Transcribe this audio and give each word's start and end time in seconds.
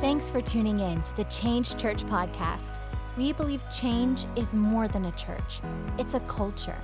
Thanks 0.00 0.30
for 0.30 0.40
tuning 0.40 0.78
in 0.78 1.02
to 1.02 1.16
the 1.16 1.24
Change 1.24 1.76
Church 1.76 2.04
podcast. 2.04 2.78
We 3.16 3.32
believe 3.32 3.68
change 3.68 4.26
is 4.36 4.54
more 4.54 4.86
than 4.86 5.06
a 5.06 5.12
church, 5.16 5.60
it's 5.98 6.14
a 6.14 6.20
culture. 6.20 6.80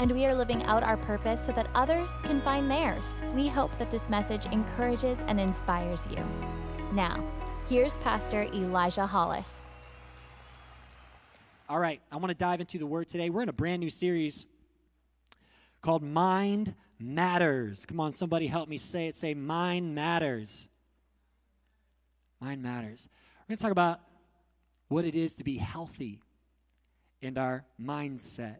And 0.00 0.10
we 0.10 0.26
are 0.26 0.34
living 0.34 0.64
out 0.64 0.82
our 0.82 0.96
purpose 0.96 1.46
so 1.46 1.52
that 1.52 1.68
others 1.76 2.10
can 2.24 2.42
find 2.42 2.68
theirs. 2.68 3.14
We 3.36 3.46
hope 3.46 3.78
that 3.78 3.92
this 3.92 4.10
message 4.10 4.46
encourages 4.46 5.22
and 5.28 5.38
inspires 5.38 6.08
you. 6.10 6.26
Now, 6.90 7.24
here's 7.68 7.98
Pastor 7.98 8.48
Elijah 8.52 9.06
Hollis. 9.06 9.62
All 11.68 11.78
right, 11.78 12.00
I 12.10 12.16
want 12.16 12.30
to 12.30 12.34
dive 12.34 12.60
into 12.60 12.78
the 12.78 12.86
word 12.86 13.06
today. 13.06 13.30
We're 13.30 13.44
in 13.44 13.48
a 13.48 13.52
brand 13.52 13.78
new 13.78 13.90
series 13.90 14.44
called 15.82 16.02
Mind 16.02 16.74
Matters. 16.98 17.86
Come 17.86 18.00
on, 18.00 18.12
somebody 18.12 18.48
help 18.48 18.68
me 18.68 18.76
say 18.76 19.06
it. 19.06 19.16
Say, 19.16 19.34
Mind 19.34 19.94
Matters. 19.94 20.68
Mind 22.46 22.62
matters. 22.62 23.08
We're 23.40 23.54
going 23.54 23.56
to 23.56 23.62
talk 23.62 23.72
about 23.72 23.98
what 24.86 25.04
it 25.04 25.16
is 25.16 25.34
to 25.34 25.42
be 25.42 25.56
healthy 25.56 26.20
and 27.20 27.38
our 27.38 27.64
mindset. 27.82 28.58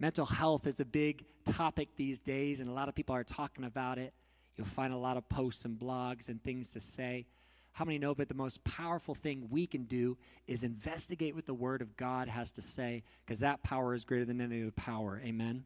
Mental 0.00 0.26
health 0.26 0.66
is 0.66 0.80
a 0.80 0.84
big 0.84 1.24
topic 1.44 1.90
these 1.94 2.18
days, 2.18 2.58
and 2.58 2.68
a 2.68 2.72
lot 2.72 2.88
of 2.88 2.96
people 2.96 3.14
are 3.14 3.22
talking 3.22 3.64
about 3.64 3.98
it. 3.98 4.12
You'll 4.56 4.66
find 4.66 4.92
a 4.92 4.96
lot 4.96 5.16
of 5.16 5.28
posts 5.28 5.64
and 5.64 5.78
blogs 5.78 6.28
and 6.28 6.42
things 6.42 6.70
to 6.70 6.80
say. 6.80 7.26
How 7.74 7.84
many 7.84 8.00
know? 8.00 8.12
But 8.12 8.26
the 8.26 8.34
most 8.34 8.64
powerful 8.64 9.14
thing 9.14 9.46
we 9.50 9.68
can 9.68 9.84
do 9.84 10.18
is 10.48 10.64
investigate 10.64 11.36
what 11.36 11.46
the 11.46 11.54
Word 11.54 11.82
of 11.82 11.96
God 11.96 12.26
has 12.26 12.50
to 12.52 12.60
say, 12.60 13.04
because 13.24 13.38
that 13.38 13.62
power 13.62 13.94
is 13.94 14.04
greater 14.04 14.24
than 14.24 14.40
any 14.40 14.62
other 14.62 14.72
power. 14.72 15.22
Amen? 15.24 15.62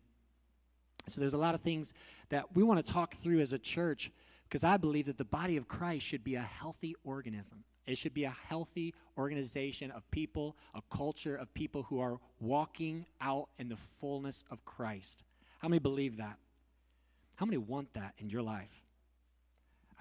So 1.09 1.23
there's 1.23 1.33
a 1.33 1.39
lot 1.39 1.55
of 1.55 1.63
things 1.63 1.95
that 2.29 2.55
we 2.55 2.63
want 2.63 2.85
to 2.85 2.93
talk 2.93 3.15
through 3.15 3.41
as 3.41 3.55
a 3.55 3.59
church 3.59 4.11
because 4.51 4.65
I 4.65 4.79
believe 4.79 5.07
that 5.07 5.17
the 5.17 5.25
body 5.25 5.57
of 5.57 5.69
Christ 5.69 6.05
should 6.05 6.25
be 6.25 6.35
a 6.35 6.41
healthy 6.41 6.97
organism. 7.05 7.63
It 7.87 7.97
should 7.97 8.13
be 8.13 8.25
a 8.25 8.37
healthy 8.49 8.95
organization 9.17 9.93
of 9.93 10.11
people, 10.11 10.57
a 10.75 10.83
culture 10.91 11.37
of 11.37 11.55
people 11.55 11.85
who 11.85 12.01
are 12.01 12.19
walking 12.41 13.07
out 13.21 13.49
in 13.61 13.69
the 13.69 13.77
fullness 13.77 14.45
of 14.51 14.65
Christ. 14.65 15.23
How 15.61 15.69
many 15.69 15.79
believe 15.79 16.17
that? 16.17 16.37
How 17.37 17.47
many 17.47 17.59
want 17.59 17.95
that 17.95 18.15
in 18.19 18.29
your 18.29 18.43
life? 18.43 18.85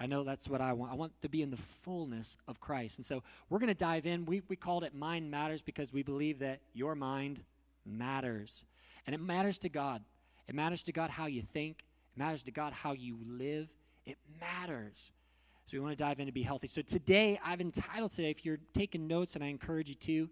I 0.00 0.06
know 0.06 0.24
that's 0.24 0.48
what 0.48 0.60
I 0.60 0.72
want. 0.72 0.90
I 0.90 0.96
want 0.96 1.12
to 1.22 1.28
be 1.28 1.42
in 1.42 1.50
the 1.50 1.56
fullness 1.56 2.36
of 2.48 2.58
Christ. 2.58 2.98
And 2.98 3.06
so 3.06 3.22
we're 3.50 3.60
going 3.60 3.68
to 3.68 3.74
dive 3.74 4.04
in. 4.04 4.24
We, 4.24 4.42
we 4.48 4.56
called 4.56 4.82
it 4.82 4.94
Mind 4.94 5.30
Matters 5.30 5.62
because 5.62 5.92
we 5.92 6.02
believe 6.02 6.40
that 6.40 6.58
your 6.72 6.96
mind 6.96 7.44
matters. 7.86 8.64
And 9.06 9.14
it 9.14 9.20
matters 9.20 9.58
to 9.58 9.68
God. 9.68 10.02
It 10.48 10.56
matters 10.56 10.82
to 10.84 10.92
God 10.92 11.10
how 11.10 11.26
you 11.26 11.42
think, 11.42 11.84
it 12.16 12.18
matters 12.18 12.42
to 12.44 12.50
God 12.50 12.72
how 12.72 12.92
you 12.92 13.16
live, 13.24 13.68
it 14.10 14.18
matters. 14.40 15.12
So 15.66 15.76
we 15.76 15.80
want 15.80 15.96
to 15.96 16.04
dive 16.04 16.18
in 16.18 16.26
to 16.26 16.32
be 16.32 16.42
healthy. 16.42 16.66
So 16.66 16.82
today, 16.82 17.38
I've 17.44 17.60
entitled 17.60 18.10
today, 18.10 18.30
if 18.30 18.44
you're 18.44 18.58
taking 18.74 19.06
notes, 19.06 19.34
and 19.36 19.44
I 19.44 19.48
encourage 19.48 19.88
you 19.88 19.94
to, 19.94 20.30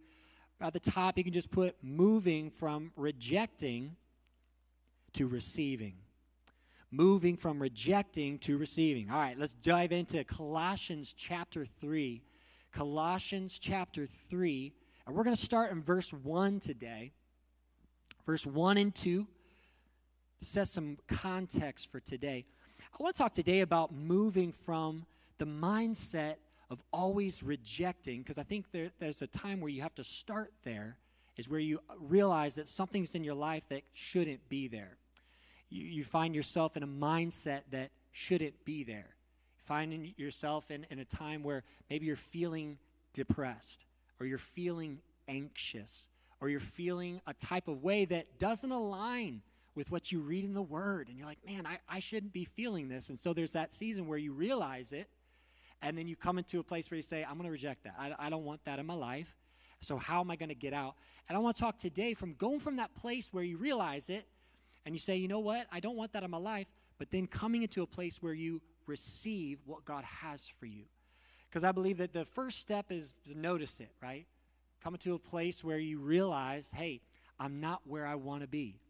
at 0.61 0.73
the 0.73 0.81
top, 0.81 1.17
you 1.17 1.25
can 1.25 1.33
just 1.33 1.51
put 1.51 1.77
moving 1.83 2.51
from 2.51 2.91
rejecting 2.97 3.95
to 5.12 5.29
receiving. 5.29 5.95
Moving 6.91 7.37
from 7.37 7.62
rejecting 7.62 8.39
to 8.41 8.59
receiving. 8.59 9.11
All 9.11 9.21
right, 9.21 9.39
let's 9.39 9.55
dive 9.55 9.93
into 9.93 10.25
Colossians 10.25 11.12
chapter 11.17 11.65
3. 11.65 12.23
Colossians 12.73 13.59
chapter 13.59 14.06
3. 14.31 14.73
And 15.06 15.15
we're 15.15 15.25
going 15.25 15.37
to 15.37 15.43
start 15.43 15.71
in 15.71 15.83
verse 15.83 16.12
1 16.12 16.61
today. 16.61 17.12
Verse 18.27 18.45
1 18.45 18.77
and 18.79 18.95
2 18.95 19.27
set 20.41 20.69
some 20.69 20.99
context 21.09 21.91
for 21.91 22.01
today. 22.01 22.45
I 22.92 23.03
want 23.03 23.14
to 23.14 23.22
talk 23.22 23.34
today 23.34 23.61
about 23.61 23.92
moving 23.92 24.53
from 24.53 25.06
the 25.39 25.47
mindset 25.47 26.34
of 26.70 26.83
always 26.92 27.42
rejecting, 27.42 28.22
because 28.22 28.39
I 28.39 28.42
think 28.42 28.67
there, 28.72 28.91
there's 28.98 29.22
a 29.22 29.27
time 29.27 29.61
where 29.61 29.70
you 29.70 29.83
have 29.83 29.94
to 29.94 30.05
start 30.05 30.53
there, 30.64 30.97
is 31.36 31.48
where 31.48 31.61
you 31.61 31.81
realize 32.00 32.55
that 32.55 32.69
something's 32.69 33.14
in 33.14 33.22
your 33.22 33.34
life 33.34 33.69
that 33.69 33.83
shouldn't 33.94 34.48
be 34.48 34.69
there. 34.69 34.97
You, 35.71 35.84
you 35.84 36.04
find 36.04 36.34
yourself 36.34 36.77
in 36.77 36.82
a 36.82 36.88
mindset 36.88 37.60
that 37.71 37.91
shouldn't 38.10 38.65
be 38.65 38.82
there. 38.84 39.15
Finding 39.56 40.15
yourself 40.16 40.71
in, 40.71 40.87
in 40.91 40.98
a 40.98 41.04
time 41.04 41.43
where 41.43 41.62
maybe 41.88 42.06
you're 42.06 42.16
feeling 42.16 42.78
depressed, 43.12 43.84
or 44.19 44.27
you're 44.27 44.38
feeling 44.38 44.98
anxious, 45.28 46.09
or 46.41 46.48
you're 46.48 46.59
feeling 46.59 47.21
a 47.27 47.34
type 47.34 47.69
of 47.69 47.82
way 47.82 48.04
that 48.06 48.38
doesn't 48.38 48.72
align 48.72 49.43
with 49.78 49.93
what 49.93 50.11
you 50.11 50.19
read 50.19 50.44
in 50.44 50.55
the 50.55 50.61
Word. 50.61 51.09
And 51.09 51.16
you're 51.16 51.27
like, 51.27 51.39
man, 51.47 51.65
I, 51.65 51.78
I 51.89 52.00
shouldn't 52.00 52.33
be 52.33 52.44
feeling 52.44 52.89
this. 52.89 53.11
And 53.11 53.19
so 53.19 53.33
there's 53.33 53.53
that 53.53 53.72
season 53.72 54.09
where 54.09 54.19
you 54.19 54.33
realize 54.33 54.93
it. 54.93 55.09
And 55.81 55.97
then 55.97 56.09
you 56.09 56.16
come 56.16 56.37
into 56.37 56.59
a 56.59 56.65
place 56.65 56.91
where 56.91 56.97
you 56.97 57.03
say, 57.03 57.22
I'm 57.22 57.34
going 57.34 57.44
to 57.44 57.53
reject 57.53 57.84
that. 57.84 57.94
I, 57.97 58.12
I 58.19 58.28
don't 58.28 58.44
want 58.44 58.65
that 58.65 58.81
in 58.81 58.87
my 58.87 58.94
life. 58.94 59.37
So 59.81 59.97
how 59.97 60.21
am 60.21 60.33
I 60.33 60.37
going 60.37 60.49
to 60.49 60.56
get 60.56 60.72
out? 60.75 60.97
And 61.28 61.39
I 61.39 61.41
want 61.41 61.55
to 61.55 61.62
talk 61.62 61.78
today 61.78 62.15
from 62.15 62.34
going 62.34 62.59
from 62.59 62.77
that 62.77 62.97
place 62.97 63.28
where 63.33 63.44
you 63.44 63.56
realize 63.56 64.11
it 64.11 64.27
and 64.84 64.97
you 64.97 64.99
say, 64.99 65.15
you 65.15 65.28
know 65.28 65.39
what? 65.39 65.69
I 65.71 65.78
don't 65.78 65.95
want 65.95 66.12
that 66.15 66.25
in 66.25 66.31
my 66.33 66.39
life. 66.39 66.66
But 66.99 67.12
then 67.12 67.28
coming 67.28 67.62
into 67.62 67.83
a 67.83 67.87
place 67.87 68.21
where 68.21 68.34
you 68.34 68.60
receive 68.87 69.60
what 69.65 69.84
God 69.84 70.03
has 70.03 70.49
for 70.49 70.66
you. 70.66 70.87
Because 71.49 71.62
I 71.62 71.71
believe 71.71 71.99
that 71.99 72.12
the 72.12 72.25
first 72.25 72.59
step 72.59 72.91
is 72.91 73.15
to 73.28 73.39
notice 73.39 73.78
it, 73.78 73.93
right? 74.03 74.27
Coming 74.83 74.99
to 74.99 75.15
a 75.15 75.21
place 75.21 75.62
where 75.62 75.78
you 75.78 76.00
realize, 76.00 76.72
hey, 76.75 77.00
I'm 77.39 77.60
not 77.60 77.83
where 77.84 78.05
I 78.05 78.16
want 78.16 78.43
to 78.43 78.49
be. 78.49 78.81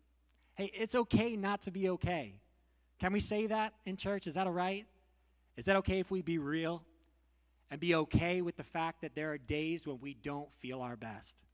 Hey, 0.58 0.72
it's 0.74 0.96
okay 0.96 1.36
not 1.36 1.62
to 1.62 1.70
be 1.70 1.88
okay. 1.90 2.34
Can 2.98 3.12
we 3.12 3.20
say 3.20 3.46
that 3.46 3.74
in 3.86 3.96
church? 3.96 4.26
Is 4.26 4.34
that 4.34 4.48
all 4.48 4.52
right? 4.52 4.86
Is 5.56 5.66
that 5.66 5.76
okay 5.76 6.00
if 6.00 6.10
we 6.10 6.20
be 6.20 6.38
real 6.38 6.82
and 7.70 7.78
be 7.78 7.94
okay 7.94 8.42
with 8.42 8.56
the 8.56 8.64
fact 8.64 9.02
that 9.02 9.14
there 9.14 9.30
are 9.30 9.38
days 9.38 9.86
when 9.86 10.00
we 10.00 10.14
don't 10.14 10.52
feel 10.52 10.80
our 10.80 10.96
best? 10.96 11.44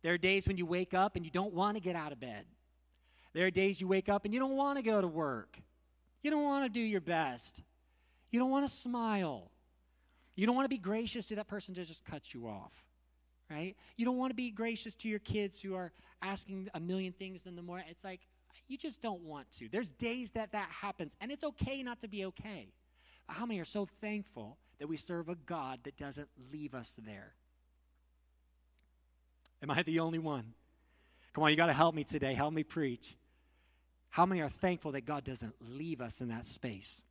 There 0.00 0.14
are 0.14 0.18
days 0.18 0.48
when 0.48 0.56
you 0.56 0.64
wake 0.64 0.94
up 0.94 1.16
and 1.16 1.26
you 1.26 1.30
don't 1.30 1.52
want 1.52 1.76
to 1.76 1.80
get 1.80 1.94
out 1.94 2.10
of 2.10 2.18
bed. 2.18 2.46
There 3.34 3.44
are 3.44 3.50
days 3.50 3.82
you 3.82 3.86
wake 3.86 4.08
up 4.08 4.24
and 4.24 4.32
you 4.32 4.40
don't 4.40 4.56
want 4.56 4.78
to 4.78 4.82
go 4.82 4.98
to 4.98 5.06
work. 5.06 5.58
You 6.22 6.30
don't 6.30 6.44
want 6.44 6.64
to 6.64 6.70
do 6.70 6.80
your 6.80 7.02
best. 7.02 7.60
You 8.30 8.40
don't 8.40 8.50
want 8.50 8.66
to 8.66 8.74
smile. 8.74 9.50
You 10.36 10.46
don't 10.46 10.54
want 10.54 10.64
to 10.64 10.70
be 10.70 10.78
gracious 10.78 11.26
to 11.26 11.34
that 11.34 11.48
person 11.48 11.74
that 11.74 11.84
just 11.84 12.06
cut 12.06 12.32
you 12.32 12.46
off 12.46 12.85
right? 13.50 13.76
You 13.96 14.04
don't 14.04 14.16
want 14.16 14.30
to 14.30 14.34
be 14.34 14.50
gracious 14.50 14.94
to 14.96 15.08
your 15.08 15.18
kids 15.18 15.60
who 15.60 15.74
are 15.74 15.92
asking 16.22 16.68
a 16.74 16.80
million 16.80 17.12
things 17.12 17.46
in 17.46 17.56
the 17.56 17.62
morning. 17.62 17.86
It's 17.90 18.04
like, 18.04 18.20
you 18.68 18.76
just 18.76 19.00
don't 19.00 19.22
want 19.22 19.50
to. 19.58 19.68
There's 19.68 19.90
days 19.90 20.30
that 20.32 20.52
that 20.52 20.68
happens, 20.70 21.14
and 21.20 21.30
it's 21.30 21.44
okay 21.44 21.82
not 21.82 22.00
to 22.00 22.08
be 22.08 22.24
okay. 22.26 22.68
But 23.26 23.36
how 23.36 23.46
many 23.46 23.60
are 23.60 23.64
so 23.64 23.86
thankful 24.00 24.58
that 24.78 24.88
we 24.88 24.96
serve 24.96 25.28
a 25.28 25.34
God 25.34 25.80
that 25.84 25.96
doesn't 25.96 26.28
leave 26.52 26.74
us 26.74 26.98
there? 27.04 27.34
Am 29.62 29.70
I 29.70 29.82
the 29.82 30.00
only 30.00 30.18
one? 30.18 30.54
Come 31.32 31.44
on, 31.44 31.50
you 31.50 31.56
got 31.56 31.66
to 31.66 31.72
help 31.72 31.94
me 31.94 32.04
today. 32.04 32.34
Help 32.34 32.52
me 32.52 32.62
preach. 32.62 33.14
How 34.10 34.26
many 34.26 34.40
are 34.40 34.48
thankful 34.48 34.92
that 34.92 35.04
God 35.04 35.24
doesn't 35.24 35.54
leave 35.60 36.00
us 36.00 36.20
in 36.20 36.28
that 36.28 36.46
space? 36.46 37.02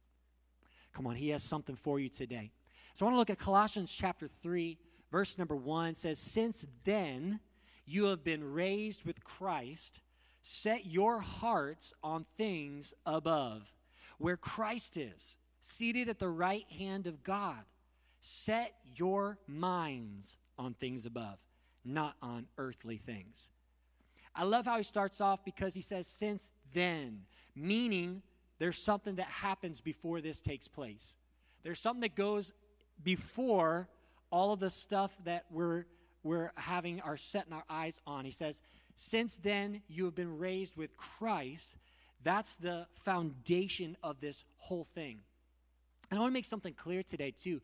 Come 0.93 1.07
on, 1.07 1.15
He 1.15 1.29
has 1.29 1.43
something 1.43 1.75
for 1.75 1.99
you 1.99 2.09
today. 2.09 2.51
So 2.95 3.05
I 3.05 3.07
want 3.07 3.15
to 3.15 3.19
look 3.19 3.29
at 3.29 3.37
Colossians 3.37 3.93
chapter 3.93 4.27
3, 4.41 4.77
verse 5.15 5.37
number 5.37 5.55
one 5.55 5.95
says, 5.95 6.19
Since 6.19 6.65
then 6.83 7.39
you 7.85 8.07
have 8.07 8.21
been 8.21 8.43
raised 8.43 9.05
with 9.05 9.23
Christ, 9.23 10.01
set 10.43 10.87
your 10.87 11.21
hearts 11.21 11.93
on 12.03 12.25
things 12.37 12.93
above, 13.05 13.73
where 14.17 14.35
Christ 14.35 14.97
is, 14.97 15.37
seated 15.61 16.09
at 16.09 16.19
the 16.19 16.27
right 16.27 16.69
hand 16.69 17.07
of 17.07 17.23
God. 17.23 17.63
Set 18.19 18.73
your 18.93 19.37
minds 19.47 20.37
on 20.59 20.73
things 20.73 21.05
above, 21.05 21.37
not 21.85 22.17
on 22.21 22.47
earthly 22.57 22.97
things. 22.97 23.51
I 24.35 24.43
love 24.43 24.65
how 24.65 24.75
he 24.75 24.83
starts 24.83 25.21
off 25.21 25.45
because 25.45 25.73
he 25.73 25.81
says, 25.81 26.07
Since 26.07 26.51
then, 26.73 27.21
meaning 27.55 28.21
there's 28.59 28.77
something 28.77 29.15
that 29.15 29.27
happens 29.27 29.79
before 29.79 30.19
this 30.19 30.41
takes 30.41 30.67
place. 30.67 31.15
There's 31.63 31.79
something 31.79 32.01
that 32.01 32.15
goes 32.15 32.51
before 33.01 33.87
all 34.31 34.53
of 34.53 34.59
the 34.59 34.69
stuff 34.69 35.15
that 35.25 35.45
we're, 35.49 35.85
we're 36.23 36.51
having 36.55 37.01
our 37.01 37.17
setting 37.17 37.53
our 37.53 37.63
eyes 37.69 37.99
on. 38.05 38.25
He 38.25 38.31
says, 38.31 38.61
Since 38.95 39.37
then 39.37 39.81
you 39.87 40.05
have 40.05 40.15
been 40.15 40.37
raised 40.37 40.75
with 40.75 40.95
Christ. 40.97 41.77
That's 42.23 42.55
the 42.55 42.87
foundation 42.93 43.97
of 44.01 44.19
this 44.19 44.45
whole 44.57 44.87
thing. 44.95 45.19
And 46.09 46.19
I 46.19 46.21
want 46.21 46.31
to 46.31 46.33
make 46.33 46.45
something 46.45 46.73
clear 46.73 47.03
today, 47.03 47.31
too. 47.31 47.61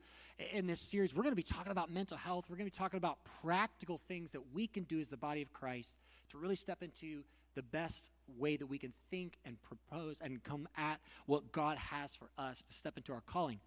In 0.52 0.66
this 0.66 0.80
series, 0.80 1.16
we're 1.16 1.24
going 1.24 1.32
to 1.32 1.36
be 1.36 1.44
talking 1.44 1.72
about 1.72 1.92
mental 1.92 2.18
health. 2.18 2.46
We're 2.50 2.58
going 2.58 2.70
to 2.70 2.72
be 2.72 2.78
talking 2.78 2.98
about 2.98 3.20
practical 3.42 4.00
things 4.08 4.32
that 4.32 4.42
we 4.54 4.68
can 4.68 4.84
do 4.84 5.00
as 5.00 5.10
the 5.10 5.18
body 5.18 5.42
of 5.42 5.54
Christ 5.54 5.98
to 6.30 6.38
really 6.38 6.56
step 6.56 6.82
into 6.82 7.24
the 7.56 7.62
best 7.62 8.10
way 8.38 8.58
that 8.58 8.66
we 8.66 8.78
can 8.78 8.94
think 9.10 9.38
and 9.46 9.62
propose 9.62 10.22
and 10.22 10.44
come 10.44 10.68
at 10.78 11.00
what 11.26 11.52
God 11.52 11.78
has 11.78 12.16
for 12.16 12.30
us 12.38 12.64
to 12.64 12.74
step 12.74 12.98
into 12.98 13.14
our 13.14 13.22
calling. 13.26 13.60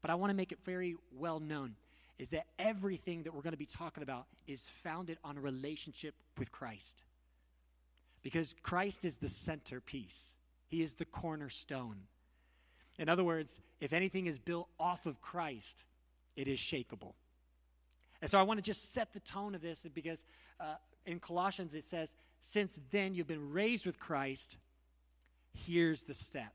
But 0.00 0.10
I 0.10 0.14
want 0.14 0.30
to 0.30 0.36
make 0.36 0.52
it 0.52 0.58
very 0.64 0.96
well 1.14 1.40
known 1.40 1.74
is 2.22 2.28
that 2.28 2.46
everything 2.56 3.24
that 3.24 3.34
we're 3.34 3.42
going 3.42 3.52
to 3.52 3.58
be 3.58 3.66
talking 3.66 4.04
about 4.04 4.26
is 4.46 4.68
founded 4.68 5.18
on 5.24 5.36
a 5.36 5.40
relationship 5.40 6.14
with 6.38 6.52
Christ. 6.52 7.02
Because 8.22 8.54
Christ 8.62 9.04
is 9.04 9.16
the 9.16 9.28
centerpiece, 9.28 10.36
He 10.68 10.82
is 10.82 10.94
the 10.94 11.04
cornerstone. 11.04 12.02
In 12.96 13.08
other 13.08 13.24
words, 13.24 13.58
if 13.80 13.92
anything 13.92 14.26
is 14.26 14.38
built 14.38 14.68
off 14.78 15.06
of 15.06 15.20
Christ, 15.20 15.82
it 16.36 16.46
is 16.46 16.60
shakable. 16.60 17.14
And 18.20 18.30
so 18.30 18.38
I 18.38 18.44
want 18.44 18.58
to 18.58 18.62
just 18.62 18.94
set 18.94 19.12
the 19.12 19.20
tone 19.20 19.56
of 19.56 19.60
this 19.60 19.84
because 19.92 20.24
uh, 20.60 20.74
in 21.04 21.18
Colossians 21.18 21.74
it 21.74 21.82
says, 21.82 22.14
Since 22.40 22.78
then 22.92 23.16
you've 23.16 23.26
been 23.26 23.50
raised 23.50 23.84
with 23.84 23.98
Christ, 23.98 24.58
here's 25.52 26.04
the 26.04 26.14
step. 26.14 26.52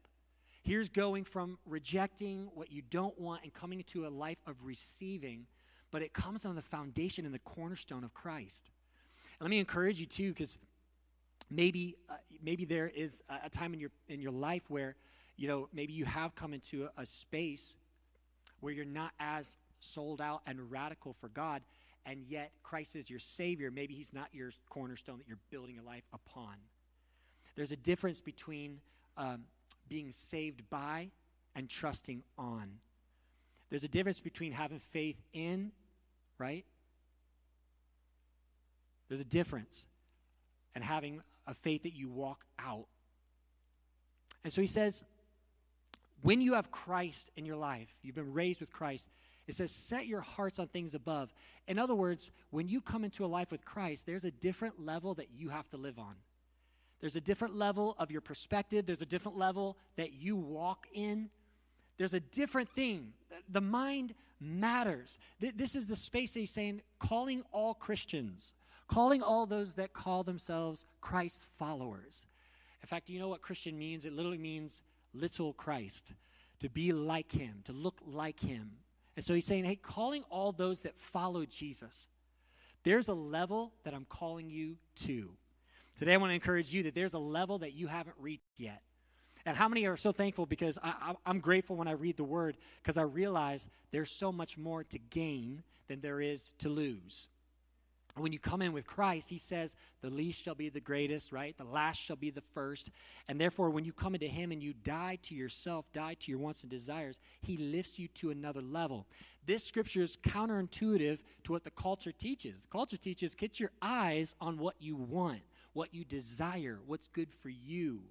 Here's 0.68 0.90
going 0.90 1.24
from 1.24 1.58
rejecting 1.66 2.50
what 2.54 2.74
you 2.74 2.81
don't 2.81 3.18
want 3.18 3.44
and 3.44 3.54
coming 3.54 3.80
into 3.80 4.06
a 4.06 4.10
life 4.10 4.42
of 4.46 4.66
receiving, 4.66 5.46
but 5.92 6.02
it 6.02 6.12
comes 6.12 6.44
on 6.44 6.58
the 6.58 6.62
foundation 6.62 7.25
and 7.25 7.34
the 7.34 7.40
cornerstone 7.40 8.04
of 8.04 8.14
Christ. 8.14 8.69
And 9.40 9.46
let 9.46 9.50
me 9.50 9.60
encourage 9.60 9.98
you 9.98 10.06
too, 10.06 10.34
because 10.34 10.58
maybe 11.50 11.96
uh, 12.10 12.16
maybe 12.44 12.66
there 12.66 12.90
is 12.90 13.24
a, 13.30 13.50
time 13.50 13.74
in 13.75 13.80
your 13.80 13.92
in 14.10 14.19
your 14.19 14.34
life 14.34 14.64
where 14.68 14.98
you 15.38 15.48
know 15.48 15.69
maybe 15.72 15.94
you 15.94 16.04
have 16.04 16.36
come 16.36 16.54
into 16.54 16.84
a, 16.84 17.04
a 17.04 17.06
space 17.06 17.78
where 18.60 18.74
you're 18.74 18.84
not 18.84 19.14
as 19.22 19.56
sold 19.80 20.19
out 20.19 20.42
and 20.46 20.69
radical 20.69 21.14
for 21.14 21.30
God, 21.30 21.62
and 22.06 22.25
yet 22.28 22.52
Christ 22.62 22.98
is 22.98 23.10
your 23.10 23.19
Savior. 23.19 23.72
Maybe 23.72 23.94
He's 23.94 24.12
not 24.12 24.28
your 24.34 24.52
cornerstone 24.69 25.19
that 25.19 25.30
you're 25.30 25.40
building 25.50 25.80
a 25.80 25.84
life 25.84 26.04
upon. 26.12 26.56
There's 27.56 27.72
a 27.72 27.78
difference 27.78 28.19
between 28.19 28.81
um, 29.16 29.46
being 29.89 30.12
saved 30.12 30.69
by 30.69 31.10
and 31.56 31.69
trusting 31.69 32.24
on. 32.38 32.80
There's 33.69 33.84
a 33.84 33.89
difference 33.89 34.19
between 34.19 34.51
having 34.51 34.80
faith 34.80 35.18
in, 35.34 35.72
right? 36.38 36.66
There's 39.07 39.22
a 39.22 39.25
difference. 39.25 39.88
And 40.75 40.84
having 40.84 41.22
a 41.48 41.54
faith 41.54 41.84
that 41.84 41.95
you 41.95 42.07
walk 42.07 42.45
out. 42.60 42.86
And 44.44 44.54
so 44.54 44.62
he 44.62 44.68
says, 44.68 45.04
when 46.22 46.40
you 46.40 46.54
have 46.54 46.72
Christ 46.72 47.31
in 47.36 47.45
your 47.45 47.56
life, 47.56 47.90
you've 48.04 48.16
been 48.16 48.33
raised 48.33 48.60
with 48.60 48.72
Christ, 48.72 49.10
it 49.48 49.56
says, 49.56 49.72
set 49.72 50.07
your 50.07 50.22
hearts 50.22 50.60
on 50.60 50.68
things 50.68 50.94
above. 50.94 51.33
In 51.68 51.80
other 51.80 51.95
words, 51.95 52.31
when 52.50 52.68
you 52.68 52.81
come 52.81 53.04
into 53.04 53.25
a 53.25 53.28
life 53.28 53.50
with 53.50 53.66
Christ, 53.66 54.06
there's 54.06 54.25
a 54.25 54.31
different 54.31 54.86
level 54.86 55.16
that 55.16 55.31
you 55.31 55.50
have 55.50 55.69
to 55.69 55.78
live 55.78 55.98
on. 55.98 56.16
There's 56.99 57.15
a 57.15 57.21
different 57.21 57.55
level 57.55 57.95
of 57.99 58.11
your 58.11 58.21
perspective, 58.21 58.85
there's 58.85 59.01
a 59.01 59.05
different 59.05 59.38
level 59.38 59.77
that 59.95 60.13
you 60.13 60.35
walk 60.35 60.88
in. 60.94 61.29
There's 61.97 62.13
a 62.13 62.19
different 62.19 62.69
thing. 62.69 63.13
The 63.49 63.61
mind 63.61 64.13
matters. 64.39 65.17
This 65.39 65.75
is 65.75 65.88
the 65.88 65.95
space 65.95 66.33
he's 66.35 66.51
saying, 66.51 66.81
calling 66.99 67.44
all 67.51 67.73
Christians, 67.73 68.53
calling 68.88 69.23
all 69.23 69.45
those 69.45 69.75
that 69.75 69.94
call 69.94 70.23
themselves 70.23 70.85
Christ 71.01 71.47
followers. 71.57 72.27
In 72.81 72.88
fact, 72.88 73.07
do 73.07 73.13
you 73.13 73.19
know 73.19 73.29
what 73.29 73.41
Christian 73.41 73.77
means? 73.77 74.05
It 74.05 74.13
literally 74.13 74.38
means 74.38 74.81
little 75.13 75.53
Christ, 75.53 76.13
to 76.59 76.69
be 76.69 76.94
like 76.94 77.31
him, 77.31 77.61
to 77.63 77.73
look 77.73 77.99
like 78.05 78.39
him. 78.39 78.71
And 79.15 79.25
so 79.25 79.33
he's 79.33 79.45
saying, 79.45 79.65
hey, 79.65 79.75
calling 79.75 80.23
all 80.29 80.51
those 80.51 80.81
that 80.81 80.95
follow 80.97 81.45
Jesus, 81.45 82.07
there's 82.83 83.07
a 83.07 83.13
level 83.13 83.73
that 83.83 83.95
I'm 83.95 84.05
calling 84.05 84.51
you 84.51 84.77
to. 84.97 85.31
Today, 85.97 86.13
I 86.13 86.17
want 86.17 86.29
to 86.29 86.35
encourage 86.35 86.73
you 86.73 86.83
that 86.83 86.94
there's 86.94 87.15
a 87.15 87.19
level 87.19 87.57
that 87.59 87.73
you 87.73 87.88
haven't 87.88 88.15
reached 88.19 88.59
yet. 88.59 88.81
And 89.45 89.55
how 89.55 89.67
many 89.67 89.85
are 89.85 89.97
so 89.97 90.11
thankful 90.11 90.45
because 90.45 90.77
I, 90.83 91.15
am 91.25 91.39
grateful 91.39 91.75
when 91.75 91.88
I 91.88 91.94
read 91.94 92.17
the 92.17 92.23
word 92.23 92.57
because 92.83 92.97
I 92.97 93.03
realize 93.03 93.67
there's 93.91 94.11
so 94.11 94.31
much 94.31 94.57
more 94.57 94.83
to 94.83 94.99
gain 94.99 95.63
than 95.88 96.01
there 96.01 96.21
is 96.21 96.51
to 96.59 96.69
lose. 96.69 97.29
When 98.15 98.33
you 98.33 98.39
come 98.39 98.61
in 98.61 98.73
with 98.73 98.85
Christ, 98.85 99.29
he 99.29 99.38
says, 99.38 99.75
the 100.01 100.09
least 100.09 100.44
shall 100.44 100.55
be 100.55 100.69
the 100.69 100.81
greatest, 100.81 101.31
right? 101.31 101.57
The 101.57 101.63
last 101.63 101.97
shall 101.97 102.15
be 102.15 102.29
the 102.29 102.41
first. 102.41 102.89
And 103.27 103.39
therefore, 103.39 103.69
when 103.69 103.85
you 103.85 103.94
come 103.94 104.15
into 104.15 104.27
him 104.27 104.51
and 104.51 104.61
you 104.61 104.73
die 104.73 105.17
to 105.23 105.35
yourself, 105.35 105.85
die 105.94 106.15
to 106.19 106.31
your 106.31 106.39
wants 106.39 106.63
and 106.63 106.69
desires, 106.69 107.19
he 107.41 107.57
lifts 107.57 107.99
you 107.99 108.07
to 108.09 108.31
another 108.31 108.61
level. 108.61 109.07
This 109.45 109.63
scripture 109.63 110.01
is 110.01 110.17
counterintuitive 110.17 111.19
to 111.45 111.51
what 111.51 111.63
the 111.63 111.71
culture 111.71 112.11
teaches. 112.11 112.61
The 112.61 112.67
culture 112.67 112.97
teaches 112.97 113.33
get 113.33 113.59
your 113.59 113.71
eyes 113.81 114.35
on 114.41 114.57
what 114.57 114.75
you 114.79 114.95
want 114.95 115.41
what 115.77 115.94
you 115.94 116.03
desire, 116.03 116.79
what's 116.88 117.07
good 117.07 117.31
for 117.31 117.50
you, 117.50 118.01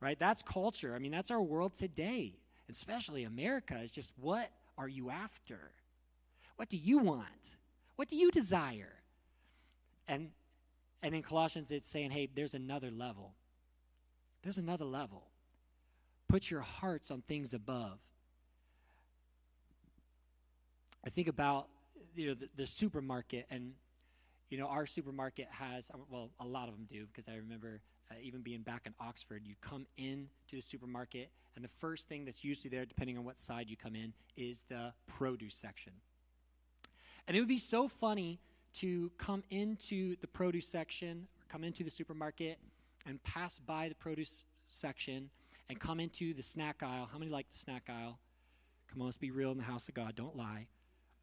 right? 0.00 0.18
That's 0.18 0.42
culture. 0.42 0.92
I 0.92 0.98
mean, 0.98 1.12
that's 1.12 1.30
our 1.30 1.40
world 1.40 1.72
today, 1.72 2.34
especially 2.68 3.22
America, 3.22 3.78
is 3.78 3.92
just 3.92 4.12
what 4.16 4.50
are 4.76 4.88
you 4.88 5.08
after? 5.08 5.70
What 6.56 6.68
do 6.68 6.76
you 6.76 6.98
want? 6.98 7.56
What 7.94 8.08
do 8.08 8.16
you 8.16 8.32
desire? 8.32 8.92
And 10.08 10.30
and 11.00 11.14
in 11.14 11.22
Colossians 11.22 11.70
it's 11.70 11.88
saying, 11.88 12.10
hey, 12.10 12.28
there's 12.34 12.54
another 12.54 12.90
level. 12.90 13.34
There's 14.42 14.58
another 14.58 14.84
level. 14.84 15.28
Put 16.26 16.50
your 16.50 16.62
hearts 16.62 17.12
on 17.12 17.22
things 17.22 17.54
above. 17.54 18.00
I 21.04 21.10
think 21.10 21.28
about 21.28 21.68
you 22.16 22.26
know 22.26 22.34
the, 22.34 22.48
the 22.56 22.66
supermarket 22.66 23.46
and 23.48 23.74
you 24.50 24.58
know, 24.58 24.66
our 24.66 24.86
supermarket 24.86 25.48
has, 25.50 25.90
um, 25.92 26.02
well, 26.10 26.30
a 26.40 26.44
lot 26.44 26.68
of 26.68 26.74
them 26.74 26.86
do, 26.90 27.06
because 27.06 27.28
I 27.28 27.36
remember 27.36 27.80
uh, 28.10 28.14
even 28.22 28.42
being 28.42 28.62
back 28.62 28.82
in 28.86 28.94
Oxford, 29.00 29.42
you 29.44 29.54
come 29.60 29.86
in 29.96 30.28
to 30.50 30.56
the 30.56 30.62
supermarket, 30.62 31.30
and 31.56 31.64
the 31.64 31.68
first 31.68 32.08
thing 32.08 32.24
that's 32.24 32.44
usually 32.44 32.70
there, 32.70 32.84
depending 32.84 33.18
on 33.18 33.24
what 33.24 33.38
side 33.38 33.68
you 33.68 33.76
come 33.76 33.96
in, 33.96 34.12
is 34.36 34.64
the 34.68 34.92
produce 35.06 35.54
section. 35.54 35.92
And 37.26 37.36
it 37.36 37.40
would 37.40 37.48
be 37.48 37.58
so 37.58 37.88
funny 37.88 38.38
to 38.74 39.10
come 39.18 39.42
into 39.50 40.16
the 40.20 40.26
produce 40.28 40.68
section, 40.68 41.26
or 41.40 41.44
come 41.48 41.64
into 41.64 41.82
the 41.82 41.90
supermarket, 41.90 42.58
and 43.06 43.22
pass 43.24 43.58
by 43.58 43.88
the 43.88 43.94
produce 43.94 44.44
section, 44.66 45.30
and 45.68 45.80
come 45.80 45.98
into 45.98 46.34
the 46.34 46.42
snack 46.42 46.82
aisle. 46.82 47.08
How 47.10 47.18
many 47.18 47.30
like 47.30 47.50
the 47.50 47.58
snack 47.58 47.88
aisle? 47.88 48.18
Come 48.88 49.00
on, 49.00 49.06
let's 49.06 49.16
be 49.16 49.32
real 49.32 49.50
in 49.50 49.58
the 49.58 49.64
house 49.64 49.88
of 49.88 49.94
God. 49.94 50.14
Don't 50.14 50.36
lie. 50.36 50.68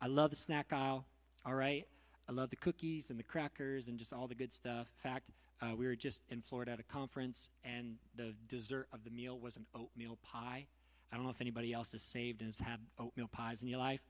I 0.01 0.07
love 0.07 0.31
the 0.31 0.35
snack 0.35 0.73
aisle, 0.73 1.05
all 1.45 1.53
right? 1.53 1.87
I 2.27 2.31
love 2.31 2.49
the 2.49 2.55
cookies 2.55 3.09
and 3.09 3.19
the 3.19 3.23
crackers 3.23 3.87
and 3.87 3.97
just 3.97 4.13
all 4.13 4.27
the 4.27 4.35
good 4.35 4.53
stuff. 4.53 4.87
In 5.03 5.11
fact, 5.11 5.31
uh, 5.61 5.75
we 5.75 5.85
were 5.85 5.95
just 5.95 6.23
in 6.29 6.41
Florida 6.41 6.71
at 6.71 6.79
a 6.79 6.83
conference, 6.83 7.49
and 7.63 7.95
the 8.15 8.33
dessert 8.47 8.87
of 8.91 9.03
the 9.03 9.09
meal 9.09 9.39
was 9.39 9.57
an 9.57 9.65
oatmeal 9.75 10.17
pie. 10.23 10.67
I 11.11 11.15
don't 11.15 11.25
know 11.25 11.31
if 11.31 11.41
anybody 11.41 11.73
else 11.73 11.93
is 11.93 12.01
saved 12.01 12.41
and 12.41 12.47
has 12.47 12.59
had 12.59 12.79
oatmeal 12.99 13.27
pies 13.27 13.61
in 13.61 13.67
your 13.67 13.79
life, 13.79 14.01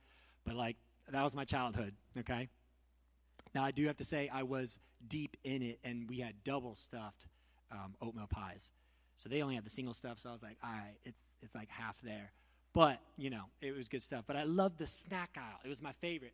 but 0.45 0.55
like 0.55 0.77
that 1.11 1.21
was 1.21 1.35
my 1.35 1.45
childhood, 1.45 1.93
okay? 2.17 2.49
Now, 3.53 3.63
I 3.63 3.71
do 3.71 3.85
have 3.87 3.97
to 3.97 4.03
say, 4.03 4.29
I 4.33 4.43
was 4.43 4.79
deep 5.07 5.37
in 5.43 5.61
it, 5.61 5.79
and 5.83 6.09
we 6.09 6.19
had 6.19 6.43
double 6.43 6.75
stuffed 6.75 7.27
um, 7.71 7.95
oatmeal 8.01 8.27
pies. 8.29 8.71
So 9.15 9.29
they 9.29 9.41
only 9.41 9.55
had 9.55 9.65
the 9.65 9.69
single 9.69 9.93
stuff, 9.93 10.19
so 10.19 10.29
I 10.29 10.33
was 10.33 10.43
like, 10.43 10.57
all 10.63 10.71
right, 10.71 10.95
it's, 11.03 11.21
it's 11.41 11.53
like 11.53 11.69
half 11.69 12.01
there. 12.01 12.31
But, 12.73 12.99
you 13.17 13.29
know, 13.29 13.43
it 13.61 13.75
was 13.75 13.89
good 13.89 14.01
stuff. 14.01 14.23
But 14.25 14.35
I 14.35 14.43
loved 14.43 14.79
the 14.79 14.87
snack 14.87 15.37
aisle, 15.37 15.59
it 15.63 15.69
was 15.69 15.81
my 15.81 15.93
favorite. 16.01 16.33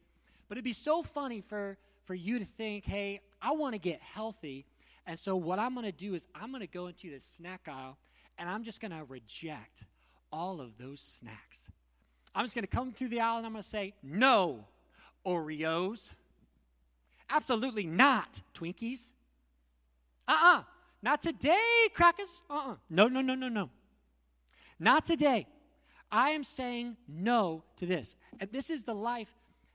But 0.49 0.57
it'd 0.57 0.65
be 0.65 0.73
so 0.73 1.03
funny 1.03 1.41
for, 1.41 1.77
for 2.05 2.15
you 2.15 2.39
to 2.39 2.45
think, 2.45 2.83
hey, 2.83 3.21
I 3.41 3.51
want 3.51 3.75
to 3.75 3.79
get 3.79 4.01
healthy. 4.01 4.65
And 5.05 5.17
so 5.17 5.35
what 5.35 5.59
I'm 5.59 5.75
going 5.75 5.85
to 5.85 5.91
do 5.91 6.15
is 6.15 6.27
I'm 6.35 6.49
going 6.49 6.61
to 6.61 6.67
go 6.67 6.87
into 6.87 7.09
the 7.11 7.19
snack 7.19 7.67
aisle 7.67 7.97
and 8.37 8.49
I'm 8.49 8.63
just 8.63 8.81
going 8.81 8.91
to 8.91 9.03
reject 9.07 9.85
all 10.31 10.59
of 10.59 10.77
those 10.77 11.01
snacks. 11.01 11.69
I'm 12.33 12.45
just 12.45 12.55
going 12.55 12.63
to 12.63 12.67
come 12.67 12.91
through 12.91 13.09
the 13.09 13.21
aisle 13.21 13.37
and 13.37 13.45
I'm 13.45 13.53
going 13.53 13.63
to 13.63 13.69
say, 13.69 13.93
no, 14.03 14.65
Oreos. 15.25 16.11
Absolutely 17.29 17.85
not, 17.85 18.41
Twinkies. 18.55 19.11
Uh 20.27 20.31
uh-uh. 20.31 20.59
uh 20.59 20.63
Not 21.01 21.21
today, 21.21 21.87
crackers. 21.93 22.41
Uh 22.49 22.53
uh-uh. 22.53 22.71
uh. 22.71 22.75
No, 22.89 23.07
no, 23.07 23.21
no, 23.21 23.35
no, 23.35 23.49
no. 23.49 23.69
Not 24.79 25.05
today. 25.05 25.47
I 26.11 26.31
am 26.31 26.43
saying 26.43 26.97
no 27.07 27.63
to 27.77 27.85
this. 27.85 28.15
And 28.39 28.51
this 28.51 28.69
is 28.69 28.83
the 28.83 28.95
life 28.95 29.33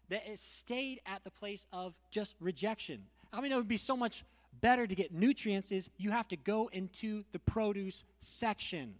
that 0.08 0.26
it 0.30 0.38
stayed 0.38 1.00
at 1.06 1.24
the 1.24 1.30
place 1.30 1.66
of 1.72 1.94
just 2.10 2.34
rejection. 2.40 3.02
I 3.32 3.40
mean, 3.40 3.52
it 3.52 3.56
would 3.56 3.68
be 3.68 3.76
so 3.76 3.96
much 3.96 4.24
better 4.60 4.86
to 4.86 4.94
get 4.94 5.12
nutrients 5.12 5.72
is 5.72 5.90
you 5.96 6.10
have 6.10 6.28
to 6.28 6.36
go 6.36 6.70
into 6.72 7.24
the 7.32 7.38
produce 7.38 8.04
section 8.20 8.94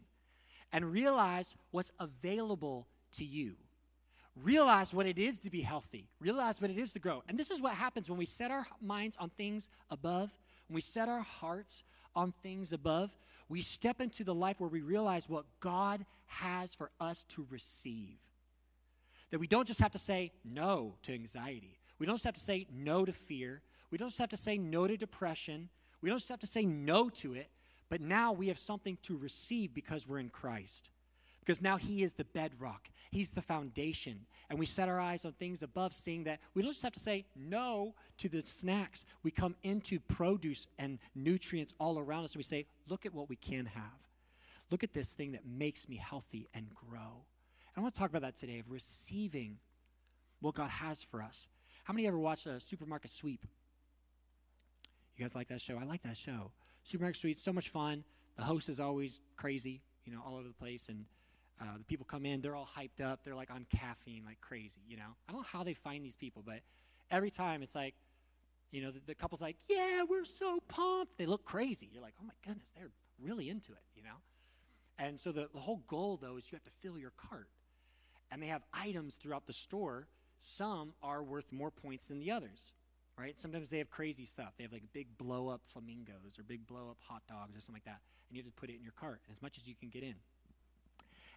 and 0.73 0.91
realize 0.91 1.57
what's 1.71 1.93
available 2.01 2.89
to 3.13 3.25
you. 3.25 3.55
Realize 4.43 4.93
what 4.93 5.07
it 5.07 5.19
is 5.19 5.39
to 5.39 5.51
be 5.51 5.61
healthy. 5.61 6.09
Realize 6.19 6.61
what 6.61 6.71
it 6.71 6.79
is 6.79 6.93
to 6.95 6.99
grow. 6.99 7.23
And 7.29 7.39
this 7.39 7.51
is 7.51 7.63
what 7.63 7.75
happens 7.75 8.11
when 8.11 8.19
we 8.19 8.27
set 8.27 8.51
our 8.51 8.67
minds 8.83 9.17
on 9.21 9.31
things 9.31 9.69
above, 9.91 10.37
when 10.67 10.75
we 10.75 10.81
set 10.81 11.09
our 11.09 11.21
hearts 11.21 11.85
on 12.17 12.35
things 12.43 12.73
above, 12.73 13.15
we 13.49 13.63
step 13.63 14.01
into 14.01 14.25
the 14.25 14.35
life 14.35 14.61
where 14.61 14.71
we 14.71 14.81
realize 14.81 15.29
what 15.29 15.45
God 15.61 16.05
has 16.27 16.75
for 16.75 16.91
us 16.99 17.25
to 17.25 17.47
receive. 17.51 18.19
That 19.35 19.41
we 19.41 19.49
don't 19.49 19.67
just 19.67 19.81
have 19.81 19.91
to 19.91 19.99
say 19.99 20.31
no 20.45 20.95
to 21.03 21.13
anxiety. 21.13 21.81
We 21.99 22.07
don't 22.07 22.15
just 22.15 22.25
have 22.25 22.35
to 22.35 22.41
say 22.41 22.69
no 22.73 23.05
to 23.05 23.13
fear. 23.13 23.63
We 23.91 23.99
don't 23.99 24.11
just 24.11 24.21
have 24.21 24.29
to 24.29 24.37
say 24.37 24.59
no 24.59 24.87
to 24.87 24.97
depression. 24.97 25.71
We 26.01 26.09
don't 26.09 26.19
just 26.19 26.29
have 26.29 26.39
to 26.39 26.47
say 26.47 26.65
no 26.65 27.09
to 27.09 27.35
it. 27.35 27.49
But 27.89 28.01
now 28.01 28.31
we 28.31 28.47
have 28.47 28.61
something 28.61 28.97
to 29.03 29.17
receive 29.17 29.75
because 29.75 30.07
we're 30.07 30.21
in 30.21 30.29
Christ. 30.29 30.91
Because 31.41 31.61
now 31.61 31.79
He 31.79 32.05
is 32.05 32.15
the 32.15 32.27
bedrock, 32.27 32.91
He's 33.11 33.31
the 33.31 33.43
foundation. 33.43 34.21
And 34.51 34.57
we 34.57 34.67
set 34.67 34.89
our 34.89 35.01
eyes 35.01 35.25
on 35.25 35.33
things 35.33 35.65
above, 35.65 35.95
seeing 35.95 36.23
that 36.23 36.39
we 36.55 36.63
don't 36.63 36.71
just 36.71 36.85
have 36.85 36.93
to 36.93 37.01
say 37.01 37.25
no 37.35 37.97
to 38.19 38.29
the 38.29 38.41
snacks. 38.47 39.05
We 39.25 39.33
come 39.33 39.57
into 39.65 39.99
produce 39.99 40.69
and 40.79 41.01
nutrients 41.17 41.75
all 41.81 41.99
around 41.99 42.23
us, 42.23 42.35
and 42.35 42.39
we 42.39 42.45
say, 42.45 42.67
look 42.89 43.05
at 43.05 43.13
what 43.13 43.29
we 43.29 43.35
can 43.35 43.67
have. 43.67 43.99
Look 44.71 44.85
at 44.85 44.95
this 44.95 45.13
thing 45.13 45.33
that 45.33 45.45
makes 45.45 45.89
me 45.89 45.97
healthy 45.97 46.47
and 46.55 46.69
grow. 46.73 47.25
I 47.77 47.81
want 47.81 47.95
to 47.95 47.99
talk 47.99 48.11
about 48.11 48.23
that 48.23 48.37
today 48.37 48.61
of 48.61 48.71
receiving 48.71 49.59
what 50.41 50.55
God 50.55 50.71
has 50.71 51.03
for 51.03 51.23
us. 51.23 51.49
How 51.85 51.93
many 51.93 52.07
ever 52.07 52.19
watched 52.19 52.47
a 52.47 52.61
supermarket 52.61 53.11
sweep? 53.11 53.45
You 55.17 55.25
guys 55.25 55.35
like 55.35 55.49
that 55.49 55.61
show? 55.61 55.79
I 55.79 55.85
like 55.85 56.03
that 56.03 56.17
show. 56.17 56.53
Supermarket 56.85 57.21
sweep, 57.21 57.37
so 57.37 57.53
much 57.53 57.69
fun. 57.69 58.05
The 58.37 58.45
host 58.45 58.69
is 58.69 58.81
always 58.81 59.21
crazy, 59.37 59.83
you 60.05 60.13
know, 60.13 60.21
all 60.25 60.37
over 60.37 60.49
the 60.49 60.55
place, 60.55 60.89
and 60.89 61.05
uh, 61.61 61.79
the 61.79 61.85
people 61.85 62.05
come 62.05 62.27
in, 62.27 62.41
they're 62.41 62.57
all 62.57 62.69
hyped 62.77 63.05
up, 63.05 63.21
they're 63.25 63.35
like 63.35 63.51
on 63.51 63.67
caffeine, 63.71 64.25
like 64.25 64.41
crazy, 64.41 64.81
you 64.89 64.97
know. 64.97 65.17
I 65.29 65.33
don't 65.33 65.43
know 65.43 65.47
how 65.51 65.63
they 65.63 65.75
find 65.75 66.05
these 66.05 66.17
people, 66.17 66.43
but 66.45 66.61
every 67.11 67.31
time 67.31 67.63
it's 67.63 67.75
like, 67.75 67.95
you 68.73 68.83
know, 68.83 68.91
the, 68.91 69.01
the 69.07 69.15
couple's 69.15 69.41
like, 69.41 69.57
yeah, 69.69 70.03
we're 70.09 70.25
so 70.25 70.59
pumped. 70.67 71.17
They 71.17 71.27
look 71.27 71.45
crazy. 71.45 71.89
You're 71.93 72.03
like, 72.03 72.15
oh 72.21 72.25
my 72.25 72.35
goodness, 72.45 72.73
they're 72.77 72.91
really 73.23 73.49
into 73.49 73.73
it, 73.73 73.83
you 73.95 74.03
know. 74.03 74.17
And 74.99 75.19
so 75.19 75.31
the, 75.31 75.49
the 75.53 75.61
whole 75.61 75.83
goal 75.87 76.19
though 76.21 76.37
is 76.37 76.51
you 76.51 76.57
have 76.57 76.65
to 76.65 76.71
fill 76.71 76.99
your 76.99 77.13
cart, 77.17 77.49
and 78.31 78.43
they 78.43 78.49
have 78.49 78.63
items 78.73 79.17
throughout 79.17 79.47
the 79.47 79.53
store. 79.53 80.09
Some 80.39 80.95
are 81.03 81.23
worth 81.23 81.53
more 81.53 81.71
points 81.71 82.09
than 82.09 82.19
the 82.19 82.31
others 82.31 82.73
right? 83.19 83.39
Sometimes 83.39 83.71
they 83.71 83.79
have 83.79 83.91
crazy 83.91 84.25
stuff. 84.25 84.55
They 84.57 84.65
have 84.65 84.73
like 84.73 84.83
big 84.93 85.17
blow 85.17 85.49
up 85.49 85.63
flamingos 85.67 86.39
or 86.39 86.43
big 86.43 86.67
blow 86.67 86.91
up 86.91 86.99
hot 87.01 87.23
dogs 87.29 87.57
or 87.57 87.61
something 87.61 87.75
like 87.75 87.85
that. 87.85 88.01
And 88.29 88.37
you 88.37 88.43
have 88.43 88.53
to 88.53 88.61
put 88.61 88.71
it 88.71 88.77
in 88.77 88.83
your 88.83 88.93
cart 88.93 89.21
as 89.31 89.41
much 89.41 89.59
as 89.59 89.69
you 89.69 89.75
can 89.75 89.89
get 89.89 90.03
in. 90.03 90.15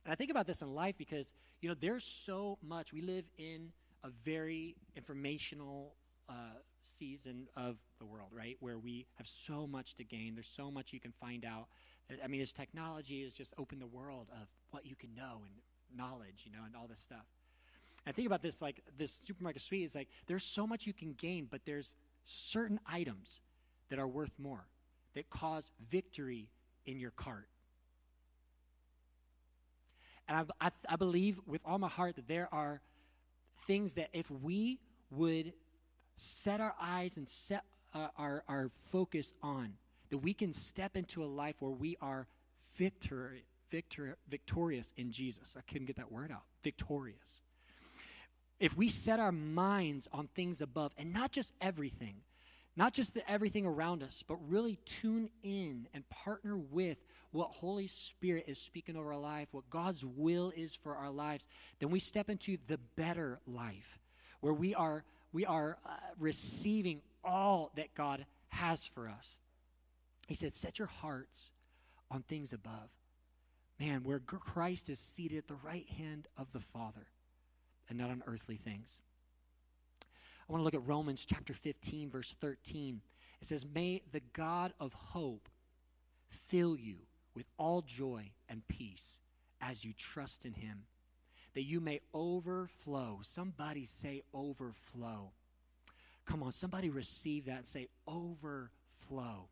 And 0.05 0.11
I 0.11 0.15
think 0.15 0.31
about 0.31 0.47
this 0.47 0.61
in 0.61 0.73
life 0.73 0.95
because, 0.97 1.33
you 1.61 1.69
know, 1.69 1.75
there's 1.79 2.03
so 2.03 2.57
much. 2.65 2.93
We 2.93 3.01
live 3.01 3.25
in 3.37 3.71
a 4.03 4.09
very 4.09 4.75
informational 4.95 5.95
uh, 6.29 6.59
season 6.83 7.47
of 7.55 7.77
the 7.99 8.05
world, 8.05 8.29
right? 8.31 8.57
Where 8.59 8.79
we 8.79 9.05
have 9.15 9.27
so 9.27 9.67
much 9.67 9.95
to 9.95 10.03
gain. 10.03 10.33
There's 10.35 10.49
so 10.49 10.71
much 10.71 10.93
you 10.93 10.99
can 10.99 11.11
find 11.11 11.43
out. 11.45 11.67
I 12.23 12.27
mean, 12.27 12.41
as 12.41 12.53
technology 12.53 13.23
has 13.23 13.33
just 13.33 13.53
opened 13.57 13.81
the 13.81 13.87
world 13.87 14.27
of 14.31 14.47
what 14.71 14.85
you 14.85 14.95
can 14.95 15.13
know 15.13 15.41
and 15.43 15.53
knowledge, 15.95 16.45
you 16.45 16.51
know, 16.51 16.65
and 16.65 16.75
all 16.75 16.87
this 16.87 16.99
stuff. 16.99 17.25
And 18.05 18.15
think 18.15 18.25
about 18.25 18.41
this 18.41 18.61
like 18.61 18.81
this 18.97 19.11
supermarket 19.11 19.61
sweep 19.61 19.85
is 19.85 19.95
like 19.95 20.07
there's 20.27 20.43
so 20.43 20.65
much 20.65 20.87
you 20.87 20.93
can 20.93 21.13
gain, 21.13 21.47
but 21.49 21.61
there's 21.65 21.93
certain 22.23 22.79
items 22.87 23.41
that 23.89 23.99
are 23.99 24.07
worth 24.07 24.31
more 24.37 24.65
that 25.13 25.29
cause 25.29 25.71
victory 25.89 26.47
in 26.85 26.99
your 26.99 27.11
cart. 27.11 27.47
And 30.27 30.37
I, 30.59 30.67
I, 30.67 30.71
I 30.89 30.95
believe 30.95 31.39
with 31.45 31.61
all 31.65 31.79
my 31.79 31.87
heart 31.87 32.15
that 32.15 32.27
there 32.27 32.49
are 32.51 32.81
things 33.65 33.93
that 33.95 34.09
if 34.13 34.29
we 34.29 34.79
would 35.09 35.53
set 36.17 36.59
our 36.59 36.75
eyes 36.81 37.17
and 37.17 37.27
set 37.27 37.63
uh, 37.93 38.07
our, 38.17 38.43
our 38.47 38.71
focus 38.91 39.33
on, 39.41 39.73
that 40.09 40.17
we 40.17 40.33
can 40.33 40.53
step 40.53 40.95
into 40.95 41.23
a 41.23 41.25
life 41.27 41.55
where 41.59 41.71
we 41.71 41.97
are 42.01 42.27
victor, 42.77 43.35
victor, 43.69 44.17
victorious 44.29 44.93
in 44.97 45.11
Jesus. 45.11 45.55
I 45.57 45.61
couldn't 45.61 45.87
get 45.87 45.97
that 45.97 46.11
word 46.11 46.31
out. 46.31 46.43
Victorious 46.63 47.41
if 48.59 48.75
we 48.75 48.89
set 48.89 49.19
our 49.19 49.31
minds 49.31 50.07
on 50.11 50.27
things 50.27 50.61
above 50.61 50.93
and 50.97 51.13
not 51.13 51.31
just 51.31 51.53
everything, 51.61 52.15
not 52.75 52.93
just 52.93 53.13
the 53.13 53.29
everything 53.29 53.65
around 53.65 54.03
us, 54.03 54.23
but 54.27 54.37
really 54.49 54.79
tune 54.85 55.29
in 55.43 55.87
and 55.93 56.07
partner 56.09 56.57
with 56.57 56.97
what 57.31 57.49
Holy 57.49 57.87
Spirit 57.87 58.45
is 58.47 58.59
speaking 58.59 58.95
over 58.95 59.13
our 59.13 59.19
life, 59.19 59.47
what 59.51 59.69
God's 59.69 60.05
will 60.05 60.51
is 60.55 60.75
for 60.75 60.95
our 60.95 61.11
lives, 61.11 61.47
then 61.79 61.89
we 61.89 61.99
step 61.99 62.29
into 62.29 62.57
the 62.67 62.79
better 62.95 63.39
life 63.45 63.99
where 64.41 64.53
we 64.53 64.73
are 64.73 65.03
we 65.33 65.45
are 65.45 65.77
uh, 65.85 65.89
receiving 66.17 67.01
all 67.23 67.71
that 67.75 67.93
God 67.93 68.25
has 68.47 68.85
for 68.85 69.09
us. 69.09 69.39
He 70.27 70.35
said, 70.35 70.55
"Set 70.55 70.79
your 70.79 70.87
hearts 70.87 71.51
on 72.09 72.23
things 72.23 72.53
above." 72.53 72.89
Man, 73.79 74.03
where 74.03 74.19
Christ 74.19 74.89
is 74.89 74.99
seated 74.99 75.37
at 75.37 75.47
the 75.47 75.55
right 75.63 75.87
hand 75.97 76.27
of 76.37 76.51
the 76.51 76.59
Father 76.59 77.07
and 77.89 77.97
not 77.97 78.09
on 78.09 78.23
earthly 78.25 78.55
things. 78.55 79.01
I 80.47 80.51
want 80.51 80.61
to 80.61 80.63
look 80.63 80.73
at 80.73 80.87
Romans 80.87 81.25
chapter 81.25 81.53
15, 81.53 82.09
verse 82.09 82.35
13. 82.39 83.01
It 83.41 83.47
says, 83.47 83.65
May 83.65 84.01
the 84.11 84.21
God 84.33 84.73
of 84.79 84.93
hope 84.93 85.49
fill 86.27 86.77
you 86.77 86.97
with 87.35 87.45
all 87.57 87.81
joy 87.81 88.31
and 88.49 88.67
peace 88.67 89.19
as 89.61 89.83
you 89.85 89.93
trust 89.93 90.45
in 90.45 90.53
him, 90.53 90.83
that 91.53 91.63
you 91.63 91.79
may 91.79 91.99
overflow. 92.13 93.19
Somebody 93.21 93.85
say 93.85 94.23
overflow. 94.33 95.31
Come 96.25 96.43
on, 96.43 96.51
somebody 96.51 96.89
receive 96.89 97.45
that 97.45 97.57
and 97.57 97.67
say 97.67 97.87
overflow. 98.07 99.49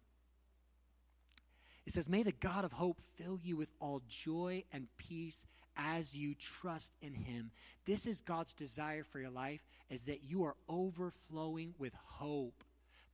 It 1.85 1.93
says, 1.93 2.09
May 2.09 2.23
the 2.23 2.31
God 2.31 2.65
of 2.65 2.73
hope 2.73 2.99
fill 3.15 3.39
you 3.41 3.57
with 3.57 3.69
all 3.79 4.01
joy 4.07 4.63
and 4.73 4.87
peace 4.97 5.45
as 5.77 6.15
you 6.15 6.33
trust 6.35 6.93
in 7.01 7.13
him. 7.13 7.51
This 7.85 8.07
is 8.07 8.21
God's 8.21 8.53
desire 8.53 9.03
for 9.03 9.19
your 9.19 9.29
life 9.29 9.61
is 9.89 10.03
that 10.03 10.23
you 10.23 10.43
are 10.43 10.55
overflowing 10.67 11.75
with 11.77 11.93
hope 12.05 12.63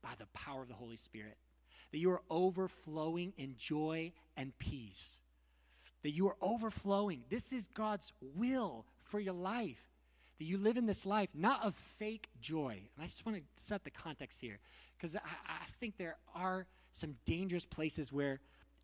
by 0.02 0.10
the 0.18 0.26
power 0.26 0.62
of 0.62 0.68
the 0.68 0.74
Holy 0.74 0.96
Spirit. 0.96 1.36
That 1.90 1.98
you 1.98 2.10
are 2.10 2.22
overflowing 2.30 3.34
in 3.36 3.56
joy 3.58 4.12
and 4.36 4.56
peace. 4.58 5.20
That 6.02 6.12
you 6.12 6.26
are 6.28 6.36
overflowing. 6.40 7.24
This 7.28 7.52
is 7.52 7.68
God's 7.68 8.12
will 8.20 8.86
for 8.98 9.20
your 9.20 9.34
life. 9.34 9.90
That 10.38 10.46
you 10.46 10.56
live 10.56 10.76
in 10.76 10.86
this 10.86 11.04
life 11.04 11.28
not 11.34 11.62
of 11.62 11.74
fake 11.74 12.28
joy. 12.40 12.80
And 12.96 13.04
I 13.04 13.06
just 13.06 13.26
want 13.26 13.38
to 13.38 13.44
set 13.56 13.84
the 13.84 13.90
context 13.90 14.40
here 14.40 14.58
because 14.96 15.14
I, 15.14 15.20
I 15.46 15.66
think 15.78 15.98
there 15.98 16.16
are 16.34 16.66
some 16.92 17.16
dangerous 17.24 17.66
places 17.66 18.12
where 18.12 18.40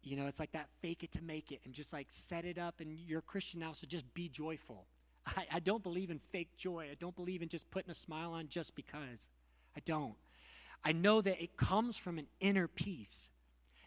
you 0.08 0.16
know, 0.16 0.26
it's 0.26 0.40
like 0.40 0.52
that 0.52 0.68
fake 0.80 1.02
it 1.02 1.12
to 1.12 1.22
make 1.22 1.52
it 1.52 1.60
and 1.64 1.74
just 1.74 1.92
like 1.92 2.06
set 2.08 2.44
it 2.44 2.58
up 2.58 2.80
and 2.80 2.98
you're 2.98 3.18
a 3.18 3.22
Christian 3.22 3.60
now, 3.60 3.72
so 3.72 3.86
just 3.86 4.12
be 4.14 4.28
joyful. 4.28 4.86
I, 5.26 5.46
I 5.54 5.60
don't 5.60 5.82
believe 5.82 6.10
in 6.10 6.18
fake 6.18 6.56
joy. 6.56 6.88
I 6.90 6.96
don't 6.98 7.16
believe 7.16 7.42
in 7.42 7.48
just 7.48 7.70
putting 7.70 7.90
a 7.90 7.94
smile 7.94 8.32
on 8.32 8.48
just 8.48 8.74
because. 8.74 9.28
I 9.76 9.80
don't. 9.84 10.14
I 10.84 10.92
know 10.92 11.20
that 11.20 11.42
it 11.42 11.56
comes 11.56 11.96
from 11.96 12.18
an 12.18 12.26
inner 12.40 12.68
peace. 12.68 13.30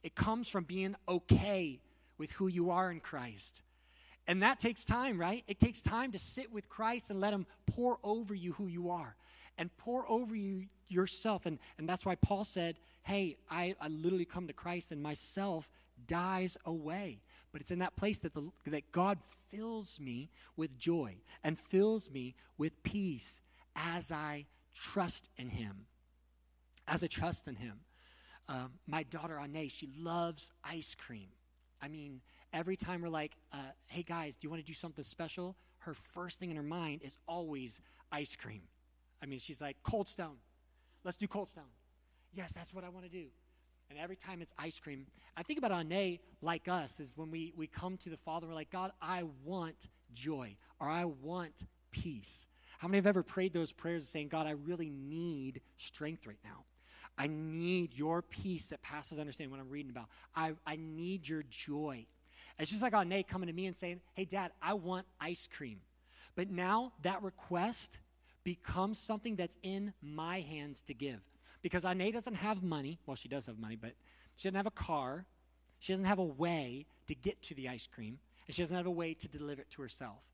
It 0.04 0.16
comes 0.16 0.48
from 0.48 0.64
being 0.64 0.96
okay 1.08 1.80
with 2.18 2.32
who 2.34 2.48
you 2.48 2.70
are 2.70 2.92
in 2.92 3.00
Christ. 3.00 3.62
And 4.28 4.44
that 4.44 4.60
takes 4.60 4.86
time, 4.86 5.20
right? 5.20 5.44
It 5.48 5.60
takes 5.60 5.82
time 5.82 6.12
to 6.12 6.20
sit 6.20 6.52
with 6.52 6.70
Christ 6.70 7.10
and 7.10 7.20
let 7.20 7.34
Him 7.34 7.48
pour 7.66 7.98
over 8.04 8.36
you 8.36 8.54
who 8.54 8.68
you 8.68 8.90
are 8.90 9.16
and 9.58 9.76
pour 9.78 10.10
over 10.10 10.36
you 10.36 10.68
yourself. 10.88 11.46
And, 11.46 11.60
and 11.78 11.90
that's 11.90 12.06
why 12.06 12.16
Paul 12.16 12.44
said, 12.44 12.78
Hey, 13.04 13.38
I, 13.50 13.76
I 13.82 13.88
literally 13.88 14.26
come 14.26 14.48
to 14.48 14.54
Christ 14.54 14.92
and 14.92 15.02
myself 15.02 15.70
dies 16.08 16.58
away. 16.66 17.22
But 17.52 17.62
it's 17.62 17.72
in 17.72 17.80
that 17.80 17.96
place 17.96 18.20
that, 18.20 18.34
the, 18.34 18.50
that 18.68 18.92
God 18.92 19.20
fills 19.50 20.00
me 20.00 20.30
with 20.56 20.78
joy 20.78 21.18
and 21.44 21.60
fills 21.60 22.10
me 22.10 22.36
with 22.58 22.82
peace 22.84 23.42
as 23.76 24.12
I 24.12 24.46
trust 24.74 25.30
in 25.38 25.50
Him. 25.50 25.86
As 26.88 27.04
I 27.04 27.08
trust 27.08 27.48
in 27.48 27.56
Him. 27.56 27.82
Um, 28.48 28.74
my 28.88 29.04
daughter, 29.04 29.40
Ane, 29.40 29.70
she 29.70 29.90
loves 29.98 30.52
ice 30.64 30.96
cream. 30.96 31.30
I 31.82 31.88
mean, 31.88 32.22
every 32.54 32.76
time 32.76 33.02
we're 33.02 33.10
like, 33.10 33.36
uh, 33.54 33.72
hey 33.88 34.04
guys, 34.04 34.36
do 34.36 34.46
you 34.46 34.50
want 34.50 34.62
to 34.62 34.66
do 34.66 34.74
something 34.74 35.04
special? 35.04 35.56
Her 35.80 35.94
first 35.94 36.40
thing 36.40 36.52
in 36.52 36.58
her 36.58 36.64
mind 36.64 37.02
is 37.04 37.18
always 37.28 37.80
ice 38.12 38.36
cream. 38.36 38.64
I 39.22 39.26
mean, 39.26 39.40
she's 39.40 39.62
like, 39.62 39.78
Cold 39.84 40.10
Stone. 40.10 40.38
Let's 41.04 41.18
do 41.18 41.28
Cold 41.28 41.50
Stone. 41.50 41.64
Yes, 42.34 42.54
that's 42.54 42.74
what 42.74 42.84
I 42.84 42.90
want 42.90 43.06
to 43.06 43.12
do. 43.12 43.28
And 43.92 44.00
every 44.00 44.16
time 44.16 44.42
it's 44.42 44.54
ice 44.58 44.80
cream, 44.80 45.06
I 45.36 45.44
think 45.44 45.60
about 45.60 45.74
Ane 45.74 46.20
like 46.42 46.70
us 46.70 47.02
is 47.02 47.12
when 47.18 47.30
we, 47.30 47.52
we 47.58 47.68
come 47.68 47.98
to 47.98 48.10
the 48.10 48.16
Father, 48.16 48.48
we're 48.48 48.54
like, 48.54 48.72
God, 48.72 48.94
I 49.02 49.24
want 49.44 49.90
joy 50.14 50.56
or 50.80 50.88
I 50.88 51.04
want 51.04 51.66
peace. 51.92 52.48
How 52.80 52.88
many 52.88 53.00
have 53.00 53.08
ever 53.08 53.22
prayed 53.22 53.52
those 53.52 53.74
prayers 53.74 54.08
saying, 54.08 54.30
God, 54.30 54.48
I 54.48 54.52
really 54.52 54.90
need 54.90 55.60
strength 55.78 56.26
right 56.26 56.40
now? 56.42 56.64
I 57.18 57.28
need 57.28 57.94
your 57.94 58.22
peace 58.22 58.68
that 58.68 58.82
passes 58.82 59.20
understanding 59.20 59.52
what 59.52 59.60
I'm 59.60 59.70
reading 59.70 59.92
about. 59.92 60.08
I, 60.34 60.54
I 60.66 60.78
need 60.78 61.28
your 61.28 61.44
joy. 61.50 62.06
It's 62.60 62.72
just 62.72 62.82
like 62.82 62.94
Ane 62.94 63.26
coming 63.26 63.48
to 63.48 63.54
me 63.54 63.66
and 63.66 63.76
saying, 63.76 64.00
Hey, 64.14 64.24
Dad, 64.24 64.52
I 64.62 64.74
want 64.74 65.06
ice 65.20 65.50
cream. 65.52 65.82
But 66.36 66.50
now 66.50 66.94
that 67.02 67.22
request 67.22 67.98
becomes 68.46 69.00
something 69.00 69.36
that's 69.36 69.58
in 69.64 69.94
my 70.02 70.40
hands 70.40 70.82
to 70.84 70.94
give 70.94 71.20
because 71.62 71.86
Ane 71.86 72.12
doesn't 72.12 72.36
have 72.36 72.64
money. 72.64 73.00
Well, 73.06 73.16
she 73.16 73.30
does 73.30 73.46
have 73.46 73.60
money, 73.60 73.76
but 73.76 73.94
she 74.36 74.48
doesn't 74.48 74.56
have 74.56 74.68
a 74.68 74.72
car. 74.72 75.26
She 75.80 75.94
doesn't 75.94 76.06
have 76.06 76.20
a 76.20 76.24
way 76.24 76.86
to 77.08 77.16
get 77.16 77.42
to 77.44 77.56
the 77.56 77.70
ice 77.70 77.88
cream, 77.88 78.20
and 78.48 78.56
she 78.56 78.62
doesn't 78.62 78.76
have 78.76 78.86
a 78.86 78.92
way 78.92 79.14
to 79.16 79.28
deliver 79.28 79.62
it 79.62 79.70
to 79.72 79.82
herself. 79.82 80.26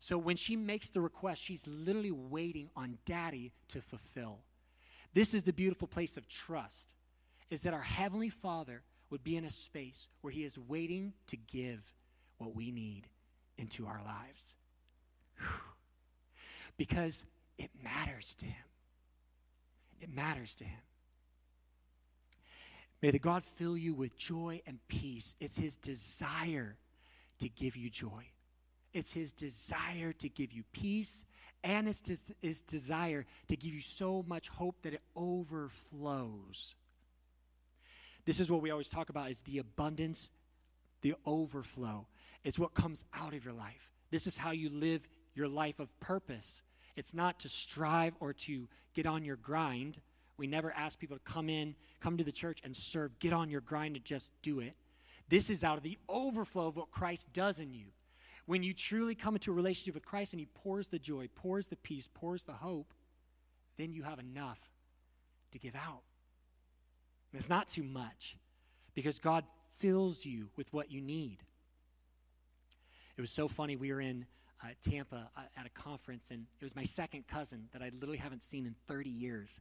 So 0.00 0.16
when 0.16 0.36
she 0.36 0.56
makes 0.56 0.90
the 0.90 1.00
request, 1.00 1.42
she's 1.42 1.66
literally 1.66 2.12
waiting 2.12 2.70
on 2.76 2.98
daddy 3.04 3.52
to 3.68 3.80
fulfill. 3.80 4.38
This 5.14 5.34
is 5.34 5.42
the 5.42 5.52
beautiful 5.52 5.88
place 5.88 6.16
of 6.16 6.28
trust, 6.28 6.94
is 7.50 7.62
that 7.62 7.74
our 7.74 7.80
Heavenly 7.82 8.28
Father 8.28 8.82
would 9.10 9.24
be 9.24 9.36
in 9.36 9.44
a 9.44 9.50
space 9.50 10.08
where 10.20 10.32
He 10.32 10.44
is 10.44 10.58
waiting 10.58 11.14
to 11.28 11.36
give 11.36 11.80
what 12.36 12.54
we 12.54 12.70
need 12.70 13.08
into 13.56 13.86
our 13.86 14.00
lives. 14.04 14.54
Because 16.76 17.24
it 17.58 17.70
matters 17.82 18.36
to 18.36 18.46
Him. 18.46 18.67
It 20.00 20.14
matters 20.14 20.54
to 20.56 20.64
Him. 20.64 20.80
May 23.00 23.10
the 23.10 23.18
God 23.18 23.44
fill 23.44 23.76
you 23.76 23.94
with 23.94 24.16
joy 24.16 24.60
and 24.66 24.78
peace. 24.88 25.34
It's 25.40 25.56
His 25.56 25.76
desire 25.76 26.76
to 27.38 27.48
give 27.48 27.76
you 27.76 27.90
joy. 27.90 28.30
It's 28.92 29.12
his 29.12 29.32
desire 29.32 30.12
to 30.14 30.28
give 30.28 30.52
you 30.52 30.64
peace, 30.72 31.24
and 31.62 31.88
it's 31.88 32.06
his, 32.06 32.34
his 32.40 32.62
desire 32.62 33.26
to 33.48 33.56
give 33.56 33.74
you 33.74 33.80
so 33.80 34.24
much 34.26 34.48
hope 34.48 34.82
that 34.82 34.94
it 34.94 35.02
overflows. 35.14 36.74
This 38.24 38.40
is 38.40 38.50
what 38.50 38.62
we 38.62 38.70
always 38.70 38.88
talk 38.88 39.08
about 39.10 39.30
is 39.30 39.40
the 39.42 39.58
abundance, 39.58 40.30
the 41.02 41.14
overflow. 41.26 42.06
It's 42.44 42.58
what 42.58 42.74
comes 42.74 43.04
out 43.14 43.34
of 43.34 43.44
your 43.44 43.54
life. 43.54 43.90
This 44.10 44.26
is 44.26 44.36
how 44.36 44.52
you 44.52 44.70
live 44.70 45.06
your 45.34 45.48
life 45.48 45.78
of 45.80 45.98
purpose. 46.00 46.62
It's 46.98 47.14
not 47.14 47.38
to 47.40 47.48
strive 47.48 48.14
or 48.18 48.32
to 48.32 48.68
get 48.92 49.06
on 49.06 49.24
your 49.24 49.36
grind. 49.36 50.00
We 50.36 50.48
never 50.48 50.72
ask 50.72 50.98
people 50.98 51.16
to 51.16 51.22
come 51.22 51.48
in, 51.48 51.76
come 52.00 52.16
to 52.18 52.24
the 52.24 52.32
church 52.32 52.60
and 52.64 52.76
serve, 52.76 53.18
get 53.20 53.32
on 53.32 53.50
your 53.50 53.60
grind 53.60 53.96
and 53.96 54.04
just 54.04 54.32
do 54.42 54.58
it. 54.58 54.74
This 55.28 55.48
is 55.48 55.62
out 55.62 55.76
of 55.76 55.84
the 55.84 55.96
overflow 56.08 56.66
of 56.66 56.76
what 56.76 56.90
Christ 56.90 57.32
does 57.32 57.60
in 57.60 57.72
you. 57.72 57.86
When 58.46 58.62
you 58.62 58.72
truly 58.72 59.14
come 59.14 59.34
into 59.34 59.52
a 59.52 59.54
relationship 59.54 59.94
with 59.94 60.04
Christ 60.04 60.32
and 60.32 60.40
He 60.40 60.46
pours 60.46 60.88
the 60.88 60.98
joy, 60.98 61.28
pours 61.34 61.68
the 61.68 61.76
peace, 61.76 62.08
pours 62.12 62.44
the 62.44 62.54
hope, 62.54 62.92
then 63.76 63.92
you 63.92 64.02
have 64.02 64.18
enough 64.18 64.58
to 65.52 65.58
give 65.58 65.76
out. 65.76 66.02
And 67.30 67.38
it's 67.38 67.50
not 67.50 67.68
too 67.68 67.84
much 67.84 68.36
because 68.94 69.18
God 69.18 69.44
fills 69.70 70.24
you 70.24 70.48
with 70.56 70.72
what 70.72 70.90
you 70.90 71.00
need. 71.00 71.38
It 73.16 73.20
was 73.20 73.30
so 73.30 73.46
funny. 73.48 73.76
We 73.76 73.92
were 73.92 74.00
in 74.00 74.26
uh, 74.62 74.68
Tampa 74.88 75.30
uh, 75.36 75.40
at 75.56 75.66
a 75.66 75.70
conference, 75.70 76.30
and 76.30 76.46
it 76.60 76.64
was 76.64 76.74
my 76.74 76.84
second 76.84 77.26
cousin 77.26 77.68
that 77.72 77.82
I 77.82 77.90
literally 77.94 78.18
haven't 78.18 78.42
seen 78.42 78.66
in 78.66 78.74
30 78.86 79.10
years. 79.10 79.60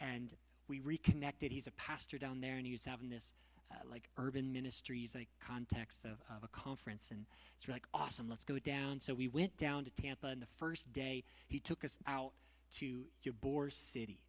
And 0.00 0.32
we 0.68 0.80
reconnected. 0.80 1.52
He's 1.52 1.66
a 1.66 1.72
pastor 1.72 2.18
down 2.18 2.40
there, 2.40 2.56
and 2.56 2.66
he 2.66 2.72
was 2.72 2.84
having 2.84 3.10
this 3.10 3.32
uh, 3.70 3.76
like 3.90 4.08
urban 4.18 4.52
ministries 4.52 5.14
like 5.14 5.28
context 5.40 6.04
of, 6.04 6.12
of 6.34 6.44
a 6.44 6.48
conference 6.48 7.10
and 7.10 7.24
so 7.56 7.66
we're 7.68 7.74
like 7.74 7.86
awesome 7.94 8.28
let's 8.28 8.44
go 8.44 8.58
down 8.58 9.00
so 9.00 9.14
we 9.14 9.26
went 9.26 9.56
down 9.56 9.84
to 9.84 9.90
tampa 9.90 10.26
and 10.26 10.42
the 10.42 10.46
first 10.46 10.92
day 10.92 11.24
he 11.48 11.58
took 11.58 11.82
us 11.82 11.98
out 12.06 12.32
to 12.70 13.04
ybor 13.26 13.72
city 13.72 14.20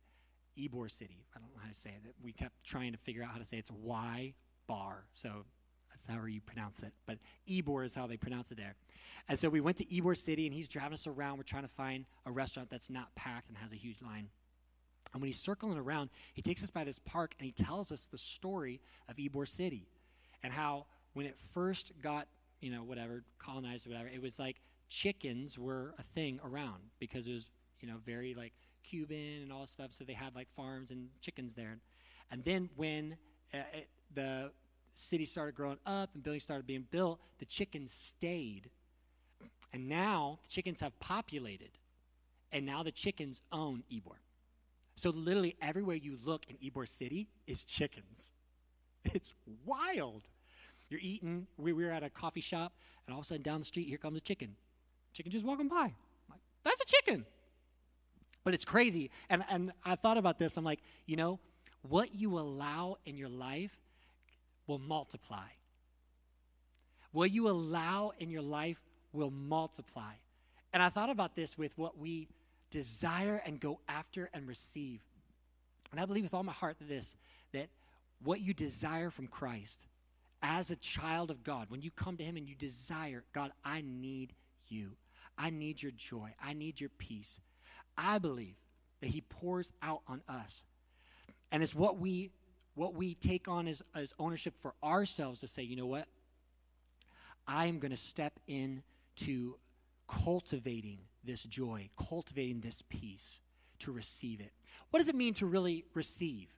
ybor 0.58 0.90
city 0.90 1.26
i 1.36 1.40
don't 1.40 1.54
know 1.54 1.60
how 1.62 1.68
to 1.68 1.76
say 1.76 1.90
it 1.90 2.04
that 2.04 2.14
we 2.24 2.32
kept 2.32 2.64
trying 2.64 2.94
to 2.94 2.98
figure 2.98 3.24
out 3.24 3.30
how 3.30 3.38
to 3.38 3.44
say 3.44 3.58
it. 3.58 3.60
it's 3.60 3.72
y 3.72 4.34
bar 4.68 5.04
so 5.12 5.44
that's 5.96 6.08
how 6.08 6.26
you 6.26 6.42
pronounce 6.42 6.84
it 6.84 6.94
but 7.06 7.18
ybor 7.50 7.86
is 7.86 7.96
how 7.96 8.06
they 8.06 8.18
pronounce 8.18 8.52
it 8.52 8.58
there 8.58 8.76
and 9.30 9.40
so 9.40 9.50
we 9.50 9.62
went 9.62 9.78
to 9.78 9.86
ybor 9.86 10.16
city 10.16 10.46
and 10.46 10.54
he's 10.54 10.68
driving 10.68 10.94
us 10.94 11.08
around 11.08 11.38
we're 11.38 11.44
trying 11.44 11.64
to 11.64 11.70
find 11.70 12.06
a 12.26 12.32
restaurant 12.32 12.70
that's 12.70 12.90
not 12.90 13.14
packed 13.16 13.50
and 13.50 13.58
has 13.58 13.72
a 13.72 13.78
huge 13.78 14.02
line 14.02 14.30
and 15.16 15.22
when 15.22 15.30
he's 15.30 15.40
circling 15.40 15.78
around, 15.78 16.10
he 16.34 16.42
takes 16.42 16.62
us 16.62 16.72
by 16.72 16.84
this 16.84 17.00
park 17.00 17.36
and 17.40 17.46
he 17.46 17.54
tells 17.54 17.90
us 17.90 18.10
the 18.12 18.18
story 18.18 18.82
of 19.08 19.16
Ybor 19.16 19.48
City 19.48 19.88
and 20.44 20.52
how 20.52 20.88
when 21.14 21.26
it 21.26 21.38
first 21.38 21.94
got, 22.02 22.28
you 22.60 22.70
know, 22.70 22.84
whatever, 22.84 23.24
colonized 23.40 23.88
or 23.88 23.92
whatever, 23.92 24.10
it 24.10 24.22
was 24.22 24.38
like 24.38 24.58
chickens 24.90 25.58
were 25.58 25.94
a 25.98 26.04
thing 26.04 26.42
around 26.44 26.82
because 27.00 27.28
it 27.28 27.34
was, 27.34 27.46
you 27.80 27.88
know, 27.88 27.96
very 28.06 28.34
like 28.34 28.52
Cuban 28.84 29.42
and 29.42 29.54
all 29.54 29.62
this 29.62 29.72
stuff. 29.72 29.94
So 29.94 30.04
they 30.04 30.12
had 30.12 30.36
like 30.36 30.50
farms 30.52 30.92
and 30.92 31.08
chickens 31.22 31.56
there. 31.56 31.78
And 32.30 32.44
then 32.44 32.70
when 32.76 33.16
uh, 33.54 33.60
it, 33.74 33.88
the 34.14 34.52
city 34.96 35.26
started 35.26 35.56
growing 35.56 35.78
up 35.86 36.10
and 36.14 36.24
buildings 36.24 36.44
started 36.44 36.66
being 36.66 36.88
built, 36.90 37.20
the 37.40 37.46
chickens 37.46 37.94
stayed. 37.94 38.70
And 39.72 39.88
now 39.88 40.40
the 40.44 40.48
chickens 40.48 40.80
have 40.80 40.98
populated. 41.00 41.72
And 42.52 42.66
now 42.66 42.82
the 42.82 42.92
chickens 42.92 43.42
own 43.52 43.84
Ybor. 43.92 44.18
So 44.96 45.10
literally 45.10 45.56
everywhere 45.62 45.98
you 45.98 46.18
look 46.24 46.46
in 46.48 46.56
Ybor 46.58 46.88
City 46.88 47.28
is 47.46 47.64
chickens. 47.64 48.32
It's 49.14 49.36
wild. 49.66 50.24
You're 50.90 51.00
eating, 51.00 51.46
we 51.58 51.74
were 51.74 51.92
at 51.92 52.02
a 52.02 52.10
coffee 52.10 52.42
shop, 52.42 52.74
and 53.06 53.14
all 53.14 53.20
of 53.20 53.26
a 53.26 53.28
sudden 53.28 53.44
down 53.44 53.60
the 53.60 53.66
street, 53.66 53.88
here 53.88 54.00
comes 54.00 54.18
a 54.18 54.22
chicken. 54.22 54.56
Chicken 55.14 55.32
just 55.32 55.46
walking 55.46 55.68
by. 55.68 55.94
Like, 56.28 56.40
That's 56.64 56.82
a 56.82 56.86
chicken. 56.86 57.26
But 58.44 58.56
it's 58.56 58.66
crazy. 58.66 59.12
And, 59.30 59.44
and 59.48 59.74
I 59.84 59.96
thought 59.96 60.18
about 60.18 60.40
this. 60.40 60.58
I'm 60.58 60.64
like, 60.64 60.80
you 61.06 61.18
know, 61.18 61.40
what 61.84 62.16
you 62.16 62.40
allow 62.40 62.98
in 63.06 63.16
your 63.16 63.30
life 63.30 63.78
will 64.68 64.80
multiply. 64.80 65.48
What 67.12 67.32
you 67.32 67.50
allow 67.50 68.12
in 68.20 68.30
your 68.30 68.42
life 68.42 68.82
will 69.14 69.32
multiply. 69.32 70.14
And 70.74 70.84
I 70.84 70.90
thought 70.90 71.10
about 71.10 71.36
this 71.36 71.58
with 71.58 71.78
what 71.78 71.98
we 71.98 72.28
desire 72.70 73.42
and 73.46 73.60
go 73.60 73.80
after 73.88 74.30
and 74.34 74.48
receive. 74.48 75.00
And 75.92 76.02
I 76.02 76.06
believe 76.06 76.24
with 76.24 76.34
all 76.34 76.44
my 76.44 76.52
heart 76.52 76.78
that 76.80 76.90
this, 76.90 77.16
that 77.54 77.70
what 78.22 78.42
you 78.42 78.54
desire 78.54 79.10
from 79.10 79.28
Christ 79.28 79.88
as 80.42 80.72
a 80.72 80.76
child 80.76 81.32
of 81.32 81.44
God, 81.44 81.68
when 81.70 81.82
you 81.82 81.92
come 81.92 82.18
to 82.18 82.24
Him 82.24 82.36
and 82.36 82.48
you 82.48 82.56
desire, 82.56 83.24
God, 83.34 83.52
I 83.64 83.82
need 83.86 84.34
you. 84.68 84.92
I 85.38 85.50
need 85.50 85.82
your 85.82 85.94
joy. 85.94 86.34
I 86.44 86.54
need 86.54 86.82
your 86.82 86.90
peace. 86.90 87.40
I 87.98 88.20
believe 88.20 88.56
that 89.02 89.10
He 89.10 89.22
pours 89.22 89.72
out 89.82 90.02
on 90.08 90.22
us. 90.28 90.66
And 91.52 91.64
it's 91.64 91.76
what 91.76 91.98
we 92.00 92.32
what 92.76 92.94
we 92.94 93.16
take 93.16 93.48
on 93.48 93.68
as, 93.68 93.82
as 93.96 94.14
ownership 94.20 94.54
for 94.62 94.74
ourselves 94.84 95.40
to 95.42 95.48
say, 95.48 95.64
you 95.64 95.76
know 95.76 95.86
what? 95.86 96.08
I 97.48 97.66
am 97.68 97.80
going 97.80 97.92
to 97.92 97.98
step 97.98 98.34
in 98.48 98.84
to 99.18 99.58
cultivating 100.08 101.00
this 101.24 101.44
joy, 101.44 101.90
cultivating 101.98 102.60
this 102.60 102.84
peace 102.84 103.40
to 103.80 103.92
receive 103.92 104.40
it. 104.40 104.52
What 104.90 105.00
does 105.00 105.10
it 105.10 105.16
mean 105.16 105.34
to 105.36 105.46
really 105.46 105.86
receive? 105.94 106.50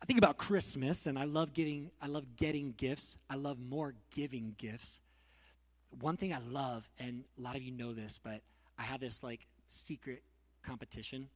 I 0.00 0.06
think 0.06 0.18
about 0.18 0.38
Christmas 0.38 1.06
and 1.06 1.18
I 1.18 1.24
love 1.24 1.52
getting 1.52 1.90
I 2.00 2.06
love 2.06 2.24
getting 2.36 2.72
gifts. 2.76 3.18
I 3.28 3.34
love 3.34 3.58
more 3.58 3.94
giving 4.10 4.54
gifts. 4.56 5.00
One 6.00 6.16
thing 6.16 6.32
I 6.32 6.38
love 6.38 6.88
and 6.98 7.24
a 7.38 7.42
lot 7.42 7.56
of 7.56 7.62
you 7.62 7.72
know 7.72 7.92
this, 7.92 8.20
but 8.22 8.40
I 8.78 8.82
have 8.82 9.00
this 9.00 9.22
like 9.22 9.46
secret 9.68 10.22
competition 10.62 11.28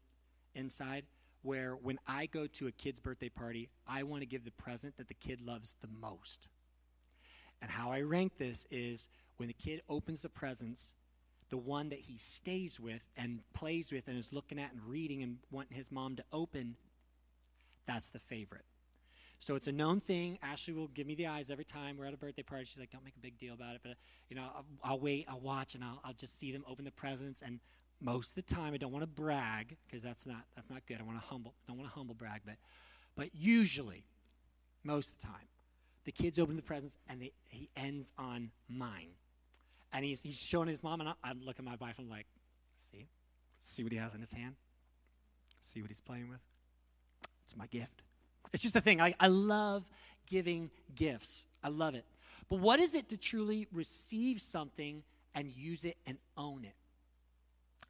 inside 0.54 1.04
where 1.42 1.74
when 1.74 1.98
I 2.06 2.26
go 2.26 2.46
to 2.46 2.66
a 2.68 2.72
kid's 2.72 3.00
birthday 3.00 3.28
party, 3.28 3.68
I 3.86 4.04
want 4.04 4.22
to 4.22 4.26
give 4.26 4.44
the 4.44 4.50
present 4.52 4.96
that 4.96 5.08
the 5.08 5.14
kid 5.14 5.40
loves 5.40 5.74
the 5.80 5.88
most. 6.00 6.48
And 7.60 7.70
how 7.70 7.92
I 7.92 8.00
rank 8.00 8.38
this 8.38 8.66
is 8.70 9.08
when 9.36 9.48
the 9.48 9.54
kid 9.54 9.82
opens 9.88 10.22
the 10.22 10.28
presents, 10.28 10.94
the 11.50 11.56
one 11.56 11.90
that 11.90 12.00
he 12.00 12.16
stays 12.16 12.80
with 12.80 13.02
and 13.16 13.40
plays 13.54 13.92
with 13.92 14.08
and 14.08 14.16
is 14.16 14.32
looking 14.32 14.58
at 14.58 14.72
and 14.72 14.80
reading 14.86 15.22
and 15.22 15.38
wanting 15.50 15.76
his 15.76 15.92
mom 15.92 16.16
to 16.16 16.24
open, 16.32 16.76
that's 17.86 18.10
the 18.10 18.18
favorite. 18.18 18.64
So 19.38 19.56
it's 19.56 19.66
a 19.66 19.72
known 19.72 20.00
thing. 20.00 20.38
Ashley 20.40 20.72
will 20.72 20.86
give 20.86 21.06
me 21.06 21.16
the 21.16 21.26
eyes 21.26 21.50
every 21.50 21.64
time 21.64 21.96
we're 21.98 22.06
at 22.06 22.14
a 22.14 22.16
birthday 22.16 22.42
party. 22.42 22.64
She's 22.64 22.78
like, 22.78 22.90
"Don't 22.92 23.04
make 23.04 23.16
a 23.16 23.20
big 23.20 23.38
deal 23.38 23.54
about 23.54 23.74
it," 23.74 23.80
but 23.82 23.96
you 24.28 24.36
know, 24.36 24.42
I'll, 24.42 24.64
I'll 24.84 25.00
wait, 25.00 25.26
I'll 25.28 25.40
watch, 25.40 25.74
and 25.74 25.82
I'll, 25.82 26.00
I'll 26.04 26.12
just 26.12 26.38
see 26.38 26.52
them 26.52 26.64
open 26.68 26.84
the 26.84 26.92
presents. 26.92 27.42
And 27.42 27.58
most 28.02 28.30
of 28.30 28.34
the 28.46 28.54
time, 28.54 28.74
I 28.74 28.76
don't 28.76 28.92
want 28.92 29.04
to 29.04 29.06
brag 29.06 29.76
because 29.86 30.02
that's 30.02 30.26
not 30.26 30.44
that's 30.56 30.70
not 30.70 30.84
good. 30.86 30.98
I 31.00 31.04
want 31.04 31.20
to 31.20 31.26
humble, 31.26 31.54
don't 31.68 31.78
want 31.78 31.88
to 31.88 31.94
humble 31.94 32.14
brag, 32.14 32.42
but 32.44 32.56
but 33.16 33.28
usually, 33.34 34.04
most 34.82 35.12
of 35.12 35.18
the 35.20 35.26
time, 35.26 35.48
the 36.04 36.12
kids 36.12 36.38
open 36.38 36.56
the 36.56 36.62
presents 36.62 36.96
and 37.08 37.20
they, 37.20 37.32
he 37.48 37.68
ends 37.76 38.12
on 38.18 38.50
mine. 38.68 39.10
And 39.92 40.04
he's, 40.04 40.22
he's 40.22 40.40
showing 40.40 40.68
his 40.68 40.82
mom, 40.82 41.00
and 41.00 41.10
I, 41.10 41.12
I 41.22 41.32
look 41.32 41.58
at 41.58 41.64
my 41.64 41.76
wife 41.78 41.98
and 41.98 42.06
I'm 42.06 42.10
like, 42.10 42.26
see? 42.90 43.06
See 43.62 43.82
what 43.82 43.92
he 43.92 43.98
has 43.98 44.14
in 44.14 44.20
his 44.20 44.32
hand? 44.32 44.54
See 45.60 45.82
what 45.82 45.90
he's 45.90 46.00
playing 46.00 46.28
with? 46.28 46.40
It's 47.44 47.56
my 47.56 47.66
gift. 47.66 48.02
It's 48.52 48.62
just 48.62 48.74
a 48.74 48.80
thing. 48.80 49.00
I, 49.00 49.14
I 49.20 49.28
love 49.28 49.84
giving 50.26 50.70
gifts, 50.94 51.46
I 51.62 51.68
love 51.68 51.94
it. 51.94 52.04
But 52.48 52.60
what 52.60 52.80
is 52.80 52.94
it 52.94 53.08
to 53.10 53.16
truly 53.16 53.66
receive 53.72 54.40
something 54.40 55.02
and 55.34 55.50
use 55.50 55.84
it 55.84 55.96
and 56.06 56.18
own 56.36 56.64
it? 56.64 56.74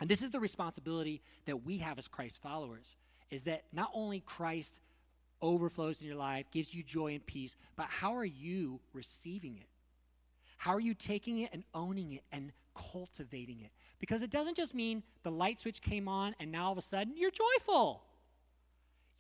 And 0.03 0.11
this 0.11 0.21
is 0.21 0.31
the 0.31 0.41
responsibility 0.41 1.23
that 1.45 1.65
we 1.65 1.79
have 1.79 1.97
as 1.97 2.09
Christ 2.09 2.43
followers 2.43 2.97
is 3.31 3.45
that 3.45 3.63
not 3.73 3.89
only 3.95 4.19
Christ 4.19 4.81
overflows 5.41 6.01
in 6.01 6.09
your 6.09 6.17
life, 6.17 6.51
gives 6.51 6.75
you 6.75 6.83
joy 6.83 7.15
and 7.15 7.25
peace, 7.25 7.55
but 7.77 7.87
how 7.87 8.17
are 8.17 8.25
you 8.25 8.81
receiving 8.93 9.59
it? 9.59 9.69
How 10.57 10.75
are 10.75 10.81
you 10.81 10.95
taking 10.95 11.39
it 11.39 11.51
and 11.53 11.63
owning 11.73 12.15
it 12.15 12.25
and 12.33 12.51
cultivating 12.75 13.61
it? 13.61 13.71
Because 14.01 14.23
it 14.23 14.31
doesn't 14.31 14.57
just 14.57 14.75
mean 14.75 15.05
the 15.23 15.31
light 15.31 15.61
switch 15.61 15.81
came 15.81 16.09
on 16.09 16.35
and 16.41 16.51
now 16.51 16.67
all 16.67 16.73
of 16.73 16.79
a 16.79 16.83
sudden 16.83 17.17
you're 17.17 17.31
joyful. 17.31 18.03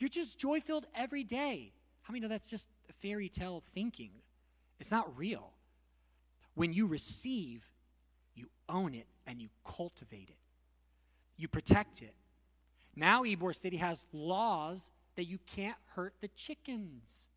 You're 0.01 0.09
just 0.09 0.37
joy 0.37 0.61
filled 0.61 0.89
every 0.97 1.23
day. 1.23 1.75
How 2.03 2.11
many 2.11 2.23
know 2.23 2.29
that's 2.29 2.51
just 2.51 2.69
fairy 2.91 3.29
tale 3.29 3.63
thinking? 3.73 4.11
It's 4.81 4.91
not 4.91 5.17
real. 5.17 5.53
When 6.55 6.73
you 6.73 6.89
receive, 6.89 7.71
you 8.35 8.47
own 8.69 8.97
it 8.97 9.07
and 9.29 9.41
you 9.41 9.49
cultivate 9.65 10.29
it, 10.29 10.42
you 11.37 11.49
protect 11.49 12.03
it. 12.03 12.15
Now, 12.95 13.23
Ybor 13.23 13.55
City 13.55 13.79
has 13.79 14.07
laws 14.13 14.91
that 15.17 15.25
you 15.25 15.39
can't 15.47 15.77
hurt 15.95 16.15
the 16.21 16.29
chickens. 16.29 17.29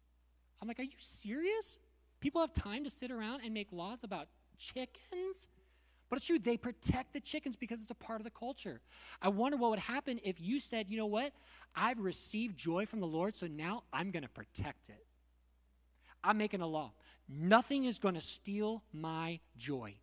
I'm 0.61 0.67
like, 0.67 0.79
are 0.79 0.83
you 0.83 0.97
serious? 0.97 1.79
People 2.19 2.41
have 2.41 2.53
time 2.53 2.83
to 2.83 2.89
sit 2.89 3.11
around 3.11 3.41
and 3.43 3.53
make 3.53 3.67
laws 3.71 4.03
about 4.03 4.27
chickens? 4.57 5.47
But 6.09 6.17
it's 6.17 6.27
true, 6.27 6.39
they 6.39 6.57
protect 6.57 7.13
the 7.13 7.19
chickens 7.19 7.55
because 7.55 7.81
it's 7.81 7.91
a 7.91 7.95
part 7.95 8.19
of 8.19 8.25
the 8.25 8.31
culture. 8.31 8.79
I 9.21 9.29
wonder 9.29 9.57
what 9.57 9.71
would 9.71 9.79
happen 9.79 10.19
if 10.23 10.39
you 10.39 10.59
said, 10.59 10.87
you 10.89 10.97
know 10.97 11.07
what? 11.07 11.33
I've 11.75 11.99
received 11.99 12.57
joy 12.57 12.85
from 12.85 12.99
the 12.99 13.07
Lord, 13.07 13.35
so 13.35 13.47
now 13.47 13.83
I'm 13.91 14.11
going 14.11 14.23
to 14.23 14.29
protect 14.29 14.89
it. 14.89 15.05
I'm 16.23 16.37
making 16.37 16.61
a 16.61 16.67
law. 16.67 16.91
Nothing 17.27 17.85
is 17.85 17.99
going 17.99 18.15
to 18.15 18.21
steal 18.21 18.83
my 18.93 19.39
joy. 19.57 19.95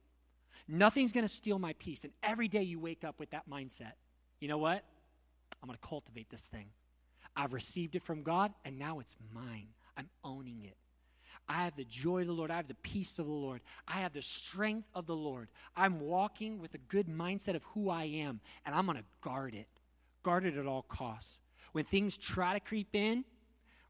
Nothing's 0.69 1.13
going 1.13 1.25
to 1.25 1.33
steal 1.33 1.59
my 1.59 1.73
peace. 1.75 2.05
And 2.05 2.13
every 2.23 2.49
day 2.49 2.63
you 2.63 2.79
wake 2.79 3.05
up 3.05 3.19
with 3.19 3.31
that 3.31 3.49
mindset. 3.51 3.93
You 4.41 4.49
know 4.49 4.59
what? 4.59 4.85
I'm 5.63 5.69
going 5.69 5.79
to 5.81 5.87
cultivate 5.87 6.31
this 6.31 6.49
thing. 6.49 6.67
I've 7.37 7.53
received 7.53 7.97
it 7.97 8.03
from 8.03 8.23
God, 8.23 8.53
and 8.65 8.79
now 8.79 8.99
it's 8.99 9.17
mine. 9.33 9.69
I'm 9.97 10.09
owning 10.25 10.63
it. 10.65 10.77
I 11.49 11.55
have 11.65 11.77
the 11.77 11.85
joy 11.85 12.23
of 12.23 12.27
the 12.27 12.33
Lord. 12.33 12.51
I 12.51 12.57
have 12.57 12.69
the 12.69 12.75
peace 12.75 13.19
of 13.19 13.27
the 13.27 13.33
Lord. 13.33 13.61
I 13.87 13.95
have 13.95 14.13
the 14.13 14.23
strength 14.23 14.89
of 14.95 15.07
the 15.07 15.17
Lord. 15.17 15.49
I'm 15.77 16.01
walking 16.01 16.61
with 16.61 16.75
a 16.75 16.79
good 16.79 17.09
mindset 17.09 17.55
of 17.55 17.65
who 17.75 17.91
I 17.91 18.05
am, 18.05 18.41
and 18.65 18.75
I'm 18.75 18.87
going 18.87 18.99
to 18.99 19.05
guard 19.21 19.55
it. 19.55 19.67
Guard 20.23 20.45
it 20.45 20.57
at 20.57 20.67
all 20.67 20.83
costs. 20.83 21.41
When 21.73 21.85
things 21.85 22.17
try 22.17 22.53
to 22.55 22.61
creep 22.61 22.95
in, 22.95 23.25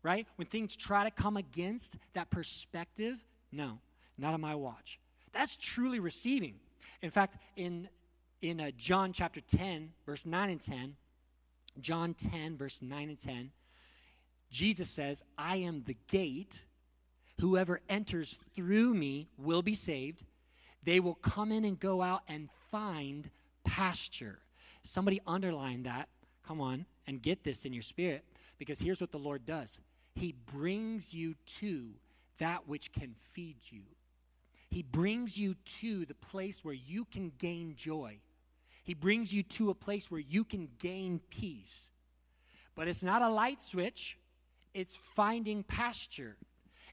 right? 0.03 0.27
When 0.37 0.47
things 0.47 0.77
try 0.77 1.05
to 1.05 1.11
come 1.11 1.37
against 1.37 1.97
that 2.15 2.31
perspective, 2.31 3.19
no, 3.51 3.79
not 4.19 4.35
on 4.35 4.41
my 4.41 4.55
watch. 4.55 4.99
That's 5.33 5.57
truly 5.57 5.99
receiving. 5.99 6.55
In 7.01 7.11
fact, 7.11 7.37
in, 7.57 7.88
in 8.40 8.61
uh, 8.61 8.71
John 8.77 9.12
chapter 9.12 9.40
10, 9.40 9.92
verse 10.07 10.27
9 10.27 10.51
and 10.51 10.61
10, 10.61 10.97
John 11.81 12.14
10, 12.14 12.57
verse 12.57 12.83
9 12.83 13.09
and 13.09 13.21
10, 13.21 13.51
Jesus 14.51 14.90
says, 14.90 15.23
I 15.38 15.57
am 15.57 15.83
the 15.87 15.97
gate. 16.09 16.64
Whoever 17.40 17.81
enters 17.88 18.38
through 18.55 18.95
me 18.95 19.29
will 19.38 19.62
be 19.62 19.75
saved. 19.75 20.25
They 20.85 21.01
will 21.01 21.14
come 21.14 21.51
in 21.51 21.64
and 21.64 21.79
go 21.79 22.03
out 22.03 22.23
and 22.29 22.49
find 22.71 23.31
pasture. 23.64 24.38
Somebody 24.83 25.21
underline 25.27 25.85
that. 25.85 26.09
Come 26.47 26.61
on 26.61 26.87
and 27.07 27.23
get 27.23 27.45
this 27.45 27.64
in 27.64 27.73
your 27.73 27.83
spirit 27.83 28.25
because 28.59 28.81
here's 28.81 29.01
what 29.01 29.12
the 29.12 29.18
Lord 29.18 29.47
does 29.47 29.81
He 30.14 30.35
brings 30.53 31.14
you 31.14 31.35
to 31.59 31.90
that 32.38 32.68
which 32.68 32.92
can 32.92 33.14
feed 33.33 33.57
you. 33.71 33.83
He 34.73 34.83
brings 34.83 35.39
you 35.39 35.55
to 35.81 36.07
the 36.07 36.15
place 36.15 36.65
where 36.65 36.73
you 36.73 37.05
can 37.05 37.31
gain 37.37 37.75
joy. 37.77 38.21
He 38.85 38.95
brings 38.95 39.35
you 39.35 39.43
to 39.43 39.69
a 39.69 39.75
place 39.75 40.11
where 40.11 40.19
you 40.19 40.45
can 40.45 40.71
gain 40.79 41.21
peace. 41.29 41.91
But 42.75 42.89
it's 42.89 43.03
not 43.03 43.21
a 43.21 43.29
light 43.29 43.63
switch, 43.63 44.17
it's 44.73 44.97
finding 44.97 45.63
pasture. 45.63 46.39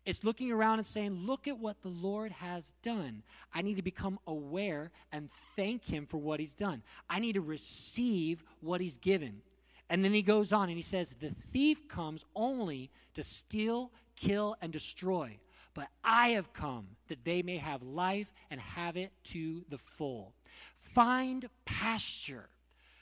It's 0.06 0.26
looking 0.26 0.52
around 0.52 0.80
and 0.80 0.86
saying, 0.86 1.26
Look 1.26 1.48
at 1.48 1.58
what 1.58 1.82
the 1.82 1.88
Lord 1.88 2.34
has 2.34 2.74
done. 2.84 3.24
I 3.54 3.62
need 3.62 3.78
to 3.78 3.82
become 3.82 4.20
aware 4.28 4.92
and 5.14 5.32
thank 5.56 5.86
Him 5.86 6.06
for 6.06 6.18
what 6.18 6.42
He's 6.42 6.54
done. 6.54 6.84
I 7.10 7.20
need 7.20 7.34
to 7.34 7.42
receive 7.42 8.44
what 8.60 8.82
He's 8.82 8.98
given. 8.98 9.42
And 9.90 10.04
then 10.04 10.12
he 10.12 10.22
goes 10.22 10.52
on 10.52 10.68
and 10.68 10.78
he 10.78 10.84
says, 10.84 11.16
The 11.18 11.30
thief 11.30 11.88
comes 11.88 12.26
only 12.36 12.92
to 13.14 13.24
steal, 13.24 13.92
kill, 14.18 14.58
and 14.62 14.74
destroy. 14.74 15.40
But 15.80 15.88
I 16.04 16.32
have 16.32 16.52
come 16.52 16.88
that 17.08 17.24
they 17.24 17.42
may 17.42 17.56
have 17.56 17.82
life 17.82 18.34
and 18.52 18.60
have 18.60 18.98
it 18.98 19.14
to 19.24 19.64
the 19.70 19.78
full. 19.78 20.34
Find 20.76 21.48
pasture. 21.64 22.50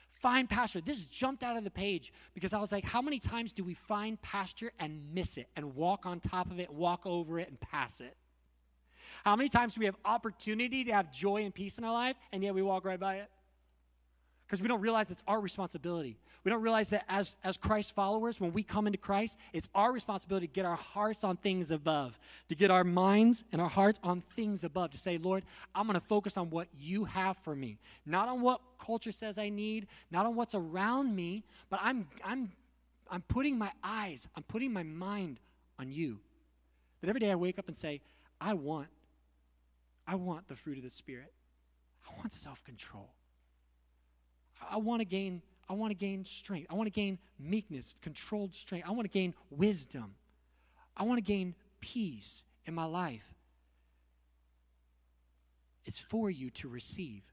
Find 0.10 0.48
pasture. 0.48 0.80
This 0.82 1.08
jumped 1.08 1.42
out 1.42 1.58
of 1.58 1.63
the 1.63 1.72
page 1.72 2.13
because 2.36 2.54
I 2.54 2.60
was 2.60 2.72
like, 2.72 2.86
how 2.86 3.02
many 3.02 3.18
times 3.18 3.52
do 3.52 3.63
we 3.63 3.74
find 3.74 4.22
pasture 4.22 4.72
and 4.80 5.12
miss 5.12 5.38
it 5.38 5.48
and 5.56 5.74
walk 5.74 6.06
on 6.06 6.20
top 6.20 6.52
of 6.52 6.60
it, 6.60 6.72
walk 6.72 7.08
over 7.08 7.40
it, 7.40 7.50
and 7.50 7.60
pass 7.60 8.00
it? 8.00 8.16
How 9.26 9.36
many 9.36 9.50
times 9.50 9.74
do 9.74 9.80
we 9.80 9.88
have 9.88 9.98
opportunity 10.06 10.84
to 10.84 10.92
have 10.92 11.12
joy 11.12 11.46
and 11.46 11.56
peace 11.56 11.80
in 11.80 11.84
our 11.84 11.94
life 11.94 12.16
and 12.32 12.44
yet 12.44 12.54
we 12.54 12.62
walk 12.62 12.86
right 12.86 13.00
by 13.00 13.16
it? 13.16 13.32
Because 14.48 14.62
we 14.62 14.70
don't 14.70 14.80
realize 14.80 15.12
it's 15.12 15.24
our 15.28 15.42
responsibility. 15.42 16.18
We 16.46 16.52
don't 16.52 16.62
realize 16.62 16.90
that 16.90 17.04
as, 17.10 17.36
as 17.44 17.58
Christ 17.58 17.94
followers, 17.94 18.40
when 18.40 18.54
we 18.54 18.64
come 18.64 18.88
into 18.88 18.98
Christ, 18.98 19.38
it's 19.52 19.68
our 19.76 19.92
responsibility 19.92 20.48
to 20.48 20.54
get 20.54 20.66
our 20.66 20.78
hearts 20.78 21.26
on 21.26 21.36
things 21.36 21.70
above, 21.70 22.18
to 22.48 22.56
get 22.56 22.72
our 22.72 22.86
minds 22.86 23.44
and 23.52 23.62
our 23.62 23.68
hearts 23.68 24.00
on 24.04 24.22
things 24.22 24.64
above, 24.64 24.92
to 24.92 24.98
say, 24.98 25.18
Lord, 25.18 25.44
I'm 25.76 25.86
going 25.86 26.00
to 26.00 26.06
focus 26.06 26.38
on 26.38 26.50
what 26.50 26.70
you 26.80 27.04
have 27.04 27.36
for 27.40 27.58
me, 27.58 27.78
not 28.06 28.30
on 28.30 28.40
what 28.40 28.62
culture 28.80 29.12
says 29.12 29.38
I 29.38 29.50
need, 29.50 29.88
not 30.12 30.26
on 30.26 30.36
what's 30.36 30.56
around 30.56 31.14
me, 31.14 31.44
but 31.70 31.82
I'm, 31.84 32.08
I'm, 32.24 32.54
I'm 33.12 33.24
putting 33.24 33.58
my 33.58 33.72
eyes, 33.84 34.30
I'm 34.38 34.44
putting 34.44 34.72
my 34.72 34.84
mind 34.84 35.42
on 35.78 35.92
you. 35.92 36.20
That 37.02 37.10
every 37.10 37.20
day 37.20 37.32
I 37.32 37.36
wake 37.36 37.60
up 37.60 37.68
and 37.68 37.76
say, 37.76 38.00
I 38.40 38.54
want, 38.54 38.88
I 40.08 40.16
want 40.16 40.48
the 40.48 40.56
fruit 40.56 40.78
of 40.78 40.86
the 40.86 40.90
Spirit. 40.90 41.34
I 42.08 42.18
want 42.18 42.32
self 42.32 42.64
control. 42.64 43.10
I 44.70 44.78
want 44.78 45.02
to 45.02 45.06
gain 45.06 45.41
I 45.70 45.74
want 45.74 45.91
to 45.91 45.96
gain 45.96 46.24
strength. 46.24 46.67
I 46.70 46.76
want 46.76 46.88
to 46.88 46.91
gain 46.91 47.20
meekness, 47.38 47.96
controlled 48.02 48.56
strength. 48.56 48.88
I 48.88 48.91
want 48.91 49.04
to 49.04 49.10
gain 49.10 49.34
wisdom. 49.50 50.15
I 50.96 51.04
want 51.04 51.17
to 51.17 51.24
gain 51.24 51.56
peace 51.82 52.46
in 52.65 52.74
my 52.74 52.86
life. 52.86 53.34
It's 55.86 56.00
for 56.00 56.30
you 56.30 56.50
to 56.52 56.70
receive. 56.70 57.24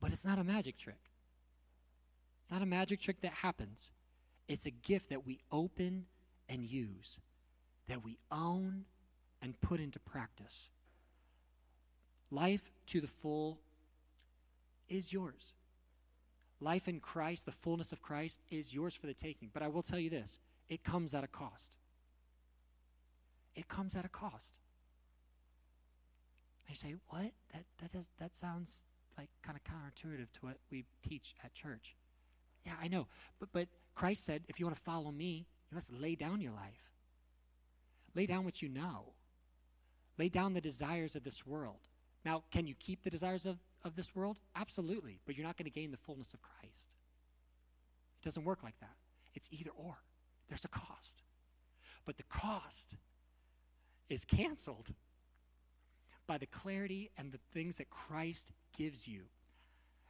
But 0.00 0.12
it's 0.12 0.24
not 0.24 0.38
a 0.38 0.44
magic 0.44 0.78
trick. 0.78 1.10
It's 2.42 2.50
not 2.50 2.62
a 2.62 2.66
magic 2.66 3.00
trick 3.00 3.20
that 3.22 3.32
happens. 3.32 3.90
It's 4.48 4.66
a 4.66 4.70
gift 4.70 5.10
that 5.10 5.26
we 5.26 5.40
open 5.52 6.06
and 6.48 6.64
use, 6.64 7.18
that 7.88 8.04
we 8.04 8.18
own 8.32 8.84
and 9.42 9.60
put 9.60 9.80
into 9.80 9.98
practice. 10.00 10.70
Life 12.30 12.70
to 12.86 13.00
the 13.00 13.06
full 13.06 13.58
is 14.88 15.12
yours. 15.12 15.52
Life 16.60 16.88
in 16.88 17.00
Christ, 17.00 17.46
the 17.46 17.52
fullness 17.52 17.92
of 17.92 18.02
Christ, 18.02 18.40
is 18.50 18.74
yours 18.74 18.94
for 18.94 19.06
the 19.06 19.14
taking. 19.14 19.50
But 19.52 19.62
I 19.62 19.68
will 19.68 19.82
tell 19.82 19.98
you 19.98 20.10
this 20.10 20.38
it 20.68 20.84
comes 20.84 21.14
at 21.14 21.24
a 21.24 21.28
cost. 21.28 21.76
It 23.56 23.68
comes 23.68 23.96
at 23.96 24.04
a 24.04 24.08
cost. 24.08 24.60
They 26.68 26.74
say, 26.74 26.94
what? 27.08 27.32
That, 27.52 27.64
that, 27.80 27.92
does, 27.92 28.10
that 28.20 28.36
sounds 28.36 28.82
like 29.18 29.28
kind 29.42 29.58
of 29.58 29.64
counterintuitive 29.64 30.30
to 30.34 30.40
what 30.40 30.58
we 30.70 30.84
teach 31.06 31.34
at 31.44 31.52
church. 31.52 31.96
Yeah, 32.64 32.74
I 32.80 32.88
know. 32.88 33.08
But, 33.40 33.48
but 33.52 33.68
Christ 33.94 34.24
said, 34.24 34.42
if 34.48 34.60
you 34.60 34.66
want 34.66 34.76
to 34.76 34.82
follow 34.82 35.10
me, 35.10 35.46
you 35.70 35.74
must 35.74 35.92
lay 35.92 36.14
down 36.14 36.40
your 36.40 36.52
life. 36.52 36.90
Lay 38.14 38.26
down 38.26 38.44
what 38.44 38.62
you 38.62 38.68
know. 38.68 39.14
Lay 40.18 40.28
down 40.28 40.54
the 40.54 40.60
desires 40.60 41.16
of 41.16 41.24
this 41.24 41.44
world. 41.44 41.88
Now, 42.24 42.44
can 42.50 42.66
you 42.66 42.74
keep 42.78 43.02
the 43.02 43.10
desires 43.10 43.46
of 43.46 43.58
of 43.84 43.96
this 43.96 44.14
world? 44.14 44.38
Absolutely. 44.54 45.20
But 45.26 45.36
you're 45.36 45.46
not 45.46 45.56
going 45.56 45.64
to 45.64 45.70
gain 45.70 45.90
the 45.90 45.96
fullness 45.96 46.34
of 46.34 46.40
Christ. 46.42 46.88
It 48.20 48.24
doesn't 48.24 48.44
work 48.44 48.62
like 48.62 48.78
that. 48.80 48.96
It's 49.34 49.48
either 49.50 49.70
or. 49.76 49.96
There's 50.48 50.64
a 50.64 50.68
cost. 50.68 51.22
But 52.04 52.16
the 52.16 52.24
cost 52.24 52.96
is 54.08 54.24
canceled 54.24 54.88
by 56.26 56.38
the 56.38 56.46
clarity 56.46 57.10
and 57.16 57.32
the 57.32 57.38
things 57.52 57.78
that 57.78 57.90
Christ 57.90 58.52
gives 58.76 59.06
you. 59.06 59.22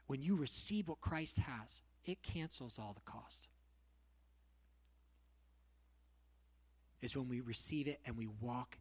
When 0.06 0.22
you 0.22 0.34
receive 0.34 0.88
what 0.88 1.00
Christ 1.00 1.38
has, 1.38 1.82
it 2.04 2.22
cancels 2.22 2.78
all 2.78 2.94
the 2.94 3.10
cost. 3.10 3.48
Is 7.02 7.16
when 7.16 7.28
we 7.28 7.40
receive 7.40 7.86
it 7.86 8.00
and 8.04 8.16
we 8.16 8.26
walk 8.40 8.78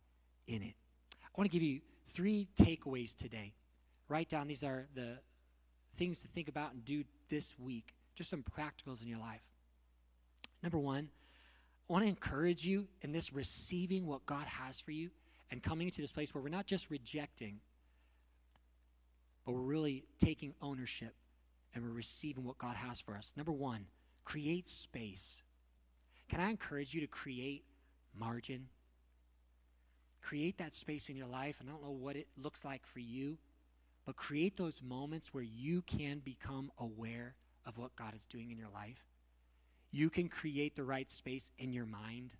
in 0.48 0.62
it. 0.62 0.74
I 1.22 1.28
want 1.38 1.50
to 1.50 1.54
give 1.54 1.64
you 1.64 1.82
three 2.08 2.48
takeaways 2.58 3.16
today 3.16 3.54
write 4.10 4.28
down 4.28 4.48
these 4.48 4.64
are 4.64 4.88
the 4.96 5.20
things 5.96 6.22
to 6.22 6.28
think 6.28 6.50
about 6.50 6.74
and 6.74 6.84
do 6.84 7.04
this 7.30 7.56
week. 7.60 7.96
Just 8.16 8.30
some 8.30 8.44
practicals 8.44 9.02
in 9.02 9.08
your 9.08 9.20
life. 9.20 9.44
Number 10.62 10.78
one, 10.78 11.10
I 11.90 11.94
want 11.94 12.04
to 12.04 12.10
encourage 12.10 12.66
you 12.66 12.88
in 13.02 13.12
this 13.12 13.34
receiving 13.34 14.06
what 14.06 14.26
God 14.26 14.46
has 14.46 14.80
for 14.80 14.92
you 14.92 15.10
and 15.52 15.64
coming 15.64 15.88
into 15.88 16.02
this 16.02 16.12
place 16.12 16.34
where 16.34 16.44
we're 16.44 16.50
not 16.50 16.68
just 16.68 16.90
rejecting, 16.90 17.60
but 19.46 19.54
we're 19.54 19.62
really 19.62 20.04
taking 20.24 20.54
ownership 20.62 21.16
and 21.74 21.84
we're 21.84 21.92
receiving 21.92 22.44
what 22.44 22.58
God 22.58 22.76
has 22.76 23.00
for 23.00 23.16
us. 23.16 23.34
Number 23.36 23.52
one, 23.52 23.86
create 24.26 24.68
space. 24.68 25.44
Can 26.30 26.40
I 26.40 26.50
encourage 26.50 26.94
you 26.94 27.02
to 27.02 27.08
create 27.08 27.64
margin? 28.16 28.68
Create 30.22 30.58
that 30.58 30.76
space 30.76 31.10
in 31.10 31.16
your 31.16 31.28
life. 31.28 31.60
And 31.60 31.70
I 31.70 31.72
don't 31.72 31.84
know 31.84 31.90
what 31.90 32.16
it 32.16 32.28
looks 32.38 32.64
like 32.64 32.86
for 32.86 33.00
you, 33.00 33.38
but 34.10 34.16
create 34.16 34.58
those 34.58 34.82
moments 34.82 35.36
where 35.36 35.44
you 35.44 35.84
can 35.84 36.18
become 36.18 36.72
aware 36.80 37.36
of 37.64 37.78
what 37.78 37.96
God 37.96 38.16
is 38.16 38.26
doing 38.26 38.50
in 38.50 38.58
your 38.58 38.70
life. 38.74 39.06
You 39.92 40.10
can 40.10 40.30
create 40.30 40.76
the 40.76 40.84
right 40.84 41.12
space 41.12 41.52
in 41.60 41.74
your 41.74 41.86
mind 41.86 42.32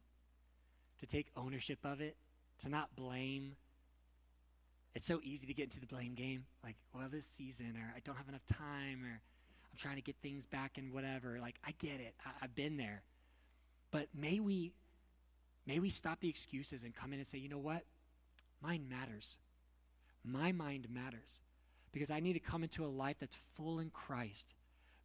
to 1.00 1.06
take 1.06 1.28
ownership 1.38 1.78
of 1.84 2.02
it, 2.02 2.16
to 2.64 2.70
not 2.70 2.96
blame. 2.96 3.56
It's 4.96 5.06
so 5.06 5.20
easy 5.22 5.46
to 5.46 5.54
get 5.54 5.66
into 5.66 5.80
the 5.80 5.86
blame 5.86 6.16
game. 6.16 6.46
Like, 6.64 6.76
well, 6.92 7.08
this 7.08 7.28
season, 7.28 7.76
or 7.78 7.94
I 7.96 8.00
don't 8.04 8.18
have 8.18 8.30
enough 8.30 8.48
time, 8.48 9.04
or 9.06 9.22
I'm 9.72 9.78
trying 9.78 9.98
to 9.98 10.02
get 10.02 10.16
things 10.24 10.48
back 10.48 10.80
and 10.80 10.92
whatever. 10.92 11.38
Like, 11.40 11.60
I 11.64 11.76
get 11.78 12.00
it. 12.00 12.16
I, 12.26 12.32
have 12.42 12.56
been 12.56 12.78
there. 12.78 13.04
But 13.92 14.08
may 14.20 14.40
we, 14.40 14.74
may 15.68 15.78
we 15.78 15.92
stop 15.92 16.20
the 16.20 16.30
excuses 16.30 16.82
and 16.82 16.96
come 16.96 17.14
in 17.14 17.20
and 17.20 17.28
say, 17.28 17.38
you 17.38 17.48
know 17.48 17.60
what? 17.60 17.84
Mind 18.60 18.90
matters. 18.90 19.38
My 20.24 20.52
mind 20.52 20.88
matters 20.90 21.44
because 21.92 22.12
I 22.12 22.20
need 22.20 22.34
to 22.34 22.40
come 22.40 22.64
into 22.64 22.86
a 22.86 22.88
life 22.88 23.18
that's 23.20 23.36
full 23.36 23.80
in 23.80 23.90
Christ 23.90 24.54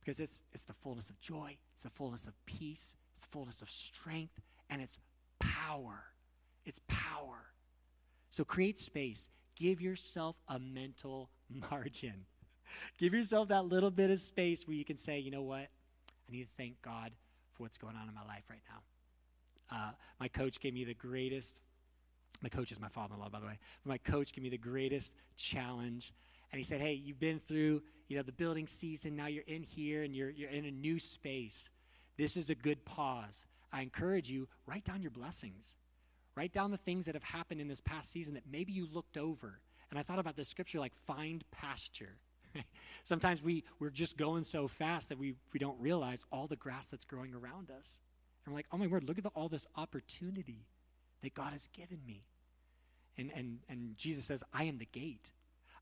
because 0.00 0.20
it's, 0.20 0.42
it's 0.52 0.64
the 0.64 0.74
fullness 0.74 1.08
of 1.08 1.18
joy, 1.20 1.56
it's 1.72 1.82
the 1.82 1.90
fullness 1.90 2.26
of 2.26 2.34
peace, 2.44 2.96
it's 3.12 3.22
the 3.22 3.30
fullness 3.30 3.62
of 3.62 3.70
strength, 3.70 4.40
and 4.68 4.82
it's 4.82 4.98
power. 5.38 6.04
it's 6.64 6.80
power. 6.88 7.46
So 8.30 8.44
create 8.44 8.78
space. 8.78 9.28
Give 9.54 9.80
yourself 9.80 10.36
a 10.48 10.58
mental 10.58 11.30
margin. 11.70 12.26
Give 12.98 13.14
yourself 13.14 13.48
that 13.48 13.66
little 13.66 13.90
bit 13.90 14.10
of 14.10 14.18
space 14.18 14.66
where 14.66 14.76
you 14.76 14.84
can 14.84 14.96
say, 14.96 15.18
you 15.18 15.30
know 15.30 15.42
what? 15.42 15.68
I 16.28 16.32
need 16.32 16.44
to 16.44 16.50
thank 16.56 16.80
God 16.82 17.12
for 17.52 17.62
what's 17.62 17.78
going 17.78 17.96
on 17.96 18.08
in 18.08 18.14
my 18.14 18.24
life 18.24 18.44
right 18.50 18.62
now. 18.68 19.76
Uh, 19.76 19.90
my 20.18 20.28
coach 20.28 20.60
gave 20.60 20.74
me 20.74 20.84
the 20.84 20.94
greatest, 20.94 21.60
my 22.42 22.48
coach 22.48 22.72
is 22.72 22.80
my 22.80 22.88
father 22.88 23.14
in 23.14 23.20
law, 23.20 23.28
by 23.28 23.40
the 23.40 23.46
way. 23.46 23.58
My 23.84 23.98
coach 23.98 24.32
gave 24.32 24.42
me 24.42 24.50
the 24.50 24.58
greatest 24.58 25.14
challenge. 25.36 26.12
And 26.54 26.60
he 26.60 26.62
said, 26.62 26.80
hey, 26.80 26.92
you've 26.92 27.18
been 27.18 27.40
through, 27.40 27.82
you 28.06 28.16
know, 28.16 28.22
the 28.22 28.30
building 28.30 28.68
season. 28.68 29.16
Now 29.16 29.26
you're 29.26 29.42
in 29.48 29.64
here 29.64 30.04
and 30.04 30.14
you're, 30.14 30.30
you're 30.30 30.50
in 30.50 30.66
a 30.66 30.70
new 30.70 31.00
space. 31.00 31.68
This 32.16 32.36
is 32.36 32.48
a 32.48 32.54
good 32.54 32.84
pause. 32.84 33.48
I 33.72 33.82
encourage 33.82 34.30
you, 34.30 34.46
write 34.64 34.84
down 34.84 35.02
your 35.02 35.10
blessings. 35.10 35.74
Write 36.36 36.52
down 36.52 36.70
the 36.70 36.76
things 36.76 37.06
that 37.06 37.16
have 37.16 37.24
happened 37.24 37.60
in 37.60 37.66
this 37.66 37.80
past 37.80 38.12
season 38.12 38.34
that 38.34 38.44
maybe 38.48 38.72
you 38.72 38.86
looked 38.86 39.16
over. 39.16 39.58
And 39.90 39.98
I 39.98 40.04
thought 40.04 40.20
about 40.20 40.36
this 40.36 40.48
scripture 40.48 40.78
like 40.78 40.94
find 40.94 41.42
pasture. 41.50 42.18
Sometimes 43.02 43.42
we, 43.42 43.64
we're 43.80 43.90
just 43.90 44.16
going 44.16 44.44
so 44.44 44.68
fast 44.68 45.08
that 45.08 45.18
we, 45.18 45.34
we 45.52 45.58
don't 45.58 45.80
realize 45.80 46.24
all 46.30 46.46
the 46.46 46.54
grass 46.54 46.86
that's 46.86 47.04
growing 47.04 47.34
around 47.34 47.68
us. 47.68 48.00
And 48.44 48.54
we're 48.54 48.58
like, 48.58 48.68
oh 48.70 48.78
my 48.78 48.86
word, 48.86 49.08
look 49.08 49.18
at 49.18 49.24
the, 49.24 49.30
all 49.30 49.48
this 49.48 49.66
opportunity 49.76 50.68
that 51.20 51.34
God 51.34 51.50
has 51.50 51.66
given 51.66 51.98
me. 52.06 52.22
And, 53.18 53.32
and, 53.34 53.58
and 53.68 53.98
Jesus 53.98 54.24
says, 54.24 54.44
I 54.52 54.62
am 54.64 54.78
the 54.78 54.86
gate. 54.86 55.32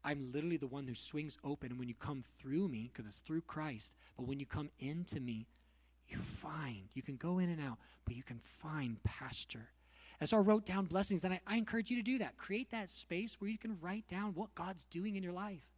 I'm 0.05 0.33
literally 0.33 0.57
the 0.57 0.67
one 0.67 0.87
who 0.87 0.95
swings 0.95 1.39
open. 1.45 1.71
And 1.71 1.79
when 1.79 1.89
you 1.89 1.95
come 1.95 2.23
through 2.39 2.69
me, 2.69 2.91
because 2.93 3.07
it's 3.07 3.21
through 3.21 3.43
Christ, 3.43 3.95
but 4.17 4.27
when 4.27 4.41
you 4.41 4.47
come 4.47 4.71
into 4.79 5.21
me, 5.21 5.47
you 6.09 6.19
find, 6.19 6.89
you 6.95 7.03
can 7.03 7.17
go 7.17 7.39
in 7.39 7.49
and 7.49 7.61
out, 7.61 7.79
but 8.05 8.17
you 8.17 8.23
can 8.23 8.39
find 8.39 9.03
pasture. 9.05 9.69
And 10.21 10.29
so 10.29 10.37
I 10.37 10.41
wrote 10.41 10.67
down 10.67 10.85
blessings, 10.87 11.25
and 11.25 11.35
I, 11.35 11.41
I 11.47 11.57
encourage 11.57 11.91
you 11.91 11.97
to 11.97 12.03
do 12.03 12.19
that. 12.19 12.37
Create 12.37 12.71
that 12.71 12.91
space 12.91 13.41
where 13.41 13.51
you 13.51 13.59
can 13.59 13.79
write 13.81 14.07
down 14.09 14.35
what 14.35 14.55
God's 14.55 14.85
doing 14.85 15.17
in 15.17 15.23
your 15.23 15.33
life. 15.33 15.73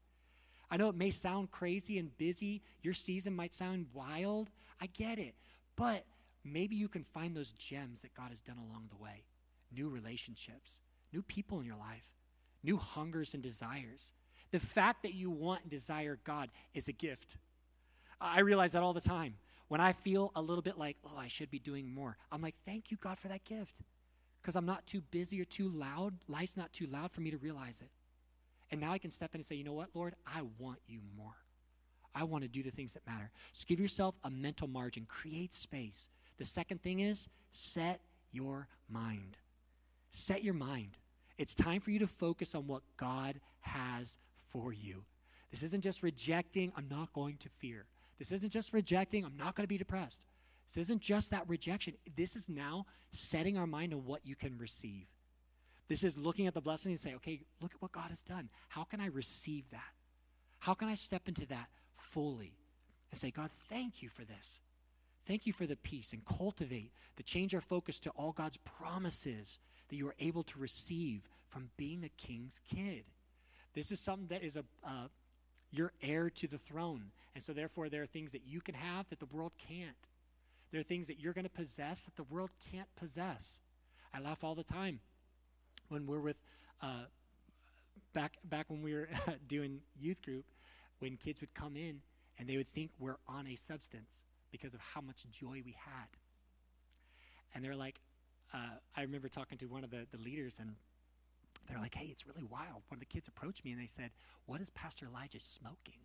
I 0.70 0.76
know 0.76 0.88
it 0.88 0.96
may 0.96 1.10
sound 1.10 1.50
crazy 1.50 1.98
and 1.98 2.16
busy. 2.18 2.62
Your 2.82 2.94
season 2.94 3.34
might 3.34 3.54
sound 3.54 3.86
wild. 3.92 4.50
I 4.80 4.86
get 4.86 5.18
it. 5.18 5.34
But 5.76 6.04
maybe 6.44 6.76
you 6.76 6.88
can 6.88 7.04
find 7.04 7.36
those 7.36 7.52
gems 7.52 8.02
that 8.02 8.14
God 8.14 8.30
has 8.30 8.40
done 8.40 8.58
along 8.58 8.88
the 8.90 9.02
way 9.02 9.24
new 9.72 9.88
relationships, 9.88 10.80
new 11.12 11.22
people 11.22 11.58
in 11.58 11.66
your 11.66 11.76
life, 11.76 12.08
new 12.64 12.76
hungers 12.76 13.34
and 13.34 13.42
desires. 13.42 14.12
The 14.50 14.58
fact 14.58 15.02
that 15.02 15.14
you 15.14 15.30
want 15.30 15.62
and 15.62 15.70
desire 15.70 16.18
God 16.24 16.50
is 16.74 16.88
a 16.88 16.92
gift. 16.92 17.36
I 18.20 18.40
realize 18.40 18.72
that 18.72 18.82
all 18.82 18.92
the 18.92 19.00
time. 19.00 19.34
When 19.68 19.80
I 19.80 19.92
feel 19.92 20.32
a 20.34 20.42
little 20.42 20.62
bit 20.62 20.78
like, 20.78 20.96
oh, 21.04 21.16
I 21.16 21.28
should 21.28 21.50
be 21.50 21.58
doing 21.58 21.92
more, 21.92 22.16
I'm 22.30 22.42
like, 22.42 22.54
thank 22.66 22.90
you, 22.90 22.96
God, 23.00 23.18
for 23.18 23.28
that 23.28 23.44
gift 23.44 23.82
because 24.44 24.56
I'm 24.56 24.66
not 24.66 24.86
too 24.86 25.00
busy 25.10 25.40
or 25.40 25.46
too 25.46 25.68
loud. 25.70 26.14
Life's 26.28 26.56
not 26.56 26.72
too 26.72 26.86
loud 26.86 27.12
for 27.12 27.22
me 27.22 27.30
to 27.30 27.38
realize 27.38 27.80
it. 27.80 27.88
And 28.70 28.80
now 28.80 28.92
I 28.92 28.98
can 28.98 29.10
step 29.10 29.34
in 29.34 29.38
and 29.38 29.44
say, 29.44 29.54
you 29.54 29.64
know 29.64 29.72
what, 29.72 29.88
Lord, 29.94 30.14
I 30.26 30.42
want 30.58 30.80
you 30.86 31.00
more. 31.16 31.34
I 32.14 32.24
want 32.24 32.44
to 32.44 32.48
do 32.48 32.62
the 32.62 32.70
things 32.70 32.92
that 32.92 33.06
matter. 33.06 33.30
So 33.54 33.64
give 33.66 33.80
yourself 33.80 34.14
a 34.22 34.30
mental 34.30 34.68
margin, 34.68 35.06
create 35.08 35.54
space. 35.54 36.10
The 36.36 36.44
second 36.44 36.82
thing 36.82 37.00
is 37.00 37.28
set 37.52 38.00
your 38.32 38.68
mind. 38.88 39.38
Set 40.10 40.44
your 40.44 40.54
mind. 40.54 40.98
It's 41.38 41.54
time 41.54 41.80
for 41.80 41.90
you 41.90 41.98
to 41.98 42.06
focus 42.06 42.54
on 42.54 42.66
what 42.66 42.82
God 42.96 43.40
has 43.60 44.18
for 44.50 44.72
you. 44.72 45.04
This 45.50 45.62
isn't 45.62 45.82
just 45.82 46.02
rejecting, 46.02 46.72
I'm 46.76 46.88
not 46.88 47.12
going 47.12 47.36
to 47.38 47.48
fear. 47.48 47.86
This 48.18 48.32
isn't 48.32 48.52
just 48.52 48.72
rejecting, 48.72 49.24
I'm 49.24 49.36
not 49.36 49.54
going 49.54 49.64
to 49.64 49.68
be 49.68 49.78
depressed. 49.78 50.24
This 50.66 50.86
isn't 50.86 51.00
just 51.00 51.30
that 51.30 51.48
rejection. 51.48 51.94
This 52.16 52.36
is 52.36 52.48
now 52.48 52.86
setting 53.12 53.58
our 53.58 53.66
mind 53.66 53.92
on 53.92 54.04
what 54.04 54.24
you 54.24 54.34
can 54.36 54.56
receive. 54.58 55.06
This 55.88 56.02
is 56.02 56.16
looking 56.16 56.46
at 56.46 56.54
the 56.54 56.60
blessing 56.60 56.92
and 56.92 57.00
say, 57.00 57.14
okay, 57.16 57.40
look 57.60 57.72
at 57.74 57.82
what 57.82 57.92
God 57.92 58.08
has 58.08 58.22
done. 58.22 58.48
How 58.68 58.84
can 58.84 59.00
I 59.00 59.06
receive 59.06 59.70
that? 59.70 59.92
How 60.60 60.72
can 60.74 60.88
I 60.88 60.94
step 60.94 61.28
into 61.28 61.46
that 61.46 61.68
fully 61.96 62.54
and 63.10 63.18
say, 63.18 63.30
God, 63.30 63.50
thank 63.68 64.02
you 64.02 64.08
for 64.08 64.24
this. 64.24 64.60
Thank 65.26 65.46
you 65.46 65.52
for 65.52 65.66
the 65.66 65.76
peace 65.76 66.12
and 66.12 66.24
cultivate 66.24 66.92
the 67.16 67.22
change 67.22 67.54
our 67.54 67.60
focus 67.60 67.98
to 68.00 68.10
all 68.10 68.32
God's 68.32 68.56
promises 68.58 69.58
that 69.88 69.96
you 69.96 70.08
are 70.08 70.14
able 70.18 70.42
to 70.44 70.58
receive 70.58 71.28
from 71.48 71.70
being 71.76 72.04
a 72.04 72.08
king's 72.08 72.60
kid. 72.68 73.04
This 73.74 73.90
is 73.90 74.00
something 74.00 74.28
that 74.28 74.42
is 74.42 74.56
a 74.56 74.64
uh, 74.86 75.08
heir 76.02 76.30
to 76.30 76.46
the 76.46 76.58
throne, 76.58 77.10
and 77.34 77.42
so 77.42 77.52
therefore 77.52 77.88
there 77.88 78.02
are 78.02 78.06
things 78.06 78.32
that 78.32 78.42
you 78.46 78.60
can 78.60 78.74
have 78.74 79.08
that 79.08 79.18
the 79.18 79.26
world 79.26 79.52
can't. 79.68 80.08
There 80.70 80.80
are 80.80 80.84
things 80.84 81.06
that 81.08 81.20
you're 81.20 81.32
going 81.32 81.44
to 81.44 81.50
possess 81.50 82.04
that 82.04 82.16
the 82.16 82.24
world 82.24 82.50
can't 82.72 82.88
possess. 82.96 83.60
I 84.12 84.20
laugh 84.20 84.44
all 84.44 84.54
the 84.54 84.64
time 84.64 85.00
when 85.88 86.06
we're 86.06 86.20
with, 86.20 86.36
uh, 86.82 87.04
back, 88.12 88.38
back 88.44 88.66
when 88.68 88.82
we 88.82 88.94
were 88.94 89.08
doing 89.48 89.80
youth 90.00 90.22
group, 90.22 90.44
when 90.98 91.16
kids 91.16 91.40
would 91.40 91.54
come 91.54 91.76
in 91.76 92.00
and 92.38 92.48
they 92.48 92.56
would 92.56 92.68
think 92.68 92.90
we're 92.98 93.18
on 93.28 93.46
a 93.46 93.56
substance 93.56 94.22
because 94.50 94.74
of 94.74 94.80
how 94.80 95.00
much 95.00 95.24
joy 95.30 95.62
we 95.64 95.76
had. 95.78 96.08
And 97.54 97.64
they're 97.64 97.76
like, 97.76 98.00
uh, 98.54 98.78
I 98.96 99.02
remember 99.02 99.28
talking 99.28 99.58
to 99.58 99.66
one 99.66 99.84
of 99.84 99.90
the, 99.90 100.06
the 100.10 100.18
leaders 100.18 100.56
and 100.60 100.76
they're 101.68 101.80
like, 101.80 101.94
hey, 101.94 102.06
it's 102.10 102.26
really 102.26 102.44
wild. 102.44 102.82
One 102.88 102.94
of 102.96 103.00
the 103.00 103.06
kids 103.06 103.26
approached 103.28 103.64
me 103.64 103.72
and 103.72 103.80
they 103.80 103.86
said, 103.86 104.10
what 104.46 104.60
is 104.60 104.70
Pastor 104.70 105.06
Elijah 105.06 105.40
smoking? 105.40 106.00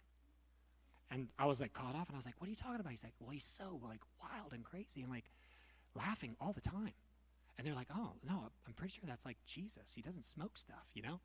And 1.11 1.27
I 1.39 1.45
was 1.45 1.59
like 1.59 1.73
caught 1.73 1.95
off, 1.95 2.07
and 2.07 2.15
I 2.15 2.17
was 2.17 2.25
like, 2.25 2.35
"What 2.37 2.47
are 2.47 2.51
you 2.51 2.55
talking 2.55 2.79
about?" 2.79 2.91
He's 2.91 3.03
like, 3.03 3.15
"Well, 3.19 3.31
he's 3.31 3.43
so 3.43 3.79
like 3.83 4.01
wild 4.21 4.53
and 4.53 4.63
crazy 4.63 5.01
and 5.01 5.09
like 5.09 5.31
laughing 5.95 6.35
all 6.39 6.53
the 6.53 6.61
time." 6.61 6.93
And 7.57 7.65
they're 7.65 7.73
like, 7.73 7.87
"Oh 7.93 8.13
no, 8.27 8.51
I'm 8.67 8.73
pretty 8.73 8.93
sure 8.93 9.05
that's 9.07 9.25
like 9.25 9.37
Jesus. 9.45 9.93
He 9.95 10.01
doesn't 10.01 10.23
smoke 10.23 10.57
stuff, 10.57 10.85
you 10.93 11.01
know." 11.01 11.19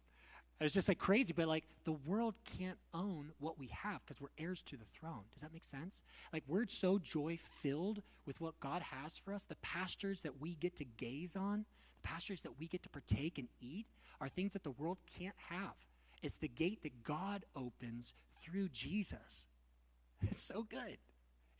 It's 0.60 0.72
just 0.72 0.88
like 0.88 0.98
crazy, 0.98 1.32
but 1.32 1.48
like 1.48 1.64
the 1.84 1.92
world 1.92 2.34
can't 2.58 2.78
own 2.94 3.32
what 3.38 3.58
we 3.58 3.66
have 3.68 4.00
because 4.06 4.20
we're 4.20 4.28
heirs 4.38 4.62
to 4.62 4.76
the 4.76 4.84
throne. 4.98 5.24
Does 5.32 5.42
that 5.42 5.52
make 5.52 5.64
sense? 5.64 6.02
Like 6.32 6.44
we're 6.46 6.66
so 6.68 6.98
joy 6.98 7.38
filled 7.40 8.02
with 8.24 8.40
what 8.40 8.58
God 8.60 8.82
has 8.82 9.18
for 9.18 9.34
us. 9.34 9.44
The 9.44 9.56
pastures 9.56 10.22
that 10.22 10.40
we 10.40 10.54
get 10.54 10.76
to 10.76 10.84
gaze 10.84 11.34
on, 11.34 11.64
the 11.96 12.08
pastures 12.08 12.42
that 12.42 12.58
we 12.58 12.68
get 12.68 12.82
to 12.84 12.88
partake 12.88 13.38
and 13.38 13.48
eat, 13.60 13.86
are 14.20 14.28
things 14.28 14.52
that 14.52 14.62
the 14.62 14.70
world 14.70 14.98
can't 15.18 15.34
have. 15.50 15.74
It's 16.22 16.36
the 16.36 16.48
gate 16.48 16.82
that 16.84 17.02
God 17.02 17.44
opens 17.56 18.14
through 18.40 18.68
Jesus. 18.68 19.46
It's 20.30 20.42
so 20.42 20.62
good. 20.62 20.96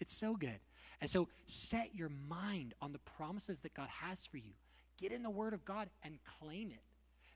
It's 0.01 0.17
so 0.17 0.37
good. 0.37 0.61
And 1.03 1.11
so 1.11 1.29
set 1.47 1.95
your 1.95 2.09
mind 2.09 2.73
on 2.81 2.93
the 2.93 2.99
promises 3.01 3.61
that 3.61 3.75
God 3.75 3.89
has 3.89 4.27
for 4.27 4.39
you. 4.39 4.53
Get 4.97 5.13
in 5.13 5.23
the 5.23 5.29
Word 5.29 5.53
of 5.53 5.67
God 5.67 5.91
and 6.03 6.19
claim 6.41 6.71
it. 6.71 6.81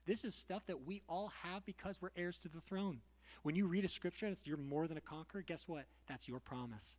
This 0.05 0.25
is 0.25 0.33
stuff 0.35 0.65
that 0.67 0.85
we 0.85 1.01
all 1.07 1.31
have 1.43 1.65
because 1.65 2.01
we're 2.01 2.09
heirs 2.15 2.39
to 2.39 2.49
the 2.49 2.61
throne. 2.61 3.01
When 3.43 3.55
you 3.55 3.67
read 3.67 3.85
a 3.85 3.87
scripture 3.87 4.25
and 4.25 4.35
it's 4.35 4.45
you're 4.47 4.57
more 4.57 4.87
than 4.87 4.97
a 4.97 5.01
conqueror, 5.01 5.41
guess 5.41 5.67
what? 5.67 5.85
That's 6.07 6.27
your 6.27 6.39
promise. 6.39 6.97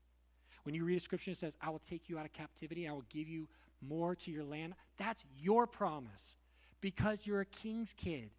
When 0.63 0.75
you 0.75 0.85
read 0.85 0.97
a 0.97 1.01
scripture 1.01 1.31
and 1.31 1.37
it 1.37 1.41
says, 1.41 1.57
I 1.61 1.71
will 1.71 1.79
take 1.79 2.09
you 2.09 2.19
out 2.19 2.27
of 2.27 2.33
captivity, 2.33 2.89
I 2.89 2.93
will 2.93 3.05
give 3.09 3.29
you 3.29 3.49
more 3.83 4.15
to 4.15 4.31
your 4.31 4.45
land, 4.45 4.75
that's 4.99 5.25
your 5.39 5.67
promise 5.67 6.37
because 6.81 7.27
you're 7.27 7.41
a 7.41 7.47
king's 7.47 7.93
kid. 7.95 8.31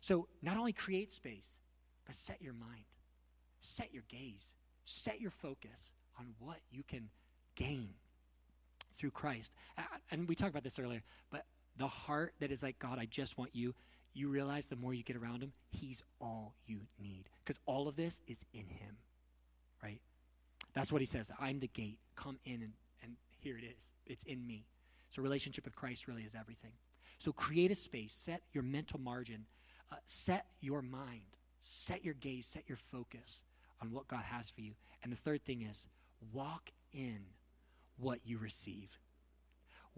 So 0.00 0.28
not 0.42 0.56
only 0.56 0.72
create 0.72 1.10
space, 1.10 1.58
but 2.04 2.14
set 2.14 2.40
your 2.40 2.52
mind, 2.52 2.84
set 3.58 3.92
your 3.92 4.04
gaze, 4.08 4.54
set 4.84 5.20
your 5.20 5.30
focus 5.30 5.92
on 6.18 6.34
what 6.38 6.58
you 6.70 6.82
can 6.82 7.08
gain 7.54 7.88
through 8.96 9.10
Christ. 9.10 9.54
And 10.10 10.28
we 10.28 10.34
talked 10.34 10.50
about 10.50 10.62
this 10.62 10.78
earlier, 10.78 11.02
but 11.30 11.44
the 11.78 11.86
heart 11.86 12.34
that 12.40 12.50
is 12.50 12.62
like, 12.62 12.78
God, 12.78 12.98
I 12.98 13.06
just 13.06 13.38
want 13.38 13.50
you, 13.54 13.74
you 14.14 14.28
realize 14.28 14.66
the 14.66 14.76
more 14.76 14.94
you 14.94 15.02
get 15.02 15.16
around 15.16 15.42
him, 15.42 15.52
he's 15.70 16.02
all 16.20 16.54
you 16.66 16.80
need. 17.00 17.24
Because 17.44 17.60
all 17.66 17.86
of 17.86 17.96
this 17.96 18.22
is 18.26 18.44
in 18.54 18.66
him, 18.68 18.96
right? 19.82 20.00
That's 20.74 20.90
what 20.90 21.02
he 21.02 21.06
says. 21.06 21.30
I'm 21.38 21.60
the 21.60 21.68
gate. 21.68 21.98
Come 22.16 22.38
in, 22.44 22.62
and, 22.62 22.72
and 23.02 23.16
here 23.38 23.58
it 23.58 23.64
is. 23.64 23.92
It's 24.06 24.24
in 24.24 24.46
me. 24.46 24.64
So, 25.10 25.22
relationship 25.22 25.64
with 25.64 25.76
Christ 25.76 26.08
really 26.08 26.22
is 26.22 26.34
everything. 26.34 26.72
So, 27.18 27.32
create 27.32 27.70
a 27.70 27.74
space, 27.74 28.12
set 28.12 28.42
your 28.52 28.62
mental 28.62 29.00
margin, 29.00 29.46
uh, 29.92 29.96
set 30.06 30.46
your 30.60 30.82
mind, 30.82 31.36
set 31.60 32.04
your 32.04 32.14
gaze, 32.14 32.46
set 32.46 32.64
your 32.68 32.76
focus 32.76 33.42
on 33.80 33.92
what 33.92 34.08
God 34.08 34.24
has 34.24 34.50
for 34.50 34.62
you. 34.62 34.72
And 35.02 35.12
the 35.12 35.16
third 35.16 35.44
thing 35.44 35.62
is 35.62 35.88
walk 36.32 36.70
in 36.92 37.20
what 37.98 38.20
you 38.24 38.38
receive. 38.38 38.98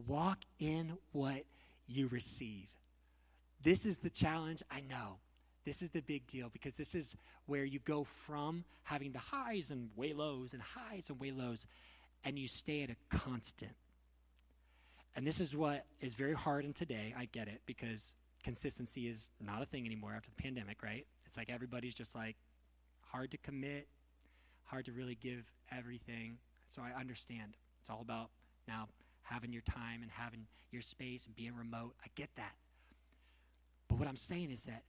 Walk 0.07 0.38
in 0.59 0.97
what 1.12 1.45
you 1.88 2.09
receive. 2.09 2.68
This 3.62 3.85
is 3.85 3.98
the 3.98 4.11
challenge, 4.11 4.62
I 4.70 4.81
know. 4.81 5.18
This 5.64 5.83
is 5.83 5.90
the 5.90 6.01
big 6.01 6.27
deal 6.27 6.48
because 6.53 6.74
this 6.74 6.94
is 6.94 7.16
where 7.46 7.64
you 7.64 7.81
go 7.81 8.05
from 8.05 8.64
having 8.85 9.12
the 9.12 9.18
highs 9.18 9.70
and 9.70 9.90
way 9.96 10.12
lows 10.12 10.53
and 10.53 10.62
highs 10.62 11.11
and 11.11 11.18
way 11.18 11.31
lows, 11.31 11.66
and 12.24 12.38
you 12.38 12.46
stay 12.48 12.83
at 12.83 12.90
a 12.90 12.96
constant. 13.16 13.72
And 15.16 15.27
this 15.27 15.40
is 15.40 15.57
what 15.57 15.85
is 16.01 16.14
very 16.14 16.35
hard 16.35 16.64
in 16.64 16.72
today. 16.72 17.14
I 17.18 17.24
get 17.27 17.48
it 17.48 17.61
because 17.66 18.14
consistency 18.44 19.09
is 19.09 19.29
not 19.40 19.62
a 19.62 19.66
thing 19.66 19.85
anymore 19.85 20.12
after 20.16 20.31
the 20.31 20.42
pandemic, 20.42 20.83
right? 20.83 21.07
It's 21.27 21.37
like 21.37 21.51
everybody's 21.51 21.94
just 21.94 22.14
like, 22.14 22.37
hard 23.01 23.31
to 23.33 23.38
commit, 23.38 23.88
hard 24.64 24.85
to 24.85 24.92
really 24.92 25.16
give 25.16 25.44
everything. 25.77 26.38
So 26.68 26.83
I 26.83 26.98
understand. 26.98 27.57
It's 27.81 27.90
all 27.90 28.01
about 28.01 28.31
now 28.66 28.88
having 29.31 29.53
your 29.53 29.62
time 29.62 30.03
and 30.03 30.11
having 30.11 30.47
your 30.71 30.83
space 30.83 31.27
and 31.27 31.35
being 31.37 31.55
remote. 31.55 31.95
I 32.03 32.09
get 32.14 32.31
that. 32.37 32.55
But 33.88 33.99
what 33.99 34.09
I'm 34.09 34.17
saying 34.17 34.51
is 34.51 34.64
that 34.64 34.83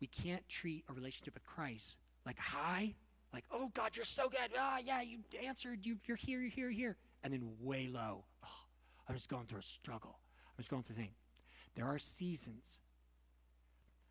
we 0.00 0.06
can't 0.06 0.46
treat 0.48 0.84
a 0.88 0.92
relationship 0.92 1.34
with 1.34 1.44
Christ 1.44 1.98
like 2.24 2.38
high, 2.38 2.94
like, 3.32 3.44
oh 3.50 3.70
God, 3.74 3.96
you're 3.96 4.04
so 4.04 4.28
good. 4.28 4.50
Ah, 4.58 4.78
yeah, 4.84 5.00
you 5.02 5.18
answered, 5.44 5.84
you, 5.84 5.96
you're 6.06 6.16
here, 6.16 6.40
you're 6.40 6.50
here, 6.50 6.70
you're 6.70 6.72
here. 6.72 6.96
And 7.22 7.32
then 7.32 7.50
way 7.60 7.88
low. 7.92 8.24
Oh, 8.44 8.64
I'm 9.08 9.14
just 9.14 9.28
going 9.28 9.46
through 9.46 9.58
a 9.58 9.62
struggle. 9.62 10.18
I'm 10.46 10.58
just 10.58 10.70
going 10.70 10.82
through 10.82 10.96
a 10.96 10.98
thing. 10.98 11.10
There 11.74 11.86
are 11.86 11.98
seasons. 11.98 12.80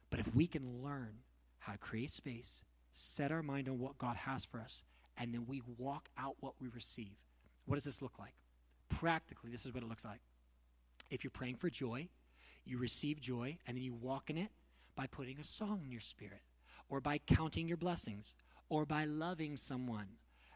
But 0.10 0.20
if 0.20 0.34
we 0.36 0.48
can 0.48 0.82
learn 0.84 1.20
how 1.60 1.74
to 1.74 1.78
create 1.78 2.12
space, 2.12 2.62
set 2.94 3.32
our 3.32 3.44
mind 3.44 3.68
on 3.68 3.80
what 3.80 3.98
God 3.98 4.16
has 4.18 4.46
for 4.46 4.60
us, 4.60 4.84
and 5.18 5.34
then 5.34 5.46
we 5.48 5.62
walk 5.78 6.10
out 6.18 6.36
what 6.40 6.54
we 6.60 6.68
receive, 6.68 7.18
what 7.66 7.76
does 7.76 7.84
this 7.84 8.02
look 8.02 8.18
like? 8.20 8.34
Practically, 8.90 9.52
this 9.52 9.66
is 9.66 9.74
what 9.74 9.84
it 9.84 9.90
looks 9.90 10.06
like. 10.06 10.22
If 11.10 11.24
you're 11.24 11.32
praying 11.32 11.56
for 11.56 11.70
joy, 11.70 12.10
you 12.66 12.78
receive 12.78 13.22
joy, 13.22 13.58
and 13.66 13.78
then 13.78 13.84
you 13.84 13.94
walk 13.94 14.30
in 14.30 14.38
it 14.38 14.52
by 14.96 15.08
putting 15.08 15.40
a 15.40 15.44
song 15.44 15.82
in 15.84 15.92
your 15.92 16.02
spirit, 16.02 16.42
or 16.90 17.00
by 17.00 17.18
counting 17.18 17.68
your 17.68 17.78
blessings, 17.78 18.36
or 18.70 18.86
by 18.86 19.06
loving 19.06 19.58
someone. 19.58 20.08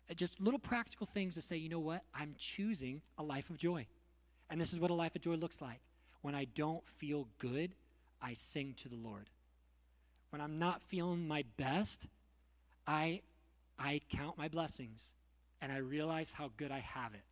Uh, 0.10 0.14
just 0.14 0.40
little 0.40 0.60
practical 0.60 1.06
things 1.06 1.36
to 1.36 1.42
say, 1.42 1.58
you 1.58 1.70
know 1.70 1.80
what? 1.80 2.04
I'm 2.14 2.36
choosing 2.38 3.02
a 3.18 3.24
life 3.24 3.50
of 3.50 3.58
joy. 3.58 3.88
And 4.50 4.60
this 4.60 4.74
is 4.74 4.80
what 4.80 4.92
a 4.92 4.96
life 4.96 5.16
of 5.16 5.22
joy 5.22 5.36
looks 5.36 5.62
like. 5.62 5.80
When 6.22 6.36
I 6.36 6.46
don't 6.46 6.86
feel 6.88 7.28
good, 7.38 7.74
I 8.22 8.34
sing 8.34 8.76
to 8.78 8.90
the 8.90 8.96
Lord. 8.96 9.30
When 10.30 10.42
I'm 10.42 10.60
not 10.60 10.82
feeling 10.82 11.28
my 11.28 11.44
best, 11.58 12.08
I, 12.86 13.22
I 13.80 14.02
count 14.10 14.38
my 14.38 14.48
blessings 14.48 15.14
and 15.62 15.72
I 15.72 15.78
realize 15.78 16.32
how 16.34 16.52
good 16.58 16.72
I 16.72 16.80
have 16.80 17.14
it. 17.14 17.24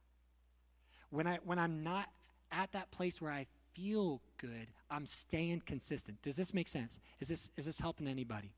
When, 1.09 1.27
I, 1.27 1.39
when 1.43 1.59
I'm 1.59 1.83
not 1.83 2.09
at 2.51 2.71
that 2.73 2.91
place 2.91 3.21
where 3.21 3.31
I 3.31 3.47
feel 3.73 4.21
good, 4.37 4.67
I'm 4.89 5.05
staying 5.05 5.63
consistent. 5.65 6.21
Does 6.21 6.35
this 6.35 6.53
make 6.53 6.67
sense? 6.67 6.99
Is 7.19 7.27
this, 7.27 7.49
is 7.57 7.65
this 7.65 7.79
helping 7.79 8.07
anybody? 8.07 8.51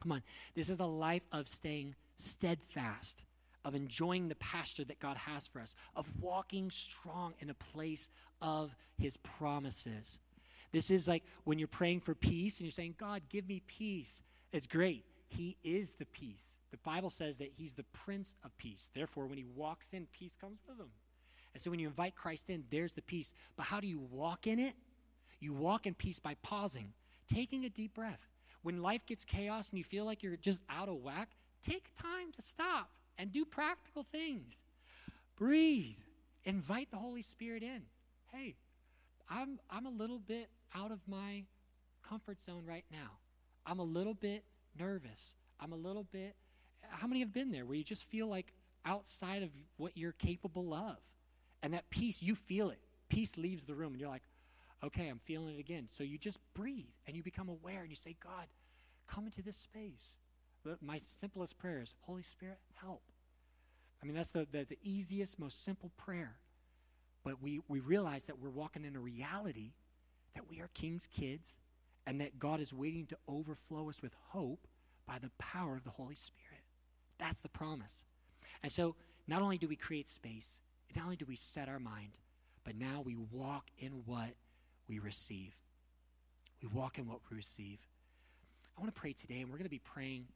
Come 0.00 0.12
on. 0.12 0.22
This 0.54 0.68
is 0.68 0.80
a 0.80 0.86
life 0.86 1.26
of 1.32 1.48
staying 1.48 1.94
steadfast, 2.16 3.24
of 3.64 3.74
enjoying 3.74 4.28
the 4.28 4.34
pasture 4.36 4.84
that 4.84 5.00
God 5.00 5.16
has 5.16 5.46
for 5.46 5.60
us, 5.60 5.74
of 5.96 6.08
walking 6.20 6.70
strong 6.70 7.34
in 7.40 7.50
a 7.50 7.54
place 7.54 8.08
of 8.40 8.74
His 8.98 9.16
promises. 9.18 10.20
This 10.72 10.90
is 10.90 11.08
like 11.08 11.24
when 11.44 11.58
you're 11.58 11.68
praying 11.68 12.00
for 12.00 12.14
peace 12.14 12.58
and 12.58 12.66
you're 12.66 12.72
saying, 12.72 12.96
God, 12.98 13.22
give 13.28 13.48
me 13.48 13.62
peace. 13.66 14.22
It's 14.52 14.66
great. 14.66 15.04
He 15.28 15.56
is 15.62 15.94
the 15.94 16.06
peace. 16.06 16.58
The 16.70 16.78
Bible 16.78 17.10
says 17.10 17.38
that 17.38 17.52
He's 17.56 17.74
the 17.74 17.84
Prince 17.84 18.34
of 18.44 18.56
Peace. 18.56 18.90
Therefore, 18.94 19.26
when 19.26 19.38
He 19.38 19.44
walks 19.44 19.92
in, 19.92 20.06
peace 20.12 20.36
comes 20.40 20.60
with 20.66 20.78
Him. 20.78 20.90
And 21.54 21.62
so 21.62 21.70
when 21.70 21.80
you 21.80 21.88
invite 21.88 22.14
Christ 22.14 22.50
in, 22.50 22.64
there's 22.70 22.92
the 22.92 23.02
peace. 23.02 23.32
But 23.56 23.66
how 23.66 23.80
do 23.80 23.86
you 23.86 23.98
walk 23.98 24.46
in 24.46 24.58
it? 24.58 24.74
You 25.40 25.52
walk 25.52 25.86
in 25.86 25.94
peace 25.94 26.18
by 26.18 26.34
pausing, 26.42 26.92
taking 27.26 27.64
a 27.64 27.68
deep 27.68 27.94
breath. 27.94 28.28
When 28.62 28.82
life 28.82 29.06
gets 29.06 29.24
chaos 29.24 29.70
and 29.70 29.78
you 29.78 29.84
feel 29.84 30.04
like 30.04 30.22
you're 30.22 30.36
just 30.36 30.62
out 30.68 30.88
of 30.88 30.96
whack, 30.96 31.30
take 31.62 31.90
time 31.94 32.32
to 32.36 32.42
stop 32.42 32.90
and 33.16 33.32
do 33.32 33.44
practical 33.44 34.04
things. 34.10 34.64
Breathe. 35.36 35.96
Invite 36.44 36.90
the 36.90 36.96
Holy 36.96 37.22
Spirit 37.22 37.62
in. 37.62 37.82
Hey, 38.32 38.56
I'm, 39.30 39.58
I'm 39.70 39.86
a 39.86 39.90
little 39.90 40.18
bit 40.18 40.48
out 40.74 40.90
of 40.90 41.06
my 41.06 41.44
comfort 42.08 42.40
zone 42.40 42.64
right 42.66 42.84
now. 42.90 43.18
I'm 43.66 43.78
a 43.78 43.84
little 43.84 44.14
bit 44.14 44.44
nervous. 44.78 45.34
I'm 45.60 45.72
a 45.72 45.76
little 45.76 46.04
bit. 46.04 46.34
How 46.88 47.06
many 47.06 47.20
have 47.20 47.32
been 47.32 47.50
there 47.50 47.66
where 47.66 47.76
you 47.76 47.84
just 47.84 48.08
feel 48.08 48.28
like 48.28 48.52
outside 48.84 49.42
of 49.42 49.50
what 49.76 49.96
you're 49.96 50.12
capable 50.12 50.72
of? 50.72 50.96
And 51.62 51.74
that 51.74 51.90
peace, 51.90 52.22
you 52.22 52.34
feel 52.34 52.70
it. 52.70 52.78
Peace 53.08 53.36
leaves 53.36 53.64
the 53.64 53.74
room, 53.74 53.92
and 53.92 54.00
you're 54.00 54.10
like, 54.10 54.22
okay, 54.84 55.08
I'm 55.08 55.18
feeling 55.18 55.56
it 55.56 55.60
again. 55.60 55.88
So 55.90 56.04
you 56.04 56.18
just 56.18 56.38
breathe 56.54 56.84
and 57.06 57.16
you 57.16 57.22
become 57.22 57.48
aware 57.48 57.80
and 57.80 57.90
you 57.90 57.96
say, 57.96 58.16
God, 58.22 58.46
come 59.06 59.26
into 59.26 59.42
this 59.42 59.56
space. 59.56 60.18
My 60.80 61.00
simplest 61.08 61.58
prayer 61.58 61.80
is, 61.80 61.94
Holy 62.02 62.22
Spirit, 62.22 62.58
help. 62.74 63.02
I 64.02 64.06
mean, 64.06 64.14
that's 64.14 64.32
the, 64.32 64.46
the, 64.50 64.64
the 64.64 64.78
easiest, 64.82 65.38
most 65.38 65.64
simple 65.64 65.90
prayer. 65.96 66.36
But 67.24 67.42
we, 67.42 67.60
we 67.68 67.80
realize 67.80 68.24
that 68.24 68.38
we're 68.38 68.50
walking 68.50 68.84
in 68.84 68.94
a 68.94 69.00
reality 69.00 69.72
that 70.34 70.48
we 70.48 70.60
are 70.60 70.68
King's 70.74 71.06
kids 71.06 71.58
and 72.06 72.20
that 72.20 72.38
God 72.38 72.60
is 72.60 72.72
waiting 72.72 73.06
to 73.06 73.16
overflow 73.28 73.88
us 73.88 74.00
with 74.00 74.14
hope 74.28 74.66
by 75.06 75.18
the 75.18 75.30
power 75.38 75.76
of 75.76 75.84
the 75.84 75.90
Holy 75.90 76.14
Spirit. 76.14 76.62
That's 77.18 77.40
the 77.40 77.48
promise. 77.48 78.04
And 78.62 78.70
so, 78.70 78.94
not 79.26 79.42
only 79.42 79.58
do 79.58 79.68
we 79.68 79.76
create 79.76 80.08
space, 80.08 80.60
not 80.96 81.04
only 81.04 81.16
do 81.16 81.26
we 81.26 81.36
set 81.36 81.68
our 81.68 81.78
mind, 81.78 82.18
but 82.64 82.76
now 82.76 83.02
we 83.04 83.16
walk 83.16 83.66
in 83.78 84.02
what 84.04 84.30
we 84.88 84.98
receive. 84.98 85.54
We 86.62 86.68
walk 86.68 86.98
in 86.98 87.06
what 87.06 87.20
we 87.30 87.36
receive. 87.36 87.78
I 88.76 88.80
want 88.80 88.94
to 88.94 89.00
pray 89.00 89.12
today, 89.12 89.40
and 89.40 89.50
we're 89.50 89.58
going 89.58 89.64
to 89.64 89.70
be 89.70 89.80
praying 89.80 90.26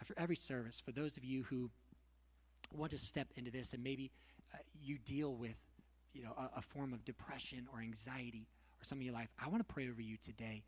after 0.00 0.14
every 0.16 0.36
service 0.36 0.80
for 0.80 0.92
those 0.92 1.16
of 1.16 1.24
you 1.24 1.44
who 1.44 1.70
want 2.72 2.92
to 2.92 2.98
step 2.98 3.28
into 3.36 3.50
this 3.50 3.72
and 3.72 3.82
maybe 3.82 4.10
uh, 4.54 4.58
you 4.80 4.98
deal 4.98 5.34
with 5.34 5.56
you 6.12 6.22
know 6.22 6.32
a, 6.38 6.58
a 6.58 6.62
form 6.62 6.92
of 6.92 7.04
depression 7.04 7.66
or 7.72 7.80
anxiety 7.80 8.46
or 8.80 8.84
some 8.84 8.98
of 8.98 9.02
your 9.02 9.14
life 9.14 9.28
i 9.42 9.48
want 9.48 9.58
to 9.66 9.72
pray 9.72 9.88
over 9.88 10.00
you 10.00 10.16
today 10.16 10.62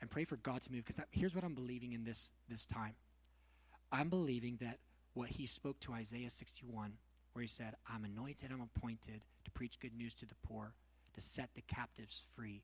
and 0.00 0.10
pray 0.10 0.24
for 0.24 0.36
god 0.36 0.62
to 0.62 0.72
move 0.72 0.84
because 0.84 1.02
here's 1.10 1.34
what 1.34 1.44
i'm 1.44 1.54
believing 1.54 1.92
in 1.92 2.04
this 2.04 2.30
this 2.48 2.66
time 2.66 2.94
i'm 3.92 4.08
believing 4.08 4.56
that 4.60 4.78
what 5.14 5.28
he 5.30 5.46
spoke 5.46 5.78
to 5.80 5.92
isaiah 5.92 6.30
61 6.30 6.92
where 7.32 7.42
he 7.42 7.48
said 7.48 7.74
i'm 7.92 8.04
anointed 8.04 8.50
i'm 8.52 8.68
appointed 8.76 9.22
to 9.44 9.50
preach 9.50 9.80
good 9.80 9.96
news 9.96 10.14
to 10.14 10.26
the 10.26 10.34
poor 10.46 10.72
to 11.14 11.20
set 11.20 11.50
the 11.54 11.62
captives 11.62 12.24
free 12.36 12.62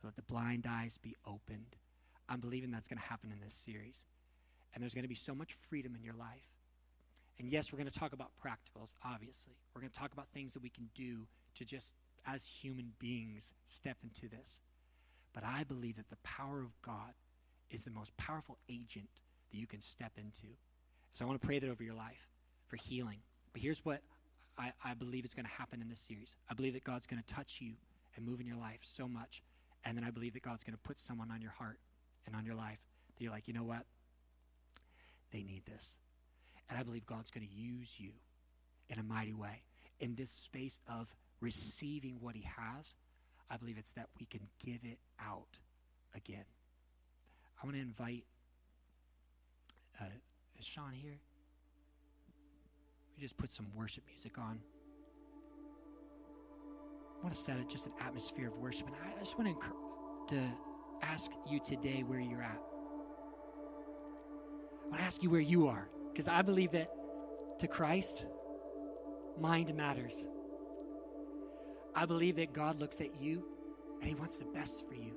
to 0.00 0.06
let 0.06 0.16
the 0.16 0.22
blind 0.22 0.66
eyes 0.68 0.98
be 0.98 1.14
opened 1.26 1.76
i'm 2.28 2.40
believing 2.40 2.70
that's 2.70 2.88
going 2.88 2.98
to 2.98 3.08
happen 3.08 3.30
in 3.32 3.40
this 3.40 3.54
series 3.54 4.04
and 4.74 4.82
there's 4.82 4.94
going 4.94 5.04
to 5.04 5.08
be 5.08 5.14
so 5.14 5.34
much 5.34 5.52
freedom 5.52 5.94
in 5.94 6.02
your 6.02 6.14
life 6.14 6.56
and 7.38 7.50
yes, 7.50 7.72
we're 7.72 7.78
going 7.78 7.90
to 7.90 7.98
talk 7.98 8.12
about 8.12 8.30
practicals, 8.42 8.94
obviously. 9.04 9.54
We're 9.74 9.82
going 9.82 9.90
to 9.90 9.98
talk 9.98 10.12
about 10.12 10.28
things 10.28 10.54
that 10.54 10.62
we 10.62 10.70
can 10.70 10.88
do 10.94 11.26
to 11.56 11.64
just, 11.64 11.92
as 12.26 12.46
human 12.46 12.92
beings, 12.98 13.52
step 13.66 13.98
into 14.02 14.28
this. 14.28 14.60
But 15.34 15.44
I 15.44 15.64
believe 15.64 15.96
that 15.96 16.08
the 16.08 16.16
power 16.16 16.60
of 16.60 16.80
God 16.82 17.12
is 17.70 17.84
the 17.84 17.90
most 17.90 18.16
powerful 18.16 18.56
agent 18.70 19.10
that 19.50 19.58
you 19.58 19.66
can 19.66 19.80
step 19.80 20.12
into. 20.16 20.46
So 21.12 21.24
I 21.24 21.28
want 21.28 21.40
to 21.40 21.46
pray 21.46 21.58
that 21.58 21.68
over 21.68 21.82
your 21.82 21.94
life 21.94 22.28
for 22.68 22.76
healing. 22.76 23.18
But 23.56 23.62
here's 23.62 23.82
what 23.86 24.02
I, 24.58 24.72
I 24.84 24.92
believe 24.92 25.24
is 25.24 25.32
going 25.32 25.46
to 25.46 25.52
happen 25.52 25.80
in 25.80 25.88
this 25.88 26.00
series 26.00 26.36
I 26.50 26.52
believe 26.52 26.74
that 26.74 26.84
God's 26.84 27.06
going 27.06 27.22
to 27.22 27.34
touch 27.34 27.62
you 27.62 27.72
and 28.14 28.26
move 28.26 28.38
in 28.38 28.46
your 28.46 28.58
life 28.58 28.80
so 28.82 29.08
much. 29.08 29.42
And 29.82 29.96
then 29.96 30.04
I 30.04 30.10
believe 30.10 30.34
that 30.34 30.42
God's 30.42 30.62
going 30.62 30.76
to 30.76 30.82
put 30.82 30.98
someone 30.98 31.30
on 31.30 31.40
your 31.40 31.52
heart 31.52 31.78
and 32.26 32.36
on 32.36 32.44
your 32.44 32.54
life 32.54 32.80
that 33.16 33.24
you're 33.24 33.32
like, 33.32 33.48
you 33.48 33.54
know 33.54 33.64
what? 33.64 33.86
They 35.32 35.42
need 35.42 35.62
this. 35.64 35.96
And 36.68 36.78
I 36.78 36.82
believe 36.82 37.06
God's 37.06 37.30
going 37.30 37.48
to 37.48 37.54
use 37.54 37.98
you 37.98 38.10
in 38.90 38.98
a 38.98 39.02
mighty 39.02 39.32
way. 39.32 39.62
In 40.00 40.16
this 40.16 40.32
space 40.32 40.78
of 40.86 41.14
receiving 41.40 42.18
what 42.20 42.34
He 42.34 42.46
has, 42.58 42.94
I 43.50 43.56
believe 43.56 43.78
it's 43.78 43.92
that 43.92 44.08
we 44.20 44.26
can 44.26 44.48
give 44.62 44.80
it 44.84 44.98
out 45.18 45.60
again. 46.14 46.44
I 47.62 47.64
want 47.64 47.76
to 47.76 47.80
invite, 47.80 48.24
uh, 49.98 50.04
Sean 50.60 50.92
here? 50.92 51.20
We 53.16 53.22
just 53.22 53.36
put 53.38 53.50
some 53.50 53.66
worship 53.74 54.04
music 54.06 54.38
on. 54.38 54.58
I 57.18 57.22
want 57.22 57.34
to 57.34 57.40
set 57.40 57.56
it 57.58 57.68
just 57.68 57.86
an 57.86 57.92
atmosphere 58.00 58.48
of 58.48 58.56
worship. 58.58 58.86
And 58.88 58.96
I 58.96 59.18
just 59.18 59.38
want 59.38 59.58
to, 60.28 60.34
to 60.36 60.42
ask 61.02 61.32
you 61.48 61.58
today 61.60 62.02
where 62.06 62.20
you're 62.20 62.42
at. 62.42 62.60
I 64.84 64.88
want 64.88 64.98
to 64.98 65.04
ask 65.04 65.22
you 65.22 65.30
where 65.30 65.40
you 65.40 65.66
are. 65.66 65.88
Because 66.12 66.28
I 66.28 66.42
believe 66.42 66.72
that 66.72 66.90
to 67.58 67.66
Christ, 67.66 68.26
mind 69.40 69.74
matters. 69.74 70.26
I 71.94 72.04
believe 72.04 72.36
that 72.36 72.52
God 72.52 72.78
looks 72.78 73.00
at 73.00 73.18
you 73.18 73.44
and 74.00 74.08
He 74.08 74.14
wants 74.14 74.36
the 74.36 74.44
best 74.44 74.86
for 74.86 74.94
you. 74.94 75.12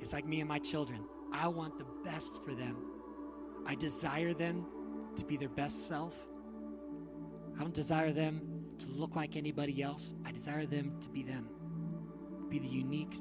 It's 0.00 0.12
like 0.12 0.24
me 0.24 0.38
and 0.40 0.48
my 0.48 0.60
children. 0.60 1.04
I 1.32 1.48
want 1.48 1.78
the 1.78 1.86
best 2.04 2.44
for 2.44 2.54
them. 2.54 2.76
I 3.66 3.74
desire 3.74 4.32
them 4.32 4.66
to 5.16 5.24
be 5.24 5.36
their 5.36 5.48
best 5.48 5.88
self. 5.88 6.16
I 7.58 7.62
don't 7.62 7.74
desire 7.74 8.12
them 8.12 8.40
to 8.78 8.86
look 8.86 9.16
like 9.16 9.36
anybody 9.36 9.82
else. 9.82 10.14
I 10.24 10.30
desire 10.30 10.64
them 10.64 10.98
to 11.00 11.08
be 11.08 11.24
them, 11.24 11.48
be 12.48 12.60
the 12.60 12.68
unique 12.68 13.18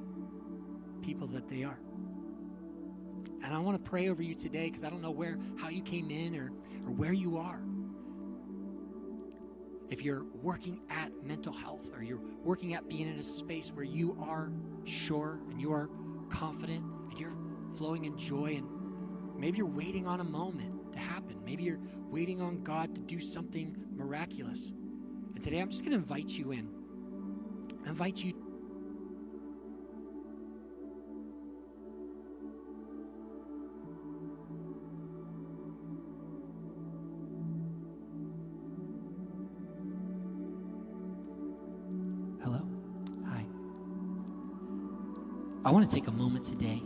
people 1.02 1.28
that 1.28 1.50
they 1.50 1.64
are. 1.64 1.80
And 3.44 3.56
I 3.56 3.60
want 3.60 3.84
to 3.84 3.90
pray 3.90 4.10
over 4.10 4.22
you 4.22 4.36
today 4.36 4.66
because 4.66 4.84
I 4.84 4.90
don't 4.90 5.02
know 5.02 5.12
where, 5.12 5.38
how 5.58 5.70
you 5.70 5.82
came 5.82 6.12
in 6.12 6.36
or, 6.36 6.52
or 6.86 6.92
where 6.92 7.14
you 7.14 7.38
are. 7.38 7.60
If 9.90 10.04
you're 10.04 10.26
working 10.42 10.82
at 10.90 11.12
mental 11.24 11.54
health 11.54 11.90
or 11.96 12.04
you're 12.04 12.20
working 12.44 12.74
at 12.74 12.88
being 12.90 13.08
in 13.08 13.18
a 13.18 13.24
space 13.24 13.72
where 13.74 13.86
you 13.86 14.18
are 14.22 14.52
sure 14.84 15.40
and 15.50 15.62
you 15.62 15.72
are 15.72 15.90
confident 16.30 16.84
and 17.10 17.18
you're 17.18 17.38
flowing 17.74 18.06
in 18.06 18.18
joy 18.18 18.56
and 18.58 18.68
maybe 19.38 19.58
you're 19.58 19.66
waiting 19.66 20.06
on 20.06 20.20
a 20.20 20.26
moment 20.26 20.92
to 20.92 21.00
happen. 21.00 21.38
Maybe 21.46 21.64
you're 21.64 21.80
waiting 22.10 22.42
on 22.42 22.64
God 22.64 22.96
to 22.96 23.02
do 23.02 23.20
something 23.20 23.76
miraculous. 23.96 24.74
And 25.36 25.44
today 25.44 25.60
I'm 25.60 25.70
just 25.70 25.84
going 25.84 25.92
to 25.92 25.98
invite 25.98 26.30
you 26.30 26.52
in. 26.52 26.70
I 27.86 27.90
invite 27.90 28.24
you 28.24 28.34
I 45.68 45.70
want 45.72 45.90
to 45.90 45.94
take 45.94 46.08
a 46.08 46.12
moment 46.12 46.46
today 46.46 46.82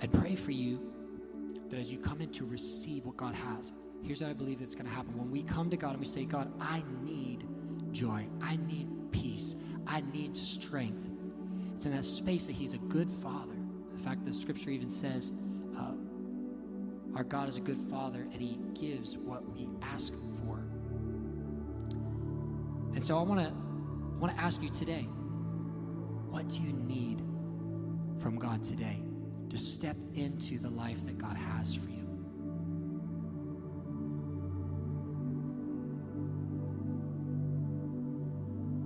and 0.00 0.12
pray 0.12 0.36
for 0.36 0.52
you 0.52 0.78
that 1.70 1.78
as 1.78 1.92
you 1.92 1.98
come 1.98 2.20
in 2.20 2.30
to 2.32 2.44
receive 2.44 3.04
what 3.04 3.16
God 3.16 3.34
has, 3.34 3.72
here's 4.02 4.20
what 4.20 4.30
I 4.30 4.32
believe 4.32 4.60
that's 4.60 4.74
going 4.74 4.86
to 4.86 4.92
happen. 4.92 5.16
When 5.16 5.30
we 5.30 5.42
come 5.42 5.70
to 5.70 5.76
God 5.76 5.90
and 5.90 6.00
we 6.00 6.06
say, 6.06 6.24
God, 6.24 6.50
I 6.60 6.82
need 7.02 7.44
joy, 7.92 8.26
I 8.40 8.56
need 8.56 8.88
peace, 9.12 9.54
I 9.86 10.02
need 10.12 10.36
strength. 10.36 11.08
It's 11.74 11.86
in 11.86 11.92
that 11.92 12.04
space 12.04 12.46
that 12.46 12.52
He's 12.54 12.74
a 12.74 12.78
good 12.78 13.08
Father. 13.08 13.54
The 13.92 13.98
fact 13.98 14.24
that 14.24 14.32
the 14.32 14.38
scripture 14.38 14.70
even 14.70 14.90
says, 14.90 15.32
uh, 15.76 15.92
our 17.14 17.24
God 17.24 17.48
is 17.48 17.56
a 17.56 17.60
good 17.60 17.78
Father 17.78 18.20
and 18.32 18.40
He 18.40 18.58
gives 18.74 19.16
what 19.16 19.48
we 19.52 19.68
ask 19.82 20.12
for. 20.12 20.58
And 22.94 23.04
so 23.04 23.18
I 23.18 23.22
want 23.22 23.40
to 23.40 23.54
want 24.18 24.36
to 24.36 24.42
ask 24.42 24.62
you 24.62 24.68
today, 24.68 25.02
what 26.30 26.48
do 26.48 26.60
you 26.60 26.72
need 26.72 27.22
from 28.20 28.36
God 28.36 28.64
today 28.64 29.02
to 29.50 29.58
step 29.58 29.96
into 30.14 30.58
the 30.58 30.70
life 30.70 31.04
that 31.06 31.18
God 31.18 31.36
has 31.36 31.74
for 31.74 31.88
you? 31.88 31.98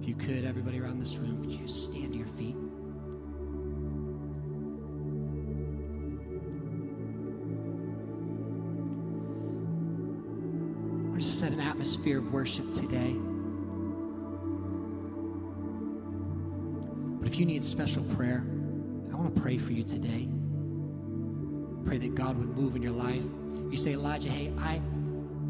If 0.00 0.08
you 0.08 0.14
could, 0.14 0.44
everybody 0.44 0.80
around 0.80 0.98
this 0.98 1.16
room, 1.16 1.42
could 1.42 1.52
you 1.52 1.68
stand 1.68 2.12
to 2.12 2.18
your 2.18 2.26
feet? 2.26 2.56
We're 11.12 11.18
just 11.18 11.38
set 11.38 11.52
an 11.52 11.60
atmosphere 11.60 12.18
of 12.18 12.32
worship 12.32 12.72
today. 12.72 13.14
But 17.20 17.28
if 17.28 17.38
you 17.38 17.46
need 17.46 17.62
special 17.62 18.02
prayer, 18.16 18.44
I 19.12 19.14
want 19.14 19.32
to 19.34 19.40
pray 19.40 19.56
for 19.58 19.72
you 19.72 19.84
today. 19.84 20.28
Pray 21.84 21.98
that 21.98 22.14
God 22.14 22.38
would 22.38 22.56
move 22.56 22.76
in 22.76 22.82
your 22.82 22.92
life. 22.92 23.24
You 23.70 23.76
say, 23.76 23.92
Elijah, 23.92 24.30
hey, 24.30 24.52
I, 24.58 24.80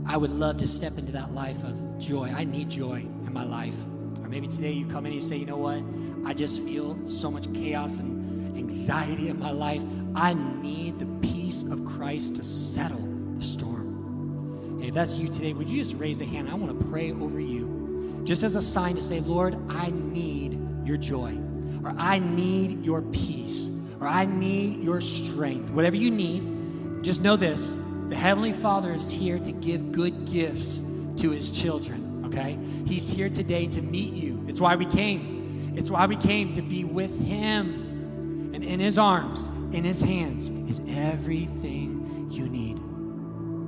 I 0.07 0.17
would 0.17 0.33
love 0.33 0.57
to 0.59 0.69
step 0.69 0.99
into 0.99 1.13
that 1.13 1.33
life 1.33 1.63
of 1.65 1.99
joy. 1.99 2.33
I 2.35 2.45
need 2.45 2.71
joy 2.71 3.01
in 3.01 3.33
my 3.33 3.45
life. 3.45 3.77
Or 4.23 4.29
maybe 4.29 4.47
today 4.47 4.73
you 4.73 4.87
come 4.87 5.07
in 5.07 5.13
and 5.13 5.15
you 5.15 5.21
say, 5.21 5.37
you 5.37 5.47
know 5.47 5.57
what? 5.57 5.83
I 6.25 6.35
just 6.35 6.63
feel 6.63 6.99
so 7.09 7.31
much 7.31 7.53
chaos 7.53 8.01
and 8.01 8.57
anxiety 8.57 9.29
in 9.29 9.39
my 9.39 9.51
life. 9.51 9.83
I 10.15 10.35
need 10.35 10.99
the 10.99 11.07
peace 11.27 11.63
of 11.63 11.85
Christ 11.85 12.37
to 12.37 12.45
settle 12.45 13.03
the 13.37 13.43
storm. 13.43 14.79
Hey, 14.81 14.89
if 14.89 14.95
that's 14.95 15.19
you 15.19 15.29
today, 15.29 15.53
would 15.53 15.69
you 15.69 15.79
just 15.83 15.97
raise 15.97 16.21
a 16.21 16.25
hand? 16.25 16.49
I 16.49 16.55
want 16.55 16.79
to 16.79 16.87
pray 16.87 17.13
over 17.13 17.41
you, 17.41 18.23
just 18.25 18.43
as 18.43 18.57
a 18.57 18.63
sign 18.63 18.95
to 18.95 19.01
say, 19.01 19.21
Lord, 19.21 19.57
I 19.69 19.91
need 19.91 20.59
your 20.85 20.97
joy, 20.97 21.39
or 21.85 21.95
I 21.97 22.19
need 22.19 22.85
your 22.85 23.03
peace, 23.03 23.71
or 24.03 24.09
I 24.09 24.25
need 24.25 24.83
your 24.83 25.01
strength. 25.01 25.71
Whatever 25.71 25.95
you 25.95 26.11
need, 26.11 27.05
just 27.05 27.23
know 27.23 27.37
this 27.37 27.79
the 28.09 28.17
Heavenly 28.17 28.53
Father 28.53 28.93
is 28.93 29.11
here 29.11 29.39
to 29.39 29.53
give 29.53 29.93
good 29.93 30.27
gifts 30.27 30.83
to 31.19 31.31
His 31.31 31.53
children, 31.53 32.25
okay? 32.27 32.59
He's 32.85 33.09
here 33.09 33.31
today 33.31 33.69
to 33.69 33.81
meet 33.81 34.13
you. 34.13 34.45
It's 34.49 34.61
why 34.61 34.75
we 34.75 34.87
came. 34.87 35.75
It's 35.77 35.89
why 35.89 36.07
we 36.07 36.17
came 36.17 36.53
to 36.55 36.63
be 36.63 36.85
with 36.85 37.17
Him. 37.21 38.51
And 38.55 38.65
in 38.65 38.81
His 38.81 38.99
arms, 38.99 39.47
in 39.73 39.85
His 39.85 40.01
hands, 40.01 40.51
is 40.51 40.81
everything 40.89 42.29
you 42.29 42.49
need. 42.49 42.83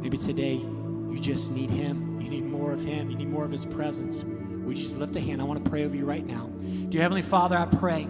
Maybe 0.03 0.19
today 0.19 0.55
you 0.57 1.19
just 1.21 1.53
need 1.53 1.71
Him. 1.71 2.21
You 2.21 2.29
need 2.29 2.45
more 2.45 2.73
of 2.73 2.85
Him. 2.85 3.09
You 3.09 3.17
need 3.17 3.31
more 3.31 3.45
of 3.45 3.53
His 3.53 3.65
presence. 3.65 4.25
Would 4.25 4.77
you 4.77 4.85
just 4.85 4.99
lift 4.99 5.15
a 5.15 5.21
hand? 5.21 5.41
I 5.41 5.45
want 5.45 5.65
to 5.65 5.71
pray 5.71 5.85
over 5.85 5.95
you 5.95 6.05
right 6.05 6.27
now. 6.27 6.51
Dear 6.89 7.03
Heavenly 7.03 7.23
Father, 7.23 7.57
I 7.57 7.67
pray 7.67 8.09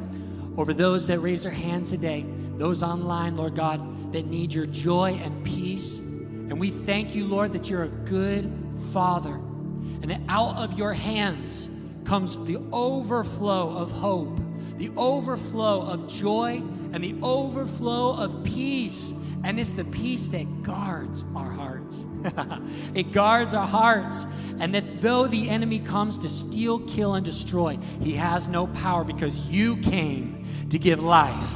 over 0.56 0.72
those 0.72 1.06
that 1.08 1.18
raise 1.18 1.42
their 1.42 1.52
hand 1.52 1.86
today, 1.86 2.24
those 2.56 2.82
online, 2.82 3.36
Lord 3.36 3.54
God, 3.54 4.12
that 4.12 4.26
need 4.26 4.54
your 4.54 4.66
joy 4.66 5.20
and 5.22 5.44
peace. 5.44 5.98
And 5.98 6.58
we 6.60 6.70
thank 6.70 7.14
you, 7.14 7.26
Lord, 7.26 7.52
that 7.54 7.68
you're 7.68 7.84
a 7.84 7.88
good 7.88 8.52
Father, 8.92 9.34
and 9.34 10.10
that 10.10 10.20
out 10.28 10.56
of 10.56 10.78
your 10.78 10.92
hands 10.92 11.68
comes 12.04 12.36
the 12.44 12.58
overflow 12.72 13.76
of 13.76 13.90
hope, 13.90 14.38
the 14.76 14.90
overflow 14.96 15.82
of 15.82 16.06
joy, 16.06 16.62
and 16.92 17.02
the 17.02 17.16
overflow 17.22 18.14
of 18.14 18.44
peace. 18.44 19.12
And 19.44 19.60
it's 19.60 19.74
the 19.74 19.84
peace 19.84 20.26
that 20.28 20.62
guards 20.62 21.22
our 21.36 21.50
hearts. 21.50 22.06
it 22.94 23.12
guards 23.12 23.52
our 23.52 23.66
hearts. 23.66 24.24
And 24.58 24.74
that 24.74 25.02
though 25.02 25.26
the 25.26 25.50
enemy 25.50 25.80
comes 25.80 26.16
to 26.18 26.30
steal, 26.30 26.78
kill, 26.80 27.14
and 27.14 27.24
destroy, 27.24 27.78
he 28.00 28.14
has 28.14 28.48
no 28.48 28.66
power 28.68 29.04
because 29.04 29.46
you 29.46 29.76
came 29.76 30.46
to 30.70 30.78
give 30.78 31.02
life. 31.02 31.54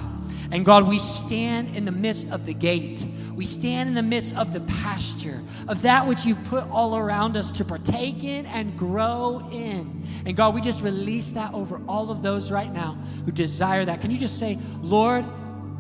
And 0.51 0.65
God, 0.65 0.87
we 0.87 0.99
stand 0.99 1.75
in 1.77 1.87
the 1.87 1.93
midst 1.93 2.31
of 2.31 2.45
the 2.45 2.55
gate. 2.55 3.07
We 3.35 3.47
stand 3.47 3.89
in 3.89 3.95
the 3.95 4.03
midst 4.03 4.35
of 4.35 4.53
the 4.53 4.61
pasture, 4.61 5.43
of 5.67 5.83
that 5.83 6.07
which 6.07 6.25
you've 6.25 6.43
put 6.45 6.69
all 6.71 6.97
around 6.97 7.37
us 7.37 7.53
to 7.53 7.65
partake 7.65 8.25
in 8.25 8.47
and 8.47 8.77
grow 8.77 9.47
in. 9.51 10.03
And 10.27 10.37
God, 10.37 10.55
we 10.55 10.61
just 10.61 10.83
release 10.83 11.31
that 11.33 11.55
over 11.55 11.81
all 11.87 12.11
of 12.11 12.23
those 12.23 12.51
right 12.51 12.73
now 12.73 12.99
who 13.25 13.33
desire 13.33 13.85
that. 13.85 14.01
Can 14.01 14.11
you 14.11 14.19
just 14.19 14.39
say, 14.39 14.59
Lord, 14.83 15.25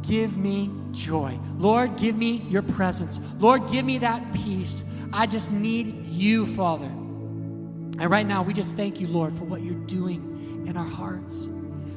give 0.03 0.36
me 0.36 0.70
joy. 0.92 1.38
Lord, 1.57 1.96
give 1.96 2.16
me 2.16 2.44
your 2.49 2.62
presence. 2.62 3.20
Lord, 3.38 3.68
give 3.70 3.84
me 3.84 3.99
that 3.99 4.32
peace. 4.32 4.84
I 5.12 5.26
just 5.26 5.51
need 5.51 6.07
you, 6.07 6.46
Father. 6.46 6.86
And 6.86 8.11
right 8.11 8.26
now, 8.26 8.42
we 8.42 8.53
just 8.53 8.76
thank 8.76 9.01
you, 9.01 9.09
Lord, 9.09 9.32
for 9.32 9.44
what 9.44 9.62
you're 9.62 9.74
doing 9.86 10.64
in 10.66 10.76
our 10.76 10.86
hearts. 10.86 11.46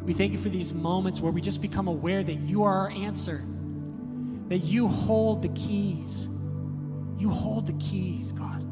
We 0.04 0.14
thank 0.14 0.32
you 0.32 0.40
for 0.40 0.50
these 0.50 0.74
moments 0.74 1.22
where 1.22 1.32
we 1.32 1.42
just 1.42 1.62
become 1.62 1.88
aware 1.88 2.24
that 2.24 2.34
you 2.34 2.64
are 2.64 2.74
our 2.74 2.90
answer, 2.90 3.44
that 4.48 4.60
you 4.60 4.88
hold 4.88 5.42
the 5.42 5.50
keys. 5.50 6.28
You 7.18 7.30
hold 7.30 7.68
the 7.68 7.74
keys, 7.74 8.32
God. 8.32 8.64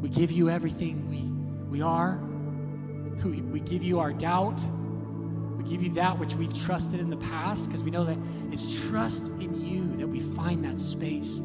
We 0.00 0.08
give 0.08 0.30
you 0.30 0.48
everything 0.48 1.08
we, 1.08 1.22
we 1.68 1.82
are. 1.82 2.20
We, 3.24 3.40
we 3.40 3.60
give 3.60 3.82
you 3.82 3.98
our 3.98 4.12
doubt. 4.12 4.60
We 5.56 5.64
give 5.64 5.82
you 5.82 5.90
that 5.90 6.18
which 6.18 6.34
we've 6.34 6.54
trusted 6.54 7.00
in 7.00 7.10
the 7.10 7.16
past 7.16 7.66
because 7.66 7.84
we 7.84 7.90
know 7.90 8.04
that 8.04 8.18
it's 8.50 8.88
trust 8.88 9.28
in 9.28 9.64
you 9.64 9.96
that 9.96 10.06
we 10.06 10.20
find 10.20 10.64
that 10.64 10.80
space. 10.80 11.40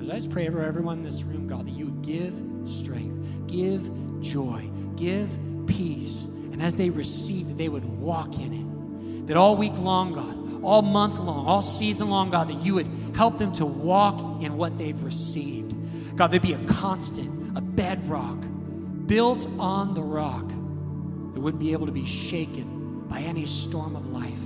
As 0.00 0.10
I 0.10 0.14
just 0.16 0.30
pray 0.30 0.48
over 0.48 0.62
everyone 0.62 0.98
in 0.98 1.04
this 1.04 1.22
room, 1.22 1.46
God, 1.46 1.66
that 1.66 1.72
you 1.72 1.86
would 1.86 2.02
give 2.02 2.34
strength, 2.66 3.46
give 3.46 3.90
joy, 4.20 4.68
give 4.96 5.30
peace 5.66 6.28
and 6.54 6.62
as 6.62 6.76
they 6.76 6.88
received 6.88 7.50
that 7.50 7.58
they 7.58 7.68
would 7.68 7.84
walk 7.84 8.38
in 8.38 8.52
it. 8.52 9.26
That 9.26 9.36
all 9.36 9.56
week 9.56 9.76
long, 9.76 10.12
God, 10.12 10.62
all 10.62 10.82
month 10.82 11.18
long, 11.18 11.46
all 11.46 11.62
season 11.62 12.08
long, 12.10 12.30
God, 12.30 12.48
that 12.48 12.62
you 12.62 12.74
would 12.74 12.88
help 13.16 13.38
them 13.38 13.52
to 13.54 13.66
walk 13.66 14.40
in 14.40 14.56
what 14.56 14.78
they've 14.78 15.02
received. 15.02 15.74
God, 16.16 16.28
there'd 16.28 16.42
be 16.42 16.52
a 16.52 16.64
constant, 16.66 17.58
a 17.58 17.60
bedrock 17.60 18.38
built 19.06 19.48
on 19.58 19.94
the 19.94 20.02
rock 20.02 20.46
that 20.48 21.40
wouldn't 21.40 21.60
be 21.60 21.72
able 21.72 21.86
to 21.86 21.92
be 21.92 22.06
shaken 22.06 22.73
by 23.14 23.20
any 23.20 23.46
storm 23.46 23.94
of 23.94 24.08
life, 24.08 24.40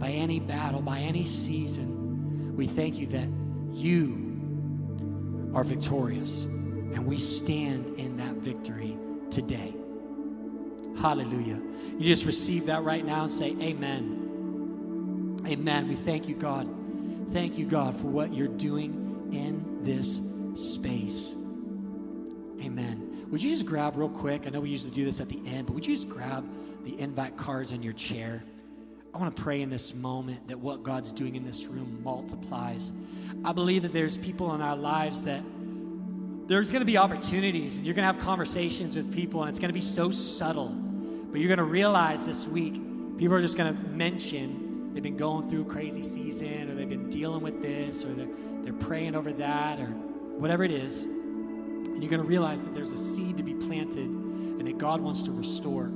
by 0.00 0.10
any 0.10 0.40
battle, 0.40 0.82
by 0.82 0.98
any 0.98 1.24
season. 1.24 2.56
We 2.56 2.66
thank 2.66 2.98
you 2.98 3.06
that 3.06 3.28
you 3.70 5.52
are 5.54 5.62
victorious, 5.62 6.42
and 6.42 7.06
we 7.06 7.20
stand 7.20 7.90
in 8.00 8.16
that 8.16 8.34
victory 8.34 8.98
today. 9.30 9.72
Hallelujah. 10.98 11.62
You 11.96 12.04
just 12.04 12.24
receive 12.24 12.66
that 12.66 12.82
right 12.82 13.06
now 13.06 13.22
and 13.22 13.32
say, 13.32 13.54
Amen. 13.60 15.38
Amen. 15.46 15.86
We 15.86 15.94
thank 15.94 16.26
you, 16.26 16.34
God. 16.34 16.68
Thank 17.32 17.56
you, 17.56 17.66
God, 17.66 17.94
for 17.96 18.08
what 18.08 18.34
you're 18.34 18.48
doing 18.48 19.28
in 19.30 19.84
this 19.84 20.20
space. 20.56 21.36
Amen. 22.64 23.26
Would 23.30 23.40
you 23.40 23.50
just 23.50 23.64
grab 23.64 23.96
real 23.96 24.08
quick? 24.08 24.48
I 24.48 24.50
know 24.50 24.58
we 24.58 24.70
usually 24.70 24.92
do 24.92 25.04
this 25.04 25.20
at 25.20 25.28
the 25.28 25.40
end, 25.46 25.66
but 25.66 25.74
would 25.74 25.86
you 25.86 25.94
just 25.94 26.08
grab 26.08 26.44
the 26.84 26.98
invite 26.98 27.36
cards 27.36 27.72
in 27.72 27.82
your 27.82 27.92
chair? 27.92 28.42
I 29.14 29.18
want 29.18 29.36
to 29.36 29.42
pray 29.42 29.60
in 29.60 29.68
this 29.68 29.94
moment 29.94 30.48
that 30.48 30.58
what 30.58 30.82
God's 30.82 31.12
doing 31.12 31.36
in 31.36 31.44
this 31.44 31.66
room 31.66 32.00
multiplies. 32.02 32.92
I 33.44 33.52
believe 33.52 33.82
that 33.82 33.92
there's 33.92 34.16
people 34.16 34.54
in 34.54 34.62
our 34.62 34.76
lives 34.76 35.22
that 35.24 35.42
there's 36.46 36.70
going 36.70 36.80
to 36.80 36.86
be 36.86 36.96
opportunities 36.96 37.76
and 37.76 37.84
you're 37.84 37.94
going 37.94 38.06
to 38.06 38.12
have 38.12 38.18
conversations 38.18 38.96
with 38.96 39.12
people 39.12 39.42
and 39.42 39.50
it's 39.50 39.58
going 39.58 39.68
to 39.68 39.74
be 39.74 39.80
so 39.80 40.10
subtle. 40.10 40.68
But 40.68 41.40
you're 41.40 41.48
going 41.48 41.58
to 41.58 41.64
realize 41.64 42.24
this 42.24 42.46
week, 42.46 42.74
people 43.18 43.34
are 43.34 43.40
just 43.40 43.56
going 43.56 43.74
to 43.74 43.82
mention 43.90 44.92
they've 44.94 45.02
been 45.02 45.16
going 45.16 45.48
through 45.48 45.64
crazy 45.64 46.02
season 46.02 46.70
or 46.70 46.74
they've 46.74 46.88
been 46.88 47.10
dealing 47.10 47.42
with 47.42 47.60
this 47.60 48.04
or 48.04 48.12
they're, 48.14 48.28
they're 48.62 48.72
praying 48.72 49.14
over 49.14 49.32
that 49.32 49.78
or 49.78 49.86
whatever 49.86 50.64
it 50.64 50.70
is. 50.70 51.02
And 51.02 52.02
you're 52.02 52.10
going 52.10 52.22
to 52.22 52.28
realize 52.28 52.62
that 52.64 52.74
there's 52.74 52.92
a 52.92 52.98
seed 52.98 53.36
to 53.36 53.42
be 53.42 53.54
planted 53.54 54.08
and 54.08 54.66
that 54.66 54.78
God 54.78 55.00
wants 55.00 55.22
to 55.24 55.32
restore. 55.32 55.90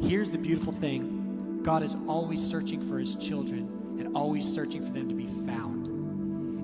Here's 0.00 0.30
the 0.30 0.38
beautiful 0.38 0.72
thing 0.72 1.60
God 1.62 1.82
is 1.82 1.96
always 2.08 2.42
searching 2.42 2.80
for 2.80 2.98
his 2.98 3.16
children 3.16 3.96
and 3.98 4.16
always 4.16 4.50
searching 4.50 4.82
for 4.82 4.92
them 4.92 5.08
to 5.08 5.14
be 5.14 5.26
found. 5.26 5.86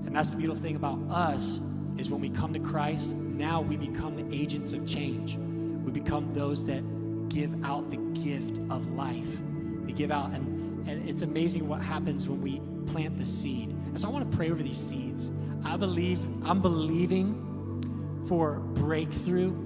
And 0.06 0.16
that's 0.16 0.30
the 0.30 0.36
beautiful 0.36 0.62
thing 0.62 0.76
about 0.76 0.98
us 1.10 1.60
is 1.98 2.10
when 2.10 2.20
we 2.20 2.30
come 2.30 2.52
to 2.54 2.58
Christ, 2.58 3.14
now 3.16 3.60
we 3.60 3.76
become 3.76 4.16
the 4.16 4.34
agents 4.34 4.72
of 4.72 4.86
change. 4.86 5.36
We 5.36 5.92
become 5.92 6.32
those 6.32 6.64
that 6.66 6.82
give 7.28 7.62
out 7.64 7.90
the 7.90 7.98
gift 8.20 8.60
of 8.70 8.86
life, 8.88 9.40
we 9.84 9.92
give 9.92 10.10
out, 10.10 10.30
and, 10.30 10.88
and 10.88 11.08
it's 11.08 11.22
amazing 11.22 11.68
what 11.68 11.82
happens 11.82 12.28
when 12.28 12.40
we 12.40 12.60
plant 12.90 13.18
the 13.18 13.24
seed. 13.24 13.70
And 13.70 14.00
so 14.00 14.08
I 14.08 14.10
want 14.10 14.30
to 14.30 14.36
pray 14.36 14.50
over 14.50 14.62
these 14.62 14.78
seeds. 14.78 15.30
I 15.64 15.76
believe, 15.76 16.20
I'm 16.44 16.62
believing 16.62 18.24
for 18.28 18.60
breakthrough 18.60 19.65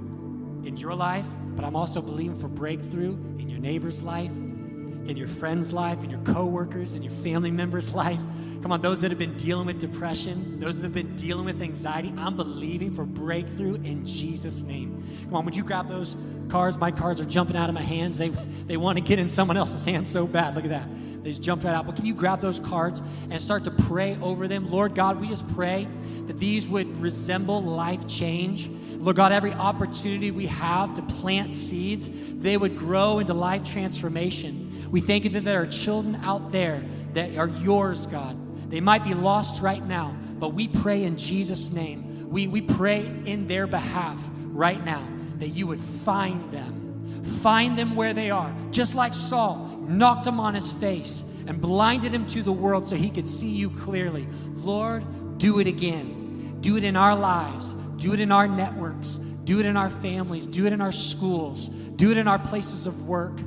in 0.64 0.76
your 0.76 0.94
life, 0.94 1.26
but 1.56 1.64
I'm 1.64 1.76
also 1.76 2.00
believing 2.00 2.38
for 2.38 2.48
breakthrough 2.48 3.12
in 3.38 3.48
your 3.48 3.60
neighbor's 3.60 4.02
life, 4.02 4.30
in 4.30 5.16
your 5.16 5.28
friend's 5.28 5.72
life, 5.72 6.04
in 6.04 6.10
your 6.10 6.20
coworkers, 6.20 6.94
in 6.94 7.02
your 7.02 7.12
family 7.12 7.50
member's 7.50 7.92
life. 7.94 8.20
Come 8.62 8.72
on, 8.72 8.82
those 8.82 9.00
that 9.00 9.10
have 9.10 9.18
been 9.18 9.36
dealing 9.38 9.66
with 9.66 9.78
depression, 9.78 10.60
those 10.60 10.76
that 10.76 10.82
have 10.82 10.92
been 10.92 11.16
dealing 11.16 11.46
with 11.46 11.62
anxiety, 11.62 12.12
I'm 12.18 12.36
believing 12.36 12.94
for 12.94 13.04
breakthrough 13.04 13.76
in 13.76 14.04
Jesus' 14.04 14.62
name. 14.62 15.02
Come 15.24 15.34
on, 15.34 15.44
would 15.46 15.56
you 15.56 15.64
grab 15.64 15.88
those 15.88 16.16
cards? 16.50 16.76
My 16.76 16.90
cards 16.90 17.20
are 17.20 17.24
jumping 17.24 17.56
out 17.56 17.70
of 17.70 17.74
my 17.74 17.82
hands. 17.82 18.18
They, 18.18 18.28
they 18.28 18.76
want 18.76 18.98
to 18.98 19.04
get 19.04 19.18
in 19.18 19.30
someone 19.30 19.56
else's 19.56 19.84
hands 19.84 20.10
so 20.10 20.26
bad. 20.26 20.54
Look 20.54 20.64
at 20.64 20.70
that. 20.70 20.88
They 21.22 21.30
just 21.30 21.42
jumped 21.42 21.64
right 21.64 21.74
out. 21.74 21.86
But 21.86 21.96
can 21.96 22.06
you 22.06 22.14
grab 22.14 22.40
those 22.40 22.60
cards 22.60 23.02
and 23.30 23.40
start 23.40 23.64
to 23.64 23.70
pray 23.70 24.18
over 24.20 24.48
them? 24.48 24.70
Lord 24.70 24.94
God, 24.94 25.20
we 25.20 25.28
just 25.28 25.48
pray 25.54 25.88
that 26.26 26.38
these 26.38 26.66
would 26.68 27.00
resemble 27.00 27.62
life 27.62 28.06
change. 28.06 28.70
Lord 29.00 29.16
God, 29.16 29.32
every 29.32 29.54
opportunity 29.54 30.30
we 30.30 30.46
have 30.46 30.94
to 30.94 31.02
plant 31.02 31.54
seeds, 31.54 32.10
they 32.12 32.56
would 32.56 32.76
grow 32.76 33.18
into 33.18 33.32
life 33.32 33.64
transformation. 33.64 34.86
We 34.90 35.00
thank 35.00 35.24
you 35.24 35.30
that 35.30 35.44
there 35.44 35.62
are 35.62 35.66
children 35.66 36.16
out 36.16 36.52
there 36.52 36.84
that 37.14 37.34
are 37.36 37.48
yours, 37.48 38.06
God. 38.06 38.70
They 38.70 38.80
might 38.80 39.02
be 39.02 39.14
lost 39.14 39.62
right 39.62 39.84
now, 39.84 40.14
but 40.38 40.50
we 40.50 40.68
pray 40.68 41.04
in 41.04 41.16
Jesus' 41.16 41.72
name. 41.72 42.28
We, 42.28 42.46
we 42.46 42.60
pray 42.60 43.10
in 43.24 43.48
their 43.48 43.66
behalf 43.66 44.22
right 44.48 44.84
now 44.84 45.02
that 45.38 45.48
you 45.48 45.66
would 45.66 45.80
find 45.80 46.52
them. 46.52 47.24
Find 47.40 47.78
them 47.78 47.96
where 47.96 48.12
they 48.12 48.30
are. 48.30 48.54
Just 48.70 48.94
like 48.94 49.14
Saul 49.14 49.78
knocked 49.88 50.26
him 50.26 50.38
on 50.38 50.54
his 50.54 50.72
face 50.72 51.24
and 51.46 51.58
blinded 51.58 52.12
him 52.12 52.26
to 52.28 52.42
the 52.42 52.52
world 52.52 52.86
so 52.86 52.96
he 52.96 53.08
could 53.08 53.26
see 53.26 53.48
you 53.48 53.70
clearly. 53.70 54.28
Lord, 54.56 55.38
do 55.38 55.58
it 55.58 55.66
again. 55.66 56.58
Do 56.60 56.76
it 56.76 56.84
in 56.84 56.96
our 56.96 57.16
lives. 57.16 57.74
Do 58.00 58.14
it 58.14 58.20
in 58.20 58.32
our 58.32 58.48
networks. 58.48 59.18
Do 59.44 59.60
it 59.60 59.66
in 59.66 59.76
our 59.76 59.90
families. 59.90 60.46
Do 60.46 60.66
it 60.66 60.72
in 60.72 60.80
our 60.80 60.90
schools. 60.90 61.68
Do 61.68 62.10
it 62.10 62.16
in 62.16 62.26
our 62.26 62.38
places 62.38 62.86
of 62.86 63.06
work. 63.06 63.38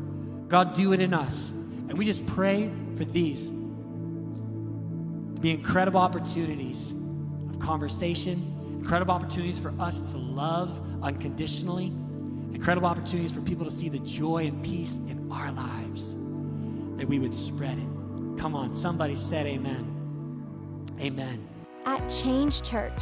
God, 0.48 0.76
do 0.76 0.94
it 0.94 1.02
in 1.02 1.12
us. 1.12 1.50
And 1.50 1.98
we 1.98 2.06
just 2.06 2.24
pray 2.28 2.70
for 2.96 3.04
these 3.04 3.50
to 3.50 3.56
be 5.42 5.50
incredible 5.50 6.00
opportunities 6.00 6.94
of 7.50 7.60
conversation, 7.60 8.80
incredible 8.80 9.16
opportunities 9.16 9.60
for 9.60 9.74
us 9.80 10.12
to 10.12 10.18
love 10.20 10.80
unconditionally, 11.02 11.88
incredible 12.54 12.88
opportunities 12.88 13.32
for 13.32 13.42
people 13.42 13.66
to 13.66 13.72
see 13.72 13.90
the 13.90 14.00
joy 14.00 14.46
and 14.46 14.64
peace 14.64 14.98
in 15.10 15.28
our 15.32 15.52
lives, 15.52 16.14
that 16.98 17.08
we 17.08 17.18
would 17.18 17.34
spread 17.34 17.80
it. 17.80 18.40
Come 18.40 18.56
on, 18.56 18.76
somebody 18.76 19.16
said 19.16 19.48
amen. 19.48 19.90
Amen. 21.00 21.48
At 21.86 22.08
Change 22.08 22.62
Church, 22.62 23.02